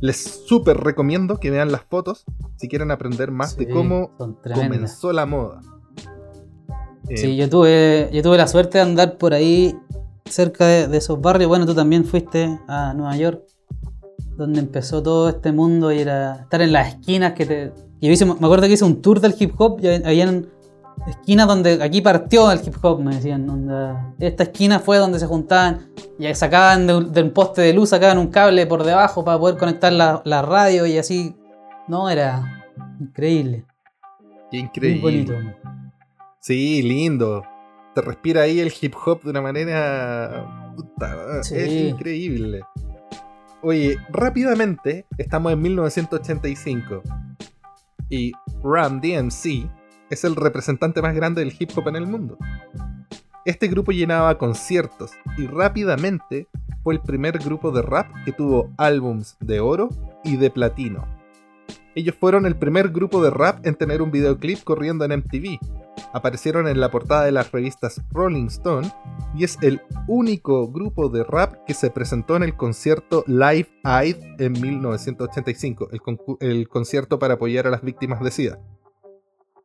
Les 0.01 0.17
súper 0.45 0.75
recomiendo 0.83 1.37
que 1.37 1.49
vean 1.49 1.71
las 1.71 1.83
fotos 1.83 2.25
si 2.57 2.67
quieren 2.67 2.91
aprender 2.91 3.31
más 3.31 3.55
de 3.55 3.69
cómo 3.69 4.11
comenzó 4.53 5.13
la 5.13 5.25
moda. 5.25 5.61
sí, 7.15 7.27
eh, 7.27 7.35
yo 7.37 7.49
tuve, 7.49 8.09
yo 8.11 8.21
tuve 8.21 8.35
la 8.35 8.47
suerte 8.47 8.79
de 8.79 8.83
andar 8.83 9.17
por 9.17 9.33
ahí 9.33 9.79
cerca 10.25 10.65
de, 10.65 10.97
esos 10.97 11.21
barrios. 11.21 11.47
Bueno, 11.47 11.65
tú 11.65 11.73
también 11.73 12.03
fuiste 12.03 12.59
a 12.67 12.93
Nueva 12.93 13.15
York, 13.15 13.45
donde 14.41 14.59
empezó 14.59 15.03
todo 15.03 15.29
este 15.29 15.51
mundo 15.51 15.91
y 15.91 15.99
era 15.99 16.41
estar 16.41 16.61
en 16.61 16.73
las 16.73 16.89
esquinas 16.89 17.33
que 17.33 17.45
te... 17.45 17.73
Yo 18.01 18.25
me 18.25 18.33
acuerdo 18.33 18.65
que 18.65 18.73
hice 18.73 18.83
un 18.83 18.99
tour 18.99 19.19
del 19.19 19.35
hip 19.37 19.53
hop 19.57 19.79
y 19.83 19.87
habían 19.87 20.47
esquina 21.07 21.45
donde 21.45 21.81
aquí 21.83 22.01
partió 22.01 22.51
el 22.51 22.59
hip 22.65 22.75
hop, 22.81 22.99
me 23.01 23.15
decían. 23.15 23.45
Donde 23.45 23.95
esta 24.19 24.43
esquina 24.43 24.79
fue 24.79 24.97
donde 24.97 25.19
se 25.19 25.27
juntaban 25.27 25.91
y 26.17 26.33
sacaban 26.33 26.87
de, 26.87 27.21
un 27.21 27.31
poste 27.31 27.61
de 27.61 27.73
luz, 27.73 27.89
sacaban 27.89 28.17
un 28.17 28.27
cable 28.27 28.65
por 28.65 28.83
debajo 28.83 29.23
para 29.23 29.37
poder 29.37 29.57
conectar 29.57 29.93
la, 29.93 30.41
radio 30.41 30.87
y 30.87 30.97
así. 30.97 31.35
No, 31.87 32.09
era 32.09 32.65
increíble. 32.99 33.65
Qué 34.49 34.57
increíble. 34.57 35.01
Muy 35.01 35.23
bonito. 35.25 35.33
Sí, 36.39 36.81
lindo. 36.81 37.43
Te 37.93 38.01
respira 38.01 38.41
ahí 38.41 38.59
el 38.59 38.73
hip 38.81 38.95
hop 39.05 39.21
de 39.21 39.29
una 39.29 39.41
manera. 39.41 40.73
Puta, 40.75 41.41
es 41.41 41.51
increíble. 41.51 42.61
Oye, 43.63 43.99
rápidamente, 44.09 45.05
estamos 45.19 45.53
en 45.53 45.61
1985. 45.61 47.03
Y 48.09 48.31
Ram 48.63 48.99
DMC 48.99 49.69
es 50.09 50.23
el 50.23 50.35
representante 50.35 50.99
más 51.01 51.13
grande 51.13 51.41
del 51.43 51.55
hip 51.57 51.69
hop 51.75 51.87
en 51.89 51.95
el 51.95 52.07
mundo. 52.07 52.39
Este 53.45 53.67
grupo 53.67 53.91
llenaba 53.91 54.39
conciertos 54.39 55.11
y 55.37 55.45
rápidamente 55.45 56.47
fue 56.83 56.95
el 56.95 57.01
primer 57.01 57.37
grupo 57.37 57.71
de 57.71 57.83
rap 57.83 58.07
que 58.25 58.31
tuvo 58.31 58.73
álbums 58.77 59.37
de 59.39 59.59
oro 59.59 59.89
y 60.23 60.37
de 60.37 60.49
platino. 60.49 61.20
Ellos 61.95 62.15
fueron 62.19 62.45
el 62.45 62.55
primer 62.55 62.89
grupo 62.89 63.23
de 63.23 63.29
rap 63.29 63.65
en 63.65 63.75
tener 63.75 64.01
un 64.01 64.11
videoclip 64.11 64.63
corriendo 64.63 65.05
en 65.05 65.19
MTV. 65.19 65.57
Aparecieron 66.13 66.67
en 66.67 66.79
la 66.79 66.89
portada 66.89 67.25
de 67.25 67.31
las 67.31 67.51
revistas 67.51 68.01
Rolling 68.11 68.47
Stone 68.47 68.89
y 69.35 69.43
es 69.43 69.57
el 69.61 69.81
único 70.07 70.71
grupo 70.71 71.09
de 71.09 71.23
rap 71.23 71.65
que 71.65 71.73
se 71.73 71.89
presentó 71.89 72.35
en 72.35 72.43
el 72.43 72.55
concierto 72.55 73.23
Live 73.27 73.69
Aid 73.83 74.15
en 74.39 74.53
1985, 74.53 75.89
el, 75.91 76.01
el 76.39 76.67
concierto 76.69 77.19
para 77.19 77.35
apoyar 77.35 77.67
a 77.67 77.69
las 77.69 77.81
víctimas 77.81 78.21
de 78.21 78.31
SIDA. 78.31 78.59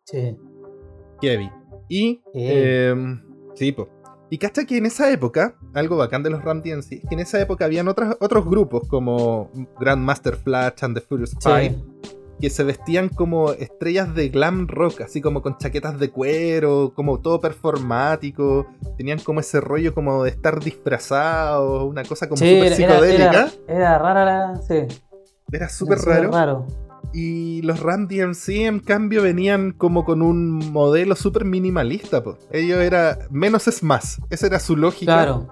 Sí. 0.05 0.37
Kevin. 1.21 1.51
Y. 1.89 2.21
Eh, 2.35 2.95
sí, 3.55 3.73
po. 3.73 3.89
Y 4.29 4.39
cacha 4.39 4.65
que 4.65 4.79
en 4.79 4.87
esa 4.87 5.11
época, 5.11 5.55
algo 5.75 5.97
bacán 5.97 6.23
de 6.23 6.31
los 6.31 6.43
Ram 6.43 6.61
DMC, 6.61 7.09
que 7.09 7.15
en 7.15 7.21
esa 7.21 7.41
época 7.41 7.65
habían 7.65 7.87
otros, 7.87 8.17
otros 8.21 8.45
grupos 8.45 8.89
como 8.89 9.51
Grandmaster 9.79 10.37
Flash 10.37 10.83
and 10.83 10.97
the 10.97 11.01
Furious 11.01 11.37
Five, 11.41 11.77
que 12.41 12.51
se 12.51 12.65
vestían 12.65 13.09
como 13.09 13.53
estrellas 13.53 14.15
de 14.15 14.29
glam 14.29 14.67
rock, 14.67 15.03
así 15.03 15.21
como 15.21 15.43
con 15.43 15.59
chaquetas 15.59 15.99
de 15.99 16.11
cuero, 16.11 16.93
como 16.95 17.21
todo 17.21 17.41
performático, 17.41 18.67
tenían 18.99 19.21
como 19.21 19.41
ese 19.41 19.61
rollo 19.61 19.95
como 19.95 20.25
de 20.25 20.31
estar 20.31 20.59
disfrazados, 20.61 21.85
una 21.85 22.03
cosa 22.03 22.29
como 22.29 22.39
súper 22.39 22.75
psicodélica. 22.75 23.49
Era, 23.69 23.99
rara 23.99 24.25
la... 24.25 24.61
Sí. 24.61 24.87
Era 25.53 25.69
súper 25.69 25.99
raro. 25.99 26.31
raro. 26.33 26.86
Y 27.13 27.63
los 27.63 27.81
Ram 27.81 28.09
DMC, 28.09 28.49
en 28.67 28.81
cambio, 28.81 29.23
venían 29.23 29.73
como 29.73 30.05
con 30.05 30.23
un 30.23 30.73
modelo 30.73 31.17
súper 31.17 31.45
minimalista. 31.45 32.23
Po. 32.23 32.39
Ellos 32.53 32.81
era 32.81 33.19
menos 33.31 33.69
es 33.69 33.83
más. 33.83 34.21
Esa 34.31 34.47
era 34.47 34.61
su 34.61 34.77
lógica. 34.77 35.13
Claro. 35.13 35.49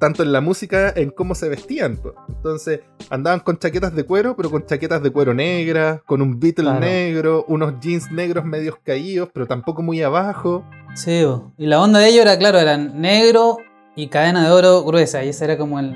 Tanto 0.00 0.22
en 0.22 0.32
la 0.32 0.40
música, 0.40 0.92
en 0.94 1.10
cómo 1.10 1.34
se 1.34 1.48
vestían. 1.48 1.96
Po. 1.96 2.14
Entonces, 2.28 2.80
andaban 3.10 3.40
con 3.40 3.58
chaquetas 3.58 3.94
de 3.94 4.04
cuero, 4.04 4.36
pero 4.36 4.50
con 4.50 4.66
chaquetas 4.66 5.02
de 5.02 5.10
cuero 5.10 5.34
negra, 5.34 6.02
con 6.06 6.22
un 6.22 6.40
Beatle 6.40 6.72
negro, 6.80 7.44
unos 7.48 7.80
jeans 7.80 8.10
negros 8.10 8.44
medios 8.44 8.76
caídos, 8.82 9.28
pero 9.32 9.46
tampoco 9.46 9.82
muy 9.82 10.02
abajo. 10.02 10.64
Sí, 10.94 11.24
y 11.56 11.66
la 11.66 11.80
onda 11.80 12.00
de 12.00 12.08
ellos 12.08 12.22
era, 12.22 12.38
claro, 12.38 12.58
eran 12.58 13.00
negro 13.00 13.58
y 13.94 14.08
cadena 14.08 14.44
de 14.44 14.50
oro 14.50 14.84
gruesa. 14.84 15.24
Y 15.24 15.28
ese 15.28 15.44
era 15.44 15.58
como 15.58 15.78
el, 15.78 15.94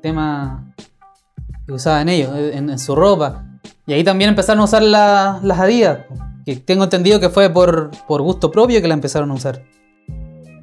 tema 0.00 0.74
que 1.66 1.72
usaban 1.72 2.08
ellos 2.08 2.30
en 2.34 2.78
su 2.78 2.94
ropa. 2.94 3.47
Y 3.88 3.94
ahí 3.94 4.04
también 4.04 4.28
empezaron 4.28 4.60
a 4.60 4.64
usar 4.64 4.82
las 4.82 5.58
Adidas, 5.58 6.00
que 6.44 6.56
tengo 6.56 6.84
entendido 6.84 7.18
que 7.20 7.30
fue 7.30 7.48
por, 7.48 7.90
por 8.06 8.20
gusto 8.20 8.50
propio 8.50 8.82
que 8.82 8.86
la 8.86 8.92
empezaron 8.92 9.30
a 9.30 9.34
usar. 9.34 9.64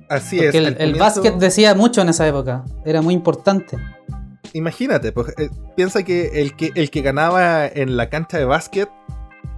Así 0.07 0.37
es. 0.37 0.53
El, 0.53 0.77
el 0.77 0.93
básquet 0.93 1.35
decía 1.37 1.73
mucho 1.73 2.01
en 2.01 2.09
esa 2.09 2.27
época, 2.27 2.63
era 2.85 3.01
muy 3.01 3.15
importante. 3.15 3.79
Imagínate, 4.53 5.11
pues, 5.11 5.33
eh, 5.39 5.49
piensa 5.75 6.03
que 6.03 6.39
el, 6.39 6.55
que 6.55 6.71
el 6.75 6.91
que 6.91 7.01
ganaba 7.01 7.65
en 7.65 7.97
la 7.97 8.11
cancha 8.11 8.37
de 8.37 8.45
básquet 8.45 8.89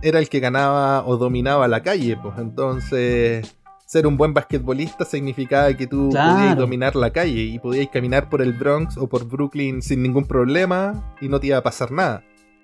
era 0.01 0.20
el 0.20 0.30
que 0.30 0.39
ganaba 0.39 1.05
o 1.05 1.18
dominaba 1.18 1.68
la 1.68 1.84
calle, 1.84 2.15
pues 2.15 2.36
entonces 2.38 3.53
ser 3.86 4.07
un 4.07 4.15
buen 4.15 4.34
basquetbolista 4.34 5.03
significaba 5.03 5.74
que 5.74 5.88
tú 5.88 6.07
podías 6.11 6.55
dominar 6.55 6.95
la 6.95 7.11
calle 7.11 7.41
y 7.41 7.59
podías 7.59 7.89
caminar 7.89 8.30
por 8.30 8.41
el 8.41 8.53
Bronx 8.53 8.95
o 8.95 9.07
por 9.07 9.28
Brooklyn 9.28 9.82
sin 9.82 10.01
ningún 10.01 10.26
problema 10.26 11.13
y 11.20 11.28
no 11.28 11.38
te 11.41 11.47
iba 11.47 11.57
a 11.57 11.63
pasar 11.63 11.91
nada. 11.91 12.24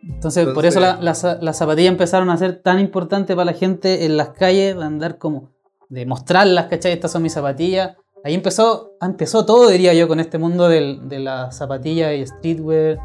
Entonces, 0.09 0.47
por 0.49 0.65
eso 0.65 0.79
las 0.79 1.57
zapatillas 1.57 1.91
empezaron 1.91 2.29
a 2.29 2.37
ser 2.37 2.61
tan 2.61 2.79
importantes 2.79 3.35
para 3.35 3.45
la 3.45 3.53
gente 3.53 4.05
en 4.05 4.17
las 4.17 4.29
calles, 4.29 4.75
de 4.75 4.83
andar 4.83 5.17
como, 5.17 5.51
de 5.89 6.05
mostrarlas, 6.05 6.65
¿cachai? 6.67 6.91
Estas 6.91 7.11
son 7.11 7.23
mis 7.23 7.33
zapatillas. 7.33 7.95
Ahí 8.23 8.33
empezó, 8.33 8.93
empezó 9.01 9.45
todo, 9.45 9.69
diría 9.69 9.93
yo, 9.93 10.07
con 10.07 10.19
este 10.19 10.37
mundo 10.37 10.69
de 10.69 11.19
la 11.19 11.51
zapatilla 11.51 12.13
y 12.13 12.25
streetwear. 12.25 12.99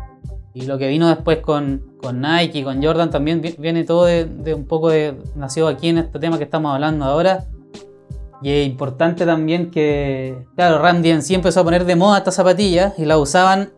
Y 0.55 0.63
lo 0.67 0.79
que 0.79 0.89
vino 0.89 1.09
después 1.09 1.39
con, 1.39 1.89
con 2.03 2.21
Nike 2.21 2.59
y 2.59 2.63
con 2.65 2.83
Jordan 2.83 3.11
también 3.11 3.43
viene 3.59 3.85
todo 3.85 4.07
de, 4.07 4.55
un 4.55 4.67
poco 4.67 4.91
de. 4.91 5.17
nació 5.37 5.69
aquí 5.69 5.89
en 5.89 5.99
este 5.99 6.19
tema 6.19 6.39
que 6.39 6.45
estamos 6.45 6.75
hablando 6.75 7.05
ahora. 7.05 7.45
Y 8.43 8.51
es 8.51 8.67
importante 8.67 9.27
también 9.27 9.71
que, 9.71 10.47
claro, 10.57 10.79
Randy 10.79 11.11
en 11.11 11.23
sí 11.23 11.35
empezó 11.35 11.61
a 11.61 11.65
poner 11.65 11.85
de 11.85 11.97
moda 11.97 12.19
estas 12.19 12.37
zapatillas 12.37 12.99
y 12.99 13.05
las 13.05 13.19
usaban 13.19 13.71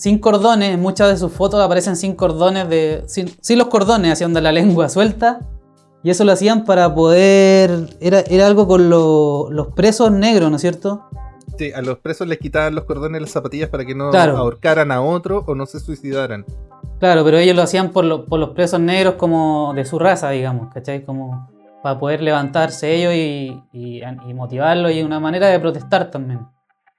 sin 0.00 0.18
cordones, 0.18 0.72
en 0.72 0.80
muchas 0.80 1.10
de 1.10 1.18
sus 1.18 1.30
fotos 1.30 1.60
aparecen 1.60 1.94
sin 1.94 2.14
cordones, 2.14 2.70
de, 2.70 3.04
sin, 3.06 3.58
los 3.58 3.66
cordones, 3.66 4.12
haciendo 4.14 4.40
la 4.40 4.50
lengua 4.50 4.88
suelta. 4.88 5.40
Y 6.02 6.08
eso 6.08 6.24
lo 6.24 6.32
hacían 6.32 6.64
para 6.64 6.94
poder. 6.94 7.98
Era, 8.00 8.20
era 8.20 8.46
algo 8.46 8.66
con 8.66 8.88
los 8.88 9.66
presos 9.76 10.10
negros, 10.10 10.48
¿no 10.48 10.56
es 10.56 10.62
cierto? 10.62 11.04
Sí, 11.58 11.70
a 11.74 11.82
los 11.82 11.98
presos 11.98 12.26
les 12.26 12.38
quitaban 12.38 12.74
los 12.74 12.84
cordones 12.84 13.12
de 13.12 13.20
las 13.20 13.30
zapatillas 13.30 13.68
para 13.68 13.84
que 13.84 13.94
no 13.94 14.10
ahorcaran 14.10 14.90
a 14.90 15.02
otro 15.02 15.44
o 15.46 15.54
no 15.54 15.66
se 15.66 15.80
suicidaran. 15.80 16.46
Claro, 16.98 17.22
pero 17.22 17.36
ellos 17.36 17.54
lo 17.54 17.60
hacían 17.60 17.90
por, 17.90 18.24
por 18.24 18.40
los 18.40 18.50
presos 18.50 18.80
negros 18.80 19.16
como 19.16 19.74
de 19.74 19.84
su 19.84 19.98
raza, 19.98 20.30
digamos, 20.30 20.72
¿cachai? 20.72 21.04
Como 21.04 21.50
para 21.82 21.98
poder 21.98 22.22
levantarse 22.22 22.94
ellos 22.94 23.12
y, 23.12 23.62
y, 23.74 24.32
motivarlos 24.32 24.92
y 24.92 25.02
una 25.02 25.20
manera 25.20 25.48
de 25.48 25.60
protestar 25.60 26.10
también 26.10 26.40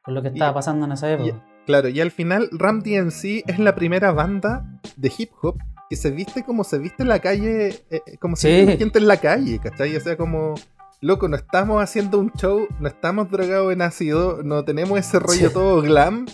con 0.03 0.13
lo 0.13 0.21
que 0.21 0.27
estaba 0.27 0.53
pasando 0.53 0.85
en 0.85 0.91
esa 0.91 1.11
época. 1.11 1.43
Claro, 1.65 1.89
y 1.89 2.01
al 2.01 2.11
final 2.11 2.49
Ram 2.51 2.81
DMC 2.81 3.43
es 3.47 3.59
la 3.59 3.75
primera 3.75 4.11
banda 4.11 4.65
de 4.97 5.11
hip 5.15 5.31
hop 5.41 5.57
que 5.89 5.95
se 5.95 6.09
viste 6.09 6.43
como 6.43 6.63
se 6.63 6.77
viste 6.77 7.03
en 7.03 7.09
la 7.09 7.19
calle, 7.19 7.67
eh, 7.67 7.83
eh, 7.89 8.17
como 8.17 8.37
se 8.37 8.49
viste 8.49 8.71
la 8.71 8.77
gente 8.77 8.99
en 8.99 9.07
la 9.07 9.17
calle, 9.17 9.59
¿cachai? 9.59 9.93
O 9.95 9.99
sea, 9.99 10.15
como, 10.15 10.55
loco, 11.01 11.27
no 11.27 11.35
estamos 11.35 11.83
haciendo 11.83 12.17
un 12.17 12.31
show, 12.31 12.65
no 12.79 12.87
estamos 12.87 13.29
drogados 13.29 13.73
en 13.73 13.81
ácido, 13.81 14.41
no 14.41 14.63
tenemos 14.63 14.97
ese 14.97 15.19
rollo 15.19 15.51
todo 15.51 15.81
glam. 15.81 16.27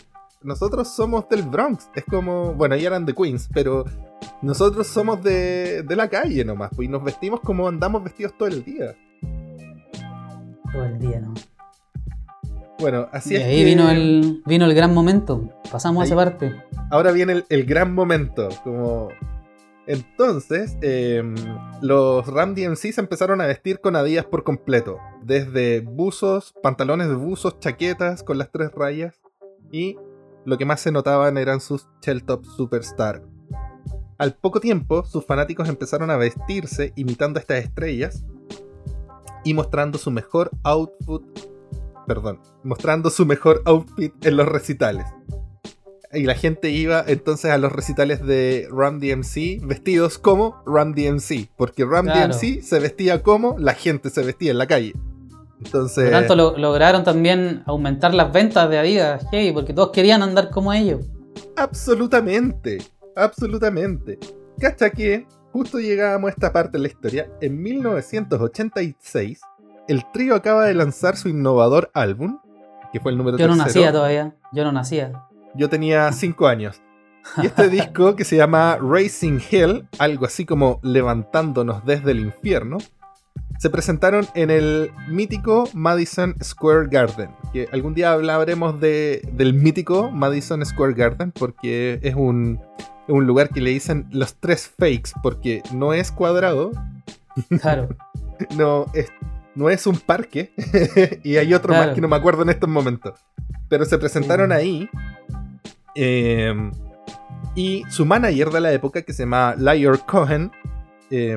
Nosotros 0.43 0.89
somos 0.89 1.28
del 1.28 1.41
Bronx, 1.41 1.89
es 1.95 2.03
como, 2.03 2.53
bueno, 2.53 2.75
ya 2.75 2.89
eran 2.89 3.05
de 3.07 3.15
Queens, 3.15 3.49
pero 3.51 3.86
nosotros 4.43 4.86
somos 4.86 5.23
de, 5.23 5.82
de 5.82 5.95
la 5.95 6.07
calle 6.07 6.45
nomás, 6.45 6.69
pues, 6.75 6.88
y 6.88 6.91
nos 6.91 7.03
vestimos 7.03 7.39
como 7.39 7.67
andamos 7.67 8.03
vestidos 8.03 8.38
todo 8.38 8.47
el 8.47 8.63
día. 8.63 8.95
Todo 10.71 10.86
el 10.86 10.99
día, 10.99 11.19
¿no? 11.19 11.34
Bueno, 12.80 13.07
así 13.11 13.34
y 13.34 13.38
es. 13.38 13.43
ahí 13.43 13.63
vino, 13.63 13.89
el, 13.89 14.41
vino 14.45 14.65
el 14.65 14.73
gran 14.73 14.93
momento. 14.93 15.49
Pasamos 15.71 16.03
a 16.03 16.05
esa 16.05 16.15
parte. 16.15 16.55
Ahora 16.91 17.11
viene 17.11 17.34
el, 17.34 17.45
el 17.49 17.65
gran 17.65 17.93
momento. 17.93 18.49
Como 18.63 19.09
entonces, 19.88 20.78
em, 20.82 21.34
los 21.82 22.28
Ram 22.28 22.53
DMC 22.53 22.91
se 22.91 22.99
empezaron 22.99 23.39
a 23.39 23.45
vestir 23.45 23.80
con 23.80 23.95
Adidas 23.95 24.25
por 24.25 24.43
completo. 24.43 24.99
Desde 25.23 25.80
buzos, 25.80 26.53
pantalones 26.61 27.07
de 27.07 27.15
buzos, 27.15 27.59
chaquetas 27.59 28.21
con 28.21 28.38
las 28.38 28.51
tres 28.51 28.71
rayas. 28.73 29.21
Y 29.71 29.97
lo 30.45 30.57
que 30.57 30.65
más 30.65 30.82
se 30.82 30.91
notaban 30.91 31.38
eran 31.38 31.61
sus 31.61 31.88
Shell 32.01 32.25
Top 32.25 32.45
Superstar. 32.45 33.23
Al 34.17 34.34
poco 34.36 34.59
tiempo, 34.59 35.05
sus 35.05 35.25
fanáticos 35.25 35.69
empezaron 35.69 36.11
a 36.11 36.17
vestirse 36.17 36.91
imitando 36.97 37.38
a 37.39 37.41
estas 37.41 37.63
estrellas 37.63 38.25
y 39.45 39.53
mostrando 39.53 39.97
su 39.97 40.11
mejor 40.11 40.51
outfit. 40.63 41.21
Perdón, 42.08 42.39
mostrando 42.64 43.10
su 43.10 43.26
mejor 43.26 43.62
outfit 43.66 44.14
en 44.26 44.38
los 44.38 44.47
recitales 44.47 45.05
y 46.14 46.24
la 46.24 46.36
gente 46.36 46.70
iba 46.70 47.03
entonces 47.05 47.51
a 47.51 47.58
los 47.58 47.72
recitales 47.72 48.26
de 48.26 48.68
Run 48.70 48.99
DMC 48.99 49.66
vestidos 49.66 50.18
como 50.18 50.62
Run 50.66 50.93
DMC, 50.93 51.49
porque 51.55 51.84
Run 51.84 52.05
DMC 52.05 52.62
se 52.62 52.80
vestía 52.80 53.22
como 53.22 53.58
la 53.60 53.74
gente 53.74 54.10
se 54.10 54.24
vestía 54.24 54.51
en 54.51 54.58
la 54.58 54.68
calle. 54.68 54.93
Entonces, 55.64 56.05
Por 56.05 56.14
tanto, 56.14 56.36
lo, 56.36 56.58
lograron 56.58 57.03
también 57.03 57.64
aumentar 57.66 58.14
las 58.14 58.32
ventas 58.32 58.70
de 58.70 58.78
Adidas, 58.78 59.26
hey, 59.32 59.51
porque 59.53 59.74
todos 59.74 59.89
querían 59.91 60.22
andar 60.22 60.49
como 60.49 60.72
ellos. 60.72 61.05
Absolutamente, 61.55 62.78
absolutamente. 63.16 64.20
Cacha 64.60 64.91
que 64.91 65.26
justo 65.51 65.80
llegábamos 65.80 66.30
a 66.30 66.34
esta 66.34 66.53
parte 66.53 66.78
de 66.78 66.84
la 66.84 66.88
historia. 66.88 67.32
En 67.41 67.62
1986, 67.62 69.41
el 69.88 70.05
trío 70.11 70.35
acaba 70.35 70.65
de 70.65 70.73
lanzar 70.73 71.17
su 71.17 71.29
innovador 71.29 71.89
álbum, 71.93 72.39
que 72.91 72.99
fue 72.99 73.11
el 73.11 73.17
número 73.17 73.38
Yo 73.38 73.47
no 73.47 73.55
nacía 73.55 73.91
todavía, 73.91 74.35
yo 74.51 74.63
no 74.63 74.71
nacía. 74.71 75.23
Yo 75.55 75.69
tenía 75.69 76.11
5 76.11 76.47
años. 76.47 76.81
Y 77.41 77.47
este 77.47 77.69
disco, 77.69 78.15
que 78.15 78.23
se 78.23 78.38
llama 78.38 78.77
Racing 78.81 79.39
Hill, 79.49 79.88
algo 79.99 80.25
así 80.25 80.45
como 80.45 80.79
Levantándonos 80.83 81.85
desde 81.85 82.11
el 82.11 82.19
infierno, 82.19 82.77
se 83.59 83.69
presentaron 83.69 84.27
en 84.35 84.51
el 84.51 84.91
mítico 85.07 85.67
Madison 85.73 86.35
Square 86.43 86.88
Garden. 86.89 87.31
Que 87.53 87.67
algún 87.71 87.95
día 87.95 88.11
hablaremos 88.11 88.79
de, 88.79 89.21
del 89.33 89.53
mítico 89.53 90.11
Madison 90.11 90.65
Square 90.65 90.93
Garden, 90.93 91.31
porque 91.31 91.99
es 92.03 92.15
un, 92.15 92.61
un 93.07 93.25
lugar 93.25 93.49
que 93.49 93.61
le 93.61 93.71
dicen 93.71 94.07
los 94.11 94.35
tres 94.35 94.67
fakes, 94.67 95.11
porque 95.23 95.63
no 95.73 95.93
es 95.93 96.11
cuadrado. 96.11 96.71
Claro. 97.61 97.89
no, 98.57 98.85
es, 98.93 99.11
no 99.58 99.70
es 99.70 99.86
un 99.88 99.97
parque. 99.97 100.51
y 101.24 101.36
hay 101.38 101.53
otro 101.53 101.70
Claro. 101.74 101.88
más 101.88 101.95
que 101.95 102.01
no 102.01 102.08
me 102.08 102.16
acuerdo 102.16 102.43
en 102.43 102.49
estos 102.49 102.70
momentos. 102.70 103.20
Pero 103.70 103.84
se 103.86 103.97
presentaron 103.97 104.49
Mm. 104.49 104.53
ahí. 104.53 104.89
eh, 105.95 106.53
y 107.55 107.84
su 107.89 108.05
manager 108.05 108.49
de 108.51 108.62
la 108.62 108.72
época, 108.72 109.01
que 109.01 109.14
se 109.14 109.24
llama 109.24 109.55
Lior 109.58 110.05
Cohen, 110.05 110.51
eh, 111.10 111.36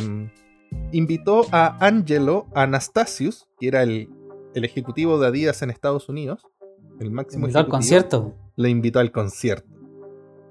invitó 0.93 1.47
a 1.53 1.77
Angelo 1.85 2.47
Anastasius, 2.55 3.49
que 3.59 3.69
era 3.69 3.83
el, 3.83 4.09
el 4.55 4.65
ejecutivo 4.65 5.19
de 5.19 5.29
Adidas 5.29 5.63
en 5.63 5.71
Estados 5.71 6.09
Unidos, 6.09 6.47
el 7.01 7.11
máximo 7.11 7.47
Invitó 7.47 7.59
al 7.61 7.69
concierto. 7.69 8.35
le 8.57 8.69
invitó 8.69 8.99
al 8.99 9.11
concierto. 9.13 9.67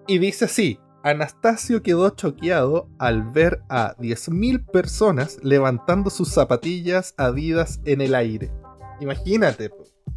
Y 0.07 0.17
dice 0.17 0.45
así, 0.45 0.79
Anastasio 1.03 1.81
quedó 1.81 2.09
choqueado 2.09 2.89
al 2.97 3.23
ver 3.23 3.61
a 3.69 3.95
10.000 3.97 4.65
personas 4.65 5.37
levantando 5.41 6.09
sus 6.09 6.29
zapatillas 6.29 7.13
Adidas 7.17 7.79
en 7.85 8.01
el 8.01 8.15
aire. 8.15 8.51
Imagínate. 8.99 9.71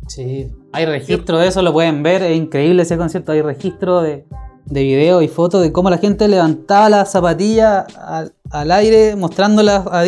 Sí, 0.09 0.51
hay 0.73 0.87
registro 0.87 1.39
de 1.39 1.49
eso, 1.49 1.63
lo 1.63 1.73
pueden 1.73 2.03
ver, 2.03 2.23
es 2.23 2.37
increíble 2.37 2.83
ese 2.83 2.97
concierto, 2.97 3.31
hay 3.33 3.43
registro 3.43 4.03
de, 4.03 4.27
de 4.67 4.83
video 4.83 5.23
y 5.23 5.29
fotos 5.29 5.63
de 5.63 5.71
cómo 5.71 5.91
la 5.91 5.99
gente 5.99 6.27
levantaba 6.27 6.89
las 6.89 7.13
zapatillas 7.13 7.87
al, 7.97 8.35
al 8.51 8.73
aire 8.73 9.15
mostrándolas 9.15 9.87
a. 9.87 10.03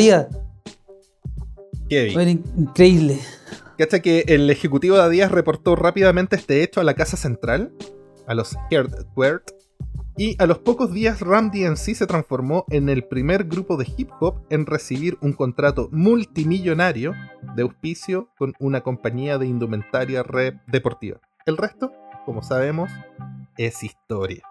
Qué 1.89 2.05
bien. 2.05 2.20
Era 2.20 2.31
increíble. 2.31 3.18
Cacha 3.79 4.01
que 4.01 4.25
el 4.29 4.51
ejecutivo 4.51 4.97
de 4.97 5.03
Adidas 5.03 5.31
reportó 5.31 5.77
rápidamente 5.77 6.37
este 6.37 6.62
hecho 6.62 6.81
a 6.81 6.85
la 6.85 6.95
casa 6.95 7.16
central, 7.16 7.72
a 8.27 8.35
los 8.35 8.57
Heartworth, 8.70 9.54
y 10.17 10.37
a 10.41 10.47
los 10.47 10.59
pocos 10.59 10.93
días 10.93 11.21
Ram 11.21 11.51
DMC 11.51 11.95
se 11.95 12.07
transformó 12.07 12.65
en 12.71 12.89
el 12.89 13.05
primer 13.05 13.45
grupo 13.45 13.77
de 13.77 13.87
hip 13.97 14.11
hop 14.21 14.37
en 14.51 14.65
recibir 14.67 15.19
un 15.21 15.33
contrato 15.33 15.89
multimillonario 15.93 17.15
de 17.57 17.62
auspicio 17.62 18.29
con 18.39 18.55
una 18.61 18.81
compañía 18.83 19.39
de 19.39 19.47
indumentaria 19.47 20.23
rep 20.23 20.57
deportiva. 20.67 21.19
El 21.47 21.57
resto, 21.57 21.93
como 22.25 22.43
sabemos, 22.43 22.91
es 23.59 23.83
historia. 23.83 24.43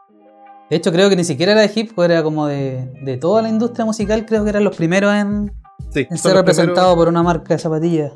De 0.69 0.75
hecho, 0.77 0.91
creo 0.91 1.09
que 1.09 1.15
ni 1.15 1.23
siquiera 1.23 1.51
era 1.53 1.61
de 1.61 1.71
hip 1.73 1.91
hop, 1.97 2.03
era 2.05 2.23
como 2.23 2.47
de, 2.47 2.85
de 3.03 3.17
toda 3.17 3.41
la 3.41 3.49
industria 3.49 3.85
musical, 3.85 4.25
creo 4.25 4.43
que 4.43 4.49
eran 4.49 4.63
los 4.63 4.75
primeros 4.75 5.13
en, 5.13 5.53
Sí, 5.91 6.07
en 6.09 6.17
ser 6.17 6.35
representados 6.35 6.93
primeros- 6.93 6.95
por 6.97 7.07
una 7.09 7.23
marca 7.23 7.53
de 7.53 7.59
zapatillas. 7.59 8.11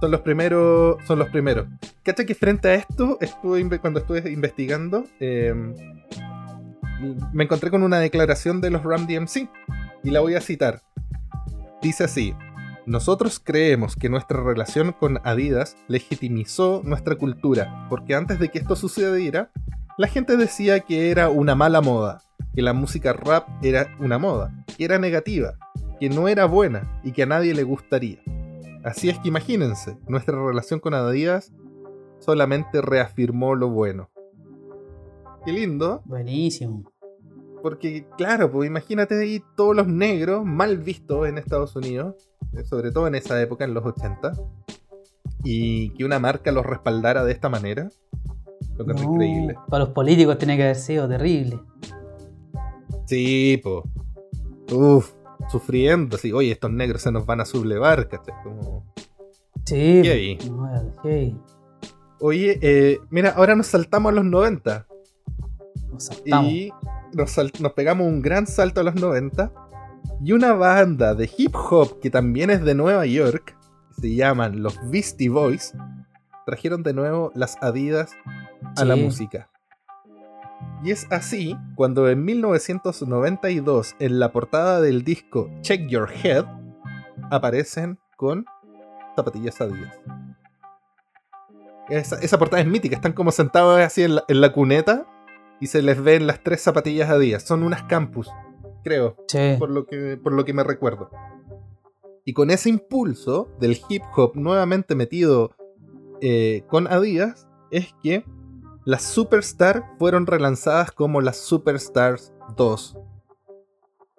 son 0.00 0.10
los 0.10 0.20
primeros. 0.20 0.96
Son 1.06 1.18
los 1.18 1.28
primeros. 1.30 1.66
Cacha 2.02 2.24
que 2.24 2.34
frente 2.34 2.68
a 2.68 2.74
esto, 2.74 3.18
estuve 3.20 3.78
cuando 3.80 4.00
estuve 4.00 4.30
investigando, 4.30 5.04
eh, 5.20 5.54
me 7.32 7.44
encontré 7.44 7.70
con 7.70 7.82
una 7.82 7.98
declaración 7.98 8.60
de 8.60 8.70
los 8.70 8.82
Ram 8.82 9.06
DMC. 9.06 9.48
Y 10.04 10.10
la 10.10 10.20
voy 10.20 10.34
a 10.34 10.40
citar. 10.40 10.82
Dice 11.80 12.04
así. 12.04 12.34
Nosotros 12.84 13.40
creemos 13.42 13.94
que 13.94 14.08
nuestra 14.08 14.42
relación 14.42 14.92
con 14.92 15.20
Adidas 15.22 15.76
legitimizó 15.86 16.82
nuestra 16.84 17.14
cultura, 17.14 17.86
porque 17.88 18.16
antes 18.16 18.40
de 18.40 18.48
que 18.48 18.58
esto 18.58 18.74
sucediera, 18.74 19.52
la 19.98 20.08
gente 20.08 20.36
decía 20.36 20.80
que 20.80 21.12
era 21.12 21.28
una 21.28 21.54
mala 21.54 21.80
moda, 21.80 22.22
que 22.54 22.60
la 22.60 22.72
música 22.72 23.12
rap 23.12 23.46
era 23.62 23.94
una 24.00 24.18
moda, 24.18 24.64
que 24.76 24.84
era 24.84 24.98
negativa, 24.98 25.54
que 26.00 26.08
no 26.08 26.26
era 26.26 26.46
buena 26.46 27.00
y 27.04 27.12
que 27.12 27.22
a 27.22 27.26
nadie 27.26 27.54
le 27.54 27.62
gustaría. 27.62 28.18
Así 28.84 29.08
es 29.08 29.18
que 29.20 29.28
imagínense, 29.28 29.96
nuestra 30.08 30.44
relación 30.44 30.80
con 30.80 30.94
Adidas 30.94 31.52
solamente 32.18 32.82
reafirmó 32.82 33.54
lo 33.54 33.68
bueno. 33.68 34.10
Qué 35.44 35.52
lindo, 35.52 36.02
Buenísimo. 36.04 36.91
Porque 37.62 38.06
claro, 38.16 38.50
pues 38.50 38.66
imagínate 38.66 39.18
ahí 39.20 39.42
todos 39.56 39.74
los 39.74 39.86
negros 39.86 40.44
mal 40.44 40.78
vistos 40.78 41.28
en 41.28 41.38
Estados 41.38 41.76
Unidos, 41.76 42.16
eh, 42.54 42.64
sobre 42.64 42.90
todo 42.90 43.06
en 43.06 43.14
esa 43.14 43.40
época, 43.40 43.64
en 43.64 43.74
los 43.74 43.84
80, 43.84 44.32
y 45.44 45.90
que 45.90 46.04
una 46.04 46.18
marca 46.18 46.52
los 46.52 46.66
respaldara 46.66 47.24
de 47.24 47.32
esta 47.32 47.48
manera. 47.48 47.90
Lo 48.76 48.86
que 48.86 48.92
es 48.92 49.02
increíble. 49.02 49.54
Para 49.68 49.84
los 49.84 49.94
políticos 49.94 50.38
tiene 50.38 50.56
que 50.56 50.64
haber 50.64 50.76
sido 50.76 51.08
terrible. 51.08 51.60
Sí, 53.06 53.60
po. 53.62 53.84
Uf, 54.72 55.12
sufriendo, 55.50 56.16
así, 56.16 56.32
oye, 56.32 56.52
estos 56.52 56.70
negros 56.70 57.02
se 57.02 57.12
nos 57.12 57.26
van 57.26 57.40
a 57.40 57.44
sublevar, 57.44 58.08
¿cachai? 58.08 58.34
Como... 58.42 58.86
Sí. 59.64 60.00
¿Qué 60.02 60.10
hay? 60.10 60.50
no. 60.50 61.44
Oye, 62.20 62.58
eh, 62.62 63.00
mira, 63.10 63.30
ahora 63.30 63.56
nos 63.56 63.66
saltamos 63.66 64.10
a 64.12 64.14
los 64.14 64.24
90. 64.24 64.86
Nos 65.90 66.04
saltamos. 66.04 66.50
Y 66.52 66.72
nos, 67.14 67.72
pegamos 67.72 68.06
un 68.06 68.22
gran 68.22 68.46
salto 68.46 68.80
a 68.80 68.84
los 68.84 68.94
90. 68.94 69.52
Y 70.24 70.32
una 70.32 70.52
banda 70.52 71.14
de 71.14 71.30
hip 71.36 71.54
hop 71.54 72.00
que 72.00 72.10
también 72.10 72.50
es 72.50 72.64
de 72.64 72.74
Nueva 72.74 73.06
York, 73.06 73.56
se 74.00 74.14
llaman 74.14 74.62
los 74.62 74.78
Beastie 74.90 75.28
Boys, 75.28 75.74
trajeron 76.46 76.82
de 76.82 76.92
nuevo 76.92 77.32
las 77.34 77.56
Adidas 77.60 78.12
a 78.76 78.84
la 78.84 78.96
música. 78.96 79.48
Y 80.84 80.90
es 80.90 81.06
así 81.10 81.56
cuando 81.74 82.08
en 82.08 82.24
1992 82.24 83.96
en 83.98 84.18
la 84.18 84.32
portada 84.32 84.80
del 84.80 85.04
disco 85.04 85.50
Check 85.60 85.88
Your 85.88 86.08
Head 86.10 86.44
aparecen 87.30 87.98
con 88.16 88.44
zapatillas 89.16 89.60
Adidas. 89.60 89.98
Esa, 91.88 92.16
esa 92.20 92.38
portada 92.38 92.62
es 92.62 92.68
mítica, 92.68 92.96
están 92.96 93.12
como 93.12 93.32
sentados 93.32 93.80
así 93.80 94.02
en 94.02 94.16
la, 94.16 94.24
en 94.28 94.40
la 94.40 94.52
cuneta 94.52 95.06
y 95.62 95.68
se 95.68 95.80
les 95.80 96.02
ven 96.02 96.26
las 96.26 96.42
tres 96.42 96.60
zapatillas 96.60 97.08
Adidas. 97.08 97.44
Son 97.44 97.62
unas 97.62 97.84
campus, 97.84 98.28
creo, 98.82 99.16
Sí. 99.28 99.54
por 99.58 99.70
lo 99.70 99.86
que, 99.86 100.18
por 100.22 100.32
lo 100.32 100.44
que 100.44 100.52
me 100.52 100.64
recuerdo. 100.64 101.08
Y 102.24 102.32
con 102.32 102.50
ese 102.50 102.68
impulso 102.68 103.48
del 103.60 103.78
hip 103.88 104.02
hop 104.16 104.32
nuevamente 104.34 104.94
metido 104.96 105.52
eh, 106.20 106.64
con 106.68 106.86
Adidas, 106.88 107.48
es 107.70 107.94
que 108.02 108.24
las 108.84 109.02
Superstar 109.02 109.84
fueron 109.98 110.26
relanzadas 110.26 110.90
como 110.90 111.20
las 111.20 111.36
Superstars 111.36 112.32
2. 112.56 112.98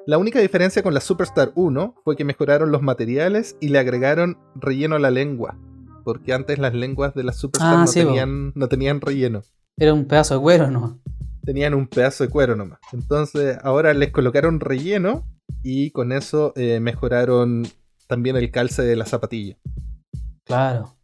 La 0.06 0.18
única 0.18 0.40
diferencia 0.40 0.82
con 0.84 0.94
la 0.94 1.00
Superstar 1.02 1.52
1 1.56 1.96
fue 2.06 2.16
que 2.16 2.26
mejoraron 2.26 2.72
los 2.72 2.82
materiales 2.82 3.58
y 3.62 3.68
le 3.70 3.80
agregaron 3.80 4.38
relleno 4.56 4.96
a 4.96 5.00
la 5.00 5.12
lengua. 5.12 5.58
Porque 6.06 6.34
antes 6.34 6.60
las 6.60 6.74
lenguas 6.74 7.14
de 7.14 7.24
la 7.24 7.32
Superstar 7.34 7.74
Ah, 7.74 7.80
no, 7.82 7.88
sí, 7.88 8.00
tenían, 8.02 8.52
no 8.56 8.68
tenían 8.68 9.00
relleno. 9.02 9.42
Era 9.78 9.94
un 9.94 10.06
pedazo 10.06 10.36
de 10.36 10.42
cuero, 10.42 10.70
¿no? 10.70 11.00
Tenían 11.46 11.74
un 11.74 11.88
pedazo 11.88 12.24
de 12.24 12.30
cuero 12.30 12.56
nomás. 12.56 12.80
Entonces 12.92 13.58
ahora 13.64 13.94
les 13.94 14.12
colocaron 14.12 14.60
relleno 14.60 15.26
y 15.62 15.92
con 15.92 16.12
eso 16.12 16.54
eh, 16.56 16.80
mejoraron 16.80 17.68
también 18.08 18.36
el 18.36 18.52
calce 18.52 18.84
de 18.84 18.96
la 18.96 19.06
zapatilla. 19.06 19.58
Claro. 20.46 20.96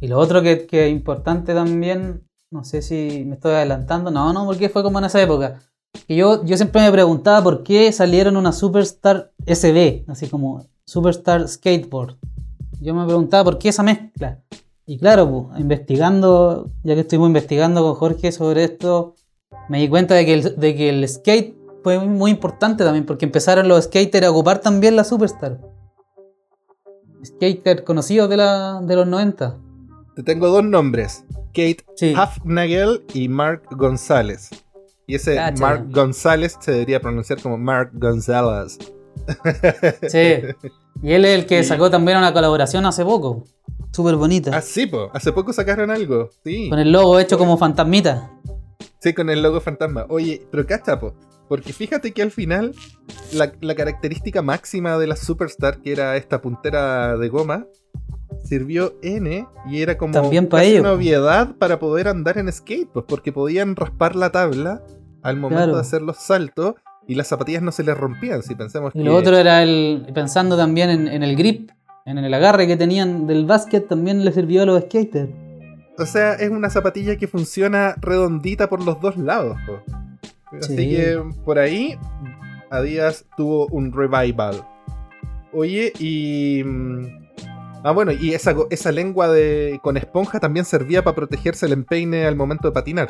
Y 0.00 0.08
lo 0.08 0.18
otro 0.18 0.42
que, 0.42 0.66
que 0.66 0.86
es 0.86 0.92
importante 0.92 1.54
también, 1.54 2.24
no 2.50 2.64
sé 2.64 2.82
si 2.82 3.24
me 3.26 3.34
estoy 3.34 3.52
adelantando, 3.52 4.10
no, 4.10 4.32
no, 4.32 4.44
porque 4.44 4.68
fue 4.68 4.82
como 4.82 4.98
en 4.98 5.06
esa 5.06 5.22
época. 5.22 5.60
Que 6.06 6.16
yo, 6.16 6.44
yo 6.44 6.56
siempre 6.56 6.82
me 6.82 6.92
preguntaba 6.92 7.42
por 7.42 7.62
qué 7.62 7.90
salieron 7.92 8.36
una 8.36 8.52
Superstar 8.52 9.32
SB, 9.46 10.04
así 10.08 10.28
como 10.28 10.66
Superstar 10.84 11.48
Skateboard. 11.48 12.16
Yo 12.80 12.94
me 12.94 13.06
preguntaba 13.06 13.44
por 13.44 13.58
qué 13.58 13.70
esa 13.70 13.82
mezcla. 13.82 14.42
Y 14.86 14.98
claro, 14.98 15.30
pues, 15.30 15.60
investigando, 15.60 16.70
ya 16.82 16.94
que 16.94 17.00
estuvimos 17.00 17.28
investigando 17.28 17.82
con 17.82 17.94
Jorge 17.94 18.32
sobre 18.32 18.64
esto, 18.64 19.14
me 19.68 19.80
di 19.80 19.88
cuenta 19.88 20.14
de 20.14 20.26
que 20.26 20.34
el, 20.34 20.56
de 20.56 20.74
que 20.74 20.88
el 20.88 21.08
skate 21.08 21.54
fue 21.82 21.98
muy, 21.98 22.30
importante 22.30 22.82
también, 22.82 23.04
porque 23.04 23.26
empezaron 23.26 23.68
los 23.68 23.84
skaters 23.84 24.26
a 24.26 24.30
ocupar 24.30 24.60
también 24.60 24.96
la 24.96 25.04
Superstar. 25.04 25.60
Skaters 27.22 27.82
conocidos 27.82 28.28
de, 28.30 28.38
la, 28.38 28.80
de 28.82 28.96
los 28.96 29.06
90. 29.06 29.58
Te 30.16 30.22
tengo 30.22 30.48
dos 30.48 30.64
nombres. 30.64 31.24
Kate 31.48 31.84
Sí. 31.94 32.14
Hafnagel 32.16 33.04
y 33.12 33.28
Mark 33.28 33.62
González. 33.70 34.50
Y 35.06 35.14
ese 35.16 35.36
Cacha. 35.36 35.60
Mark 35.60 35.86
González 35.90 36.56
se 36.60 36.72
debería 36.72 37.00
pronunciar 37.00 37.40
como 37.40 37.58
Mark 37.58 37.90
González. 37.94 38.78
Sí. 40.08 40.42
Y 41.02 41.12
él 41.12 41.24
es 41.24 41.38
el 41.38 41.46
que 41.46 41.62
sacó 41.64 41.90
también 41.90 42.18
una 42.18 42.32
colaboración 42.32 42.86
hace 42.86 43.04
poco. 43.04 43.44
Súper 43.92 44.16
bonita. 44.16 44.50
Ah, 44.54 44.60
sí, 44.60 44.86
po. 44.86 45.10
Hace 45.12 45.32
poco 45.32 45.52
sacaron 45.52 45.90
algo. 45.90 46.30
Sí. 46.44 46.68
Con 46.68 46.78
el 46.78 46.90
logo 46.90 47.18
hecho 47.18 47.38
como 47.38 47.56
fantasmita. 47.56 48.30
Sí, 49.04 49.12
con 49.12 49.28
el 49.28 49.42
logo 49.42 49.60
fantasma. 49.60 50.06
Oye, 50.08 50.40
pero 50.50 50.66
cacha, 50.66 50.98
po. 50.98 51.14
Porque 51.46 51.74
fíjate 51.74 52.12
que 52.12 52.22
al 52.22 52.30
final 52.30 52.74
la, 53.34 53.52
la 53.60 53.74
característica 53.74 54.40
máxima 54.40 54.96
de 54.96 55.06
la 55.06 55.14
Superstar, 55.14 55.82
que 55.82 55.92
era 55.92 56.16
esta 56.16 56.40
puntera 56.40 57.18
de 57.18 57.28
goma, 57.28 57.66
sirvió 58.44 58.94
N 59.02 59.46
y 59.70 59.82
era 59.82 59.98
como 59.98 60.14
También 60.14 60.48
pa' 60.48 60.56
casi 60.56 60.70
ello, 60.70 60.80
una 60.80 60.92
obviedad 60.92 61.54
para 61.58 61.78
poder 61.78 62.08
andar 62.08 62.38
en 62.38 62.50
skate, 62.50 62.88
pues 62.94 63.04
porque 63.06 63.30
podían 63.30 63.76
raspar 63.76 64.16
la 64.16 64.30
tabla 64.32 64.82
al 65.22 65.36
momento 65.36 65.64
Claro. 65.64 65.74
de 65.74 65.80
hacer 65.82 66.00
los 66.00 66.16
saltos 66.16 66.76
y 67.06 67.14
las 67.14 67.28
zapatillas 67.28 67.60
no 67.62 67.72
se 67.72 67.82
les 67.84 67.96
rompían. 67.98 68.42
Si 68.42 68.54
pensemos 68.54 68.92
Y 68.94 69.00
que 69.00 69.04
lo 69.04 69.14
otro 69.14 69.36
era 69.36 69.62
el. 69.62 70.06
Pensando 70.14 70.56
también 70.56 70.88
en, 70.88 71.08
en 71.08 71.22
el 71.22 71.36
grip, 71.36 71.70
en 72.06 72.16
el 72.16 72.32
agarre 72.32 72.66
que 72.66 72.78
tenían 72.78 73.26
del 73.26 73.44
básquet, 73.44 73.86
también 73.86 74.24
le 74.24 74.32
sirvió 74.32 74.62
a 74.62 74.64
los 74.64 74.80
skaters. 74.84 75.28
O 75.98 76.06
sea, 76.06 76.34
es 76.34 76.50
una 76.50 76.70
zapatilla 76.70 77.16
que 77.16 77.28
funciona 77.28 77.94
redondita 78.00 78.68
por 78.68 78.82
los 78.84 79.00
dos 79.00 79.16
lados. 79.16 79.56
po. 79.66 79.80
Así 80.58 80.76
Sí. 80.76 80.88
que 80.96 81.22
por 81.44 81.58
ahí, 81.58 81.98
Adidas 82.70 83.24
tuvo 83.36 83.66
un 83.68 83.92
revival. 83.92 84.66
Oye, 85.52 85.92
y. 85.98 86.62
mm, 86.64 87.24
Ah, 87.86 87.92
bueno, 87.92 88.12
y 88.12 88.32
esa, 88.32 88.54
esa 88.70 88.90
lengua 88.92 89.28
de 89.28 89.78
con 89.82 89.98
esponja 89.98 90.40
también 90.40 90.64
servía 90.64 91.04
para 91.04 91.14
protegerse 91.16 91.66
el 91.66 91.72
empeine 91.74 92.24
al 92.24 92.34
momento 92.34 92.66
de 92.68 92.72
patinar. 92.72 93.08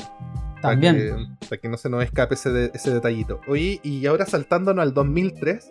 También. 0.60 0.96
Para 0.96 1.16
que, 1.16 1.46
para 1.48 1.60
que 1.60 1.68
no 1.68 1.76
se 1.76 1.88
nos 1.88 2.02
escape 2.02 2.34
ese, 2.34 2.50
de- 2.50 2.70
ese 2.74 2.92
detallito. 2.92 3.40
Oye, 3.46 3.78
y 3.84 4.04
ahora 4.06 4.26
saltándonos 4.26 4.82
al 4.82 4.92
2003, 4.92 5.68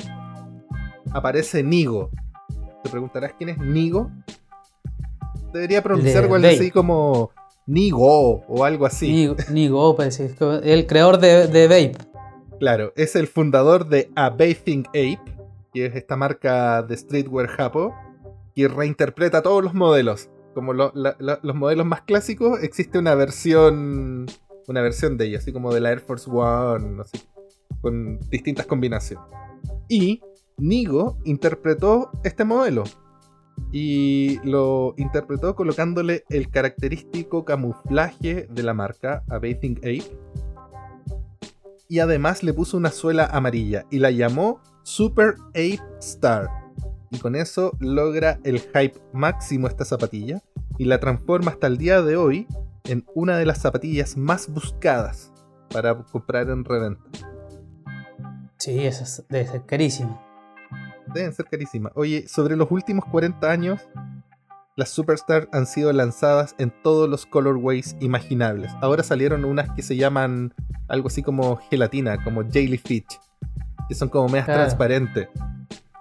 aparece 1.12 1.64
Nigo. 1.64 2.12
Te 2.82 2.90
preguntarás 2.90 3.34
quién 3.38 3.50
es 3.50 3.58
Nigo. 3.58 4.10
Debería 5.54 5.82
pronunciar 5.84 6.24
algo 6.24 6.36
así 6.36 6.72
como 6.72 7.32
Nigo 7.66 8.44
o 8.48 8.64
algo 8.64 8.86
así. 8.86 9.12
Ni, 9.12 9.36
ni 9.54 9.68
Go, 9.70 9.96
parece. 9.96 10.26
es 10.26 10.36
como 10.36 10.54
El 10.54 10.86
creador 10.88 11.20
de, 11.20 11.48
de 11.48 11.68
Vape. 11.68 11.98
Claro, 12.60 12.92
es 12.96 13.16
el 13.16 13.28
fundador 13.28 13.88
de 13.88 14.10
A 14.16 14.30
Bathing 14.30 14.86
Ape, 14.90 15.20
que 15.74 15.86
es 15.86 15.96
esta 15.96 16.16
marca 16.16 16.82
de 16.84 16.96
streetwear 16.98 17.48
japo, 17.48 17.94
que 18.56 18.68
reinterpreta 18.68 19.42
todos 19.42 19.64
los 19.64 19.74
modelos. 19.74 20.30
Como 20.54 20.74
lo- 20.74 20.92
la- 20.94 21.16
la- 21.20 21.40
los 21.42 21.56
modelos 21.56 21.86
más 21.86 22.02
clásicos, 22.02 22.62
existe 22.62 23.00
una 23.00 23.16
versión 23.16 24.26
una 24.66 24.82
versión 24.82 25.18
de 25.18 25.26
ella, 25.26 25.40
así 25.40 25.52
como 25.52 25.74
de 25.74 25.82
la 25.82 25.90
Air 25.90 26.00
Force 26.00 26.30
One, 26.32 27.02
así, 27.02 27.20
con 27.82 28.18
distintas 28.30 28.66
combinaciones. 28.66 29.26
Y 29.90 30.22
Nigo 30.58 31.18
interpretó 31.26 32.10
este 32.24 32.46
modelo. 32.46 32.86
Y 33.72 34.40
lo 34.44 34.94
interpretó 34.98 35.56
colocándole 35.56 36.24
el 36.30 36.50
característico 36.50 37.44
camuflaje 37.44 38.48
de 38.50 38.64
la 38.64 38.74
marca, 38.74 39.24
A 39.30 39.36
Bathing 39.40 39.78
Ape, 39.80 40.18
y 41.90 42.00
además 42.00 42.44
le 42.44 42.54
puso 42.54 42.78
una 42.78 42.92
suela 42.92 43.26
amarilla 43.26 43.86
y 43.92 44.00
la 44.00 44.12
llamó 44.12 44.60
Super 44.84 45.36
Ape 45.50 45.80
Star. 46.00 46.48
Y 47.12 47.20
con 47.20 47.36
eso 47.36 47.76
logra 47.80 48.40
el 48.44 48.60
hype 48.60 49.00
máximo 49.12 49.68
esta 49.68 49.86
zapatilla 49.86 50.42
y 50.80 50.86
la 50.86 51.00
transforma 51.00 51.52
hasta 51.52 51.68
el 51.68 51.78
día 51.78 52.02
de 52.02 52.16
hoy 52.16 52.48
en 52.86 53.06
una 53.14 53.38
de 53.38 53.46
las 53.46 53.60
zapatillas 53.60 54.18
más 54.18 54.50
buscadas 54.50 55.32
para 55.72 55.96
comprar 55.96 56.50
en 56.50 56.64
reventa. 56.66 57.04
Sí, 58.58 58.80
eso 58.80 59.04
es- 59.04 59.24
debe 59.30 59.48
ser 59.48 59.66
carísimo. 59.66 60.20
Deben 61.14 61.34
ser 61.34 61.46
carísimas. 61.46 61.92
Oye, 61.96 62.28
sobre 62.28 62.56
los 62.56 62.70
últimos 62.72 63.06
40 63.06 63.50
años, 63.52 63.82
las 64.76 64.90
Superstar 64.90 65.48
han 65.52 65.66
sido 65.66 65.92
lanzadas 65.94 66.56
en 66.58 66.72
todos 66.84 67.10
los 67.10 67.26
colorways 67.26 67.96
imaginables. 68.00 68.72
Ahora 68.82 69.04
salieron 69.04 69.46
unas 69.46 69.70
que 69.72 69.82
se 69.84 69.96
llaman 69.96 70.54
algo 70.88 71.08
así 71.08 71.22
como 71.24 71.58
gelatina, 71.70 72.24
como 72.24 72.44
Jellyfish, 72.50 73.06
que 73.88 73.96
son 73.96 74.10
como 74.10 74.28
medias 74.28 74.46
Claro. 74.46 74.62
transparentes. 74.62 75.28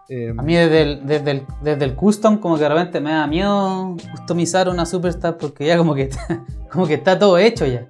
Eh, 0.08 0.34
A 0.36 0.42
mí 0.42 0.54
desde 0.54 0.82
el, 0.82 1.06
desde, 1.06 1.30
el, 1.30 1.46
desde 1.62 1.84
el 1.84 1.94
custom 1.94 2.38
como 2.38 2.56
que 2.56 2.62
de 2.62 2.68
repente 2.68 3.00
me 3.00 3.10
da 3.12 3.26
miedo 3.26 3.96
customizar 4.10 4.68
una 4.68 4.84
Superstar 4.86 5.36
porque 5.38 5.66
ya 5.66 5.76
como 5.78 5.94
que 5.94 6.02
está, 6.02 6.44
como 6.70 6.86
que 6.86 6.94
está 6.94 7.18
todo 7.18 7.38
hecho 7.38 7.66
ya. 7.66 7.86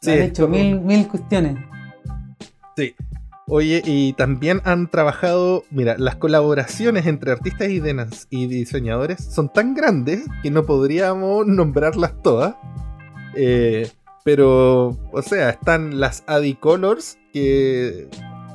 Sí, 0.00 0.10
han 0.12 0.18
hecho 0.22 0.44
como- 0.46 0.56
mil, 0.56 0.80
mil 0.80 1.06
cuestiones. 1.08 1.56
Sí. 2.76 2.94
Oye, 3.52 3.82
y 3.84 4.12
también 4.12 4.60
han 4.64 4.88
trabajado, 4.88 5.64
mira, 5.70 5.96
las 5.98 6.14
colaboraciones 6.16 7.06
entre 7.06 7.32
artistas 7.32 7.68
y, 7.68 7.82
y 8.30 8.46
diseñadores 8.46 9.24
son 9.24 9.52
tan 9.52 9.74
grandes 9.74 10.22
que 10.42 10.50
no 10.52 10.64
podríamos 10.64 11.46
nombrarlas 11.46 12.22
todas. 12.22 12.54
Eh, 13.34 13.88
pero, 14.24 14.96
o 15.12 15.22
sea, 15.22 15.50
están 15.50 15.98
las 15.98 16.22
Adi 16.28 16.54
Colors 16.54 17.18
que, 17.32 18.08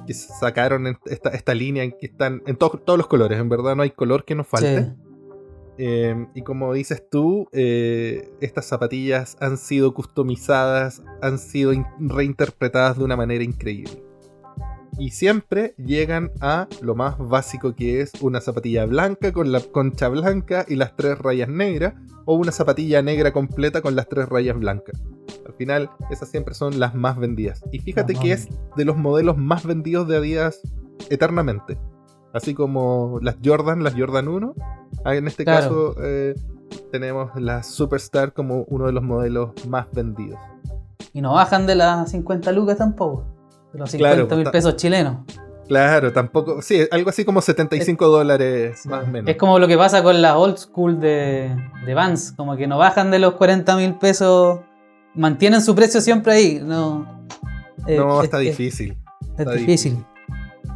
que 0.08 0.14
sacaron 0.14 0.98
esta, 1.06 1.30
esta 1.30 1.54
línea 1.54 1.84
en 1.84 1.92
que 1.92 2.06
están 2.06 2.42
en 2.46 2.56
to- 2.56 2.82
todos 2.86 2.98
los 2.98 3.08
colores, 3.08 3.40
en 3.40 3.50
verdad 3.50 3.76
no 3.76 3.84
hay 3.84 3.92
color 3.92 4.24
que 4.24 4.36
nos 4.36 4.48
falte. 4.48 4.84
Sí. 4.84 4.92
Eh, 5.78 6.28
y 6.36 6.42
como 6.44 6.72
dices 6.74 7.04
tú, 7.12 7.50
eh, 7.52 8.30
estas 8.40 8.66
zapatillas 8.66 9.36
han 9.42 9.58
sido 9.58 9.94
customizadas, 9.94 11.02
han 11.22 11.38
sido 11.38 11.74
in- 11.74 11.86
reinterpretadas 12.00 12.98
de 12.98 13.04
una 13.04 13.18
manera 13.18 13.44
increíble. 13.44 14.02
Y 14.98 15.10
siempre 15.12 15.76
llegan 15.78 16.32
a 16.40 16.68
lo 16.82 16.96
más 16.96 17.18
básico 17.18 17.76
que 17.76 18.02
es 18.02 18.12
una 18.22 18.40
zapatilla 18.40 18.86
blanca 18.86 19.34
con 19.34 19.52
la 19.52 19.60
concha 19.60 20.08
blanca 20.08 20.66
y 20.68 20.76
las 20.76 20.96
tres 20.96 21.18
rayas 21.20 21.50
negras, 21.50 21.94
o 22.26 22.36
una 22.36 22.52
zapatilla 22.52 23.02
negra 23.02 23.32
completa 23.34 23.82
con 23.82 23.96
las 23.96 24.08
tres 24.08 24.28
rayas 24.30 24.58
blancas. 24.58 25.00
Al 25.46 25.54
final, 25.54 25.90
esas 26.10 26.30
siempre 26.30 26.56
son 26.56 26.80
las 26.80 26.96
más 26.96 27.18
vendidas. 27.18 27.62
Y 27.72 27.80
fíjate 27.80 28.14
Las 28.14 28.22
que 28.22 28.32
es 28.32 28.48
de 28.76 28.86
los 28.86 28.98
modelos 28.98 29.38
más 29.38 29.66
vendidos 29.66 30.08
de 30.08 30.18
Adidas 30.18 30.62
eternamente. 31.10 31.78
Así 32.34 32.54
como 32.54 33.20
las 33.22 33.36
Jordan, 33.44 33.84
las 33.84 33.94
Jordan 33.96 34.28
1. 34.28 34.56
Ah, 35.04 35.16
En 35.16 35.28
este 35.28 35.44
Claro. 35.44 35.94
caso 35.94 35.96
eh, 36.04 36.36
tenemos 36.92 37.30
la 37.36 37.64
Superstar 37.64 38.34
como 38.34 38.64
uno 38.68 38.88
de 38.88 38.92
los 38.94 39.04
modelos 39.04 39.52
más 39.68 39.88
vendidos. 39.92 40.40
Y 41.14 41.22
no 41.22 41.34
bajan 41.34 41.68
de 41.68 41.76
las 41.76 42.10
50 42.12 42.52
lucas 42.54 42.78
tampoco. 42.78 43.26
Los 43.78 43.92
50 43.92 44.26
Claro, 44.28 44.38
mil 44.38 44.52
pesos 44.52 44.76
chilenos. 44.76 45.18
Claro, 45.68 46.14
tampoco. 46.14 46.62
Sí, 46.62 46.88
algo 46.92 47.10
así 47.10 47.26
como 47.26 47.42
75 47.42 48.08
dólares 48.08 48.86
más 48.86 49.04
o 49.04 49.08
menos. 49.08 49.30
Es 49.30 49.36
como 49.38 49.58
lo 49.58 49.68
que 49.68 49.78
pasa 49.78 50.04
con 50.04 50.22
la 50.22 50.38
old 50.38 50.58
school 50.58 51.00
de, 51.00 51.56
de 51.86 51.94
Vans. 51.96 52.34
Como 52.34 52.56
que 52.56 52.68
no 52.68 52.78
bajan 52.78 53.10
de 53.12 53.18
los 53.20 53.34
40 53.34 53.76
mil 53.78 53.96
pesos. 53.96 54.60
Mantienen 55.16 55.62
su 55.62 55.74
precio 55.74 56.02
siempre 56.02 56.34
ahí. 56.34 56.62
No, 56.64 57.26
eh, 57.88 57.98
no, 57.98 58.20
es- 58.20 58.26
está 58.26 58.42
es- 58.42 58.50
difícil. 58.58 58.98
Es, 59.34 59.40
está 59.40 59.54
difícil. 59.54 60.06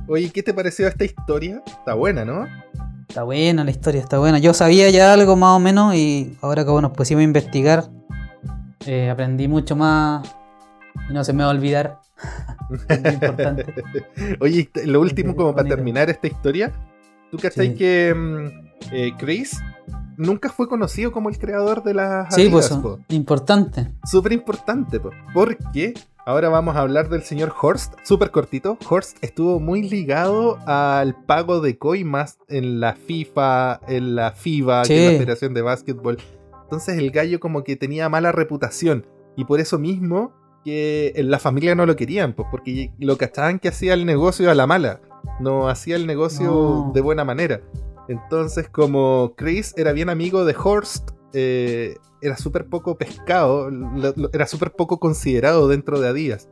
Oye, 0.08 0.32
¿qué 0.32 0.42
te 0.42 0.54
pareció 0.56 0.88
esta 0.88 1.06
historia? 1.06 1.62
Está 1.68 1.94
buena, 1.94 2.26
¿no? 2.26 2.48
Está 3.08 3.22
buena 3.24 3.64
la 3.64 3.70
historia, 3.72 4.02
está 4.02 4.18
buena. 4.18 4.40
Yo 4.40 4.54
sabía 4.56 4.90
ya 4.90 5.14
algo 5.14 5.36
más 5.36 5.56
o 5.56 5.60
menos 5.60 5.94
y 5.94 6.36
ahora 6.42 6.66
que 6.66 6.72
nos 6.72 6.92
pusimos 6.92 7.22
a 7.22 7.24
investigar, 7.24 7.86
eh, 8.88 9.10
aprendí 9.10 9.48
mucho 9.48 9.76
más 9.76 10.28
y 11.10 11.14
no 11.14 11.24
se 11.24 11.34
me 11.34 11.44
va 11.44 11.50
a 11.50 11.54
olvidar. 11.54 12.00
Importante. 13.14 13.66
Oye, 14.40 14.70
lo 14.86 15.02
último, 15.02 15.36
como 15.36 15.56
para 15.56 15.68
terminar 15.68 16.10
esta 16.10 16.28
historia, 16.28 16.72
¿tú 17.32 17.38
cachai 17.38 17.70
Sí. 17.70 17.76
que 17.76 18.14
mm, 18.16 18.94
eh, 18.94 19.12
Chris 19.18 19.60
nunca 20.18 20.50
fue 20.50 20.68
conocido 20.68 21.12
como 21.12 21.30
el 21.30 21.38
creador 21.40 21.84
de 21.84 21.94
las 21.94 22.34
Sí, 22.36 22.50
pues 22.50 22.70
po? 22.70 23.00
importante. 23.10 23.88
Súper 24.06 24.34
importante, 24.34 25.00
po, 25.00 25.12
porque 25.34 25.94
ahora 26.26 26.50
vamos 26.50 26.76
a 26.76 26.82
hablar 26.82 27.10
del 27.10 27.24
señor 27.24 27.54
Horst, 27.60 27.94
súper 28.04 28.30
cortito. 28.32 28.78
Horst 28.88 29.18
estuvo 29.24 29.60
muy 29.60 29.88
ligado 29.90 30.60
al 30.68 31.16
pago 31.26 31.62
de 31.62 31.78
coimas 31.78 32.38
en 32.50 32.80
la 32.82 32.94
FIFA, 32.96 33.80
en 33.88 34.16
la 34.16 34.32
FIBA, 34.34 34.84
que 34.84 34.98
es 34.98 35.04
la 35.06 35.12
Sí. 35.12 35.18
Federación 35.18 35.54
de 35.54 35.62
Básquetbol. 35.62 36.18
Entonces 36.64 36.98
el 37.00 37.10
gallo 37.12 37.40
como 37.40 37.64
que 37.64 37.76
tenía 37.78 38.10
mala 38.10 38.32
reputación 38.32 39.08
y 39.36 39.46
por 39.46 39.60
eso 39.60 39.80
mismo 39.80 40.34
que 40.64 41.14
en 41.16 41.30
la 41.32 41.40
familia 41.40 41.76
no 41.76 41.86
lo 41.86 41.96
querían, 41.96 42.34
pues 42.34 42.48
porque 42.52 42.92
lo 43.00 43.18
cachaban 43.18 43.60
que 43.60 43.70
hacía 43.70 43.94
el 43.94 44.06
negocio 44.06 44.50
a 44.52 44.56
la 44.56 44.68
mala, 44.68 45.02
no 45.40 45.70
hacía 45.70 45.96
el 45.96 46.06
negocio 46.08 46.46
No. 46.48 46.92
de 46.94 47.02
buena 47.02 47.24
manera. 47.26 47.62
Entonces 48.08 48.68
como 48.70 49.34
Chris 49.38 49.74
era 49.78 49.92
bien 49.94 50.10
amigo 50.10 50.44
de 50.46 50.56
Horst, 50.62 51.12
eh, 51.34 51.96
era 52.22 52.36
súper 52.38 52.66
poco 52.68 52.98
pescado, 52.98 53.70
lo- 53.70 54.14
lo- 54.16 54.30
era 54.34 54.48
súper 54.48 54.72
poco 54.72 55.00
considerado 55.00 55.68
dentro 55.68 56.00
de 56.02 56.10
Adidas. 56.10 56.50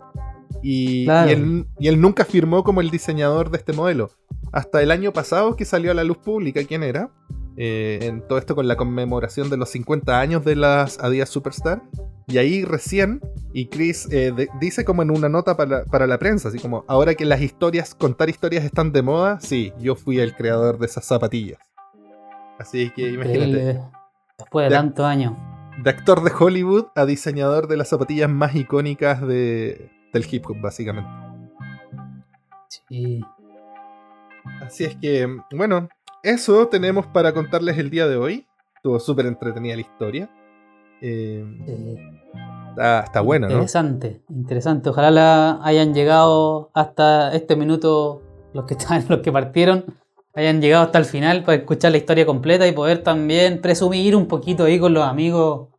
Y, 0.64 1.05
Claro. 1.05 1.30
y 1.30 1.34
él, 1.34 1.68
y 1.80 1.88
él 1.88 1.99
nunca 2.01 2.26
firmó 2.26 2.64
como 2.64 2.82
el 2.82 2.89
diseñador 2.89 3.49
de 3.51 3.58
este 3.58 3.74
modelo. 3.74 4.10
Hasta 4.53 4.82
el 4.82 4.91
año 4.91 5.12
pasado 5.12 5.55
que 5.55 5.66
salió 5.66 5.91
a 5.91 5.93
la 5.93 6.03
luz 6.03 6.18
pública 6.18 6.64
quién 6.64 6.84
era. 6.84 7.12
Eh, 7.58 7.99
en 8.03 8.22
todo 8.28 8.38
esto 8.38 8.55
con 8.55 8.68
la 8.68 8.76
conmemoración 8.78 9.49
de 9.49 9.58
los 9.58 9.70
50 9.70 10.20
años 10.20 10.45
de 10.45 10.55
las 10.55 10.99
Adidas 10.99 11.30
Superstar. 11.30 11.82
Y 12.28 12.38
ahí 12.39 12.64
recién, 12.66 13.22
y 13.53 13.68
Chris 13.68 14.08
eh, 14.12 14.32
de- 14.36 14.49
dice 14.60 14.84
como 14.86 15.01
en 15.01 15.12
una 15.12 15.30
nota 15.30 15.55
para, 15.58 15.86
para 15.86 16.08
la 16.08 16.18
prensa, 16.18 16.49
así 16.49 16.60
como, 16.60 16.84
ahora 16.88 17.16
que 17.16 17.24
las 17.26 17.41
historias, 17.41 17.95
contar 17.95 18.30
historias 18.30 18.64
están 18.66 18.91
de 18.91 19.01
moda, 19.01 19.39
sí, 19.39 19.72
yo 19.80 19.95
fui 19.95 20.20
el 20.20 20.36
creador 20.36 20.78
de 20.78 20.86
esas 20.88 21.05
zapatillas. 21.05 21.60
Así 22.60 22.91
que 22.95 23.10
imagínate. 23.12 23.80
Después 24.38 24.66
de 24.66 24.72
Ya. 24.72 24.78
tantos 24.78 25.05
años. 25.05 25.34
de 25.84 25.89
actor 25.89 26.22
de 26.24 26.32
Hollywood 26.38 26.86
a 26.95 27.05
diseñador 27.05 27.68
de 27.68 27.78
las 27.78 27.88
zapatillas 27.89 28.30
más 28.30 28.55
icónicas 28.55 29.22
de, 29.22 29.89
del 30.12 30.26
hip 30.30 30.45
hop, 30.49 30.58
básicamente. 30.62 31.10
Sí. 32.89 33.22
Así 34.62 34.84
es 34.86 34.95
que, 34.95 35.28
bueno, 35.55 35.88
eso 36.24 36.68
tenemos 36.68 37.07
para 37.07 37.34
contarles 37.34 37.78
el 37.78 37.89
día 37.89 38.07
de 38.07 38.18
hoy. 38.18 38.47
Estuvo 38.76 38.99
súper 38.99 39.26
entretenida 39.26 39.76
la 39.76 39.82
historia. 39.82 40.30
Eh, 41.01 41.45
está, 42.70 43.01
está 43.01 43.22
bueno, 43.22 43.47
¿no? 43.47 43.53
Interesante, 43.53 44.22
interesante. 44.30 44.89
Ojalá 44.89 45.11
la 45.11 45.59
hayan 45.63 45.93
llegado 45.93 46.72
hasta 46.74 47.34
este 47.34 47.55
minuto 47.55 48.22
los 48.53 48.65
que 48.65 48.74
están, 48.76 49.05
los 49.09 49.20
que 49.20 49.32
partieron, 49.32 49.86
hayan 50.36 50.61
llegado 50.61 50.86
hasta 50.86 50.99
el 50.99 51.05
final 51.05 51.43
para 51.43 51.57
escuchar 51.57 51.91
la 51.91 51.97
historia 51.97 52.26
completa 52.26 52.68
y 52.68 52.72
poder 52.72 53.03
también 53.03 53.61
presumir 53.61 54.15
un 54.15 54.28
poquito 54.28 54.65
ahí 54.65 54.80
con 54.80 54.93
los 54.93 55.03
amigos 55.03 55.70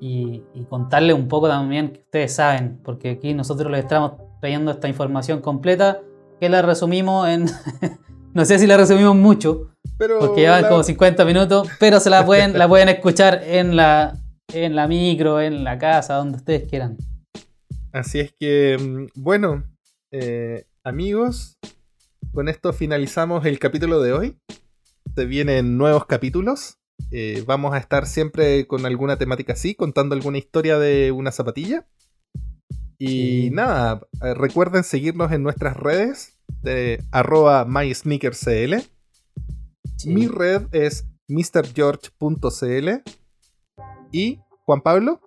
y, 0.00 0.42
y 0.54 0.64
contarles 0.64 1.14
un 1.14 1.28
poco 1.28 1.48
también 1.48 1.90
que 1.92 2.00
ustedes 2.00 2.34
saben, 2.34 2.80
porque 2.82 3.10
aquí 3.10 3.34
nosotros 3.34 3.70
les 3.70 3.80
estamos 3.80 4.12
trayendo 4.40 4.70
esta 4.70 4.88
información 4.88 5.40
completa 5.40 6.00
que 6.40 6.48
la 6.48 6.62
resumimos 6.62 7.28
en. 7.28 7.46
no 8.34 8.44
sé 8.44 8.58
si 8.58 8.66
la 8.66 8.76
resumimos 8.76 9.16
mucho, 9.16 9.70
Pero 9.98 10.18
porque 10.20 10.42
llevan 10.42 10.62
la- 10.62 10.68
como 10.68 10.82
50 10.82 11.24
minutos, 11.24 11.68
pero 11.78 12.00
se 12.00 12.10
la 12.10 12.24
pueden, 12.26 12.56
la 12.58 12.68
pueden 12.68 12.88
escuchar 12.88 13.42
en 13.44 13.76
la, 13.76 14.16
en 14.52 14.74
la 14.76 14.86
micro, 14.88 15.40
en 15.40 15.64
la 15.64 15.78
casa, 15.78 16.14
donde 16.14 16.38
ustedes 16.38 16.68
quieran. 16.68 16.96
Así 17.92 18.20
es 18.20 18.32
que, 18.38 18.76
mm, 18.78 19.20
bueno, 19.20 19.64
eh, 20.12 20.64
amigos, 20.84 21.58
con 22.32 22.48
esto 22.48 22.72
finalizamos 22.72 23.44
el 23.46 23.58
capítulo 23.58 24.00
de 24.00 24.12
hoy. 24.12 24.36
Se 25.16 25.24
vienen 25.24 25.76
nuevos 25.76 26.06
capítulos. 26.06 26.76
Eh, 27.10 27.42
vamos 27.46 27.74
a 27.74 27.78
estar 27.78 28.06
siempre 28.06 28.66
con 28.68 28.86
alguna 28.86 29.16
temática 29.16 29.54
así, 29.54 29.74
contando 29.74 30.14
alguna 30.14 30.38
historia 30.38 30.78
de 30.78 31.10
una 31.10 31.32
zapatilla. 31.32 31.86
Y 32.98 33.08
Sí. 33.48 33.50
nada, 33.50 34.02
eh, 34.22 34.34
recuerden 34.34 34.84
seguirnos 34.84 35.32
en 35.32 35.42
nuestras 35.42 35.76
redes 35.76 36.38
de 36.62 37.02
arroba 37.12 37.64
mysneakerscl. 37.64 38.76
Sí. 39.96 40.10
Mi 40.10 40.26
red 40.26 40.62
es 40.72 41.06
mrgeorge.cl. 41.28 42.88
Y 44.12 44.38
Juan 44.64 44.80
Pablo. 44.80 45.20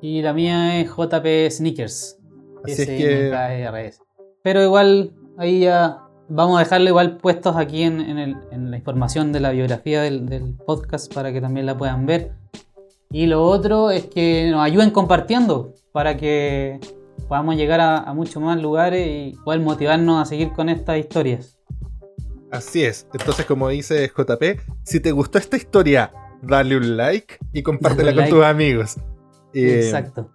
Y 0.00 0.22
la 0.22 0.32
mía 0.32 0.80
es 0.80 0.88
JP 0.90 1.50
Sneakers. 1.50 2.18
Así 2.64 2.82
es 2.82 2.88
que 2.88 3.28
SNKRS. 3.30 4.00
Pero 4.42 4.62
igual, 4.62 5.12
ahí 5.38 5.60
ya 5.60 5.98
vamos 6.28 6.56
a 6.56 6.60
dejarlo 6.64 6.88
igual 6.88 7.16
puestos 7.18 7.56
aquí 7.56 7.82
en, 7.82 8.00
en 8.00 8.18
el- 8.18 8.36
en 8.50 8.70
la 8.70 8.76
información 8.76 9.32
de 9.32 9.40
la 9.40 9.50
biografía 9.52 10.02
del, 10.02 10.26
del 10.26 10.54
podcast 10.54 11.12
para 11.12 11.32
que 11.32 11.40
también 11.40 11.66
la 11.66 11.76
puedan 11.76 12.06
ver. 12.06 12.32
Y 13.10 13.26
lo 13.26 13.44
otro 13.44 13.90
es 13.90 14.06
que 14.06 14.48
nos 14.50 14.60
ayuden 14.62 14.90
compartiendo 14.90 15.74
para 15.92 16.16
que 16.16 16.80
podamos 17.28 17.56
llegar 17.56 17.80
a, 17.80 17.98
a 17.98 18.14
muchos 18.14 18.42
más 18.42 18.60
lugares 18.60 19.06
y 19.06 19.36
poder 19.44 19.60
motivarnos 19.60 20.20
a 20.22 20.24
seguir 20.24 20.52
con 20.52 20.68
estas 20.68 20.98
historias. 20.98 21.58
Así 22.50 22.84
es. 22.84 23.06
Entonces, 23.12 23.44
como 23.46 23.68
dice 23.68 24.10
JP, 24.16 24.60
si 24.84 25.00
te 25.00 25.12
gustó 25.12 25.38
esta 25.38 25.56
historia, 25.56 26.12
dale 26.42 26.76
un 26.76 26.96
like 26.96 27.38
y 27.52 27.62
compártela 27.62 28.10
con 28.12 28.16
like. 28.20 28.30
tus 28.32 28.44
amigos. 28.44 28.96
Eh, 29.52 29.82
Exacto. 29.84 30.30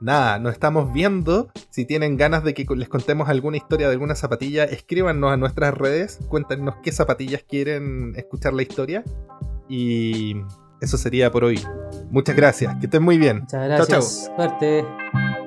Nada, 0.00 0.38
nos 0.38 0.52
estamos 0.52 0.92
viendo. 0.92 1.50
Si 1.70 1.84
tienen 1.84 2.16
ganas 2.16 2.44
de 2.44 2.54
que 2.54 2.64
les 2.76 2.88
contemos 2.88 3.28
alguna 3.28 3.56
historia 3.56 3.88
de 3.88 3.94
alguna 3.94 4.14
zapatilla, 4.14 4.64
escríbanos 4.64 5.32
a 5.32 5.36
nuestras 5.36 5.74
redes. 5.74 6.18
Cuéntenos 6.28 6.76
qué 6.82 6.92
zapatillas 6.92 7.42
quieren 7.48 8.12
escuchar 8.16 8.52
la 8.52 8.62
historia. 8.62 9.02
Y 9.68 10.36
eso 10.80 10.96
sería 10.96 11.32
por 11.32 11.44
hoy. 11.44 11.60
Muchas 12.10 12.36
gracias. 12.36 12.76
Que 12.76 12.86
estén 12.86 13.02
muy 13.02 13.18
bien. 13.18 13.40
Muchas 13.40 13.50
Chao, 13.50 13.68
chao. 13.68 13.86
gracias. 13.86 14.30
Suerte. 14.36 15.37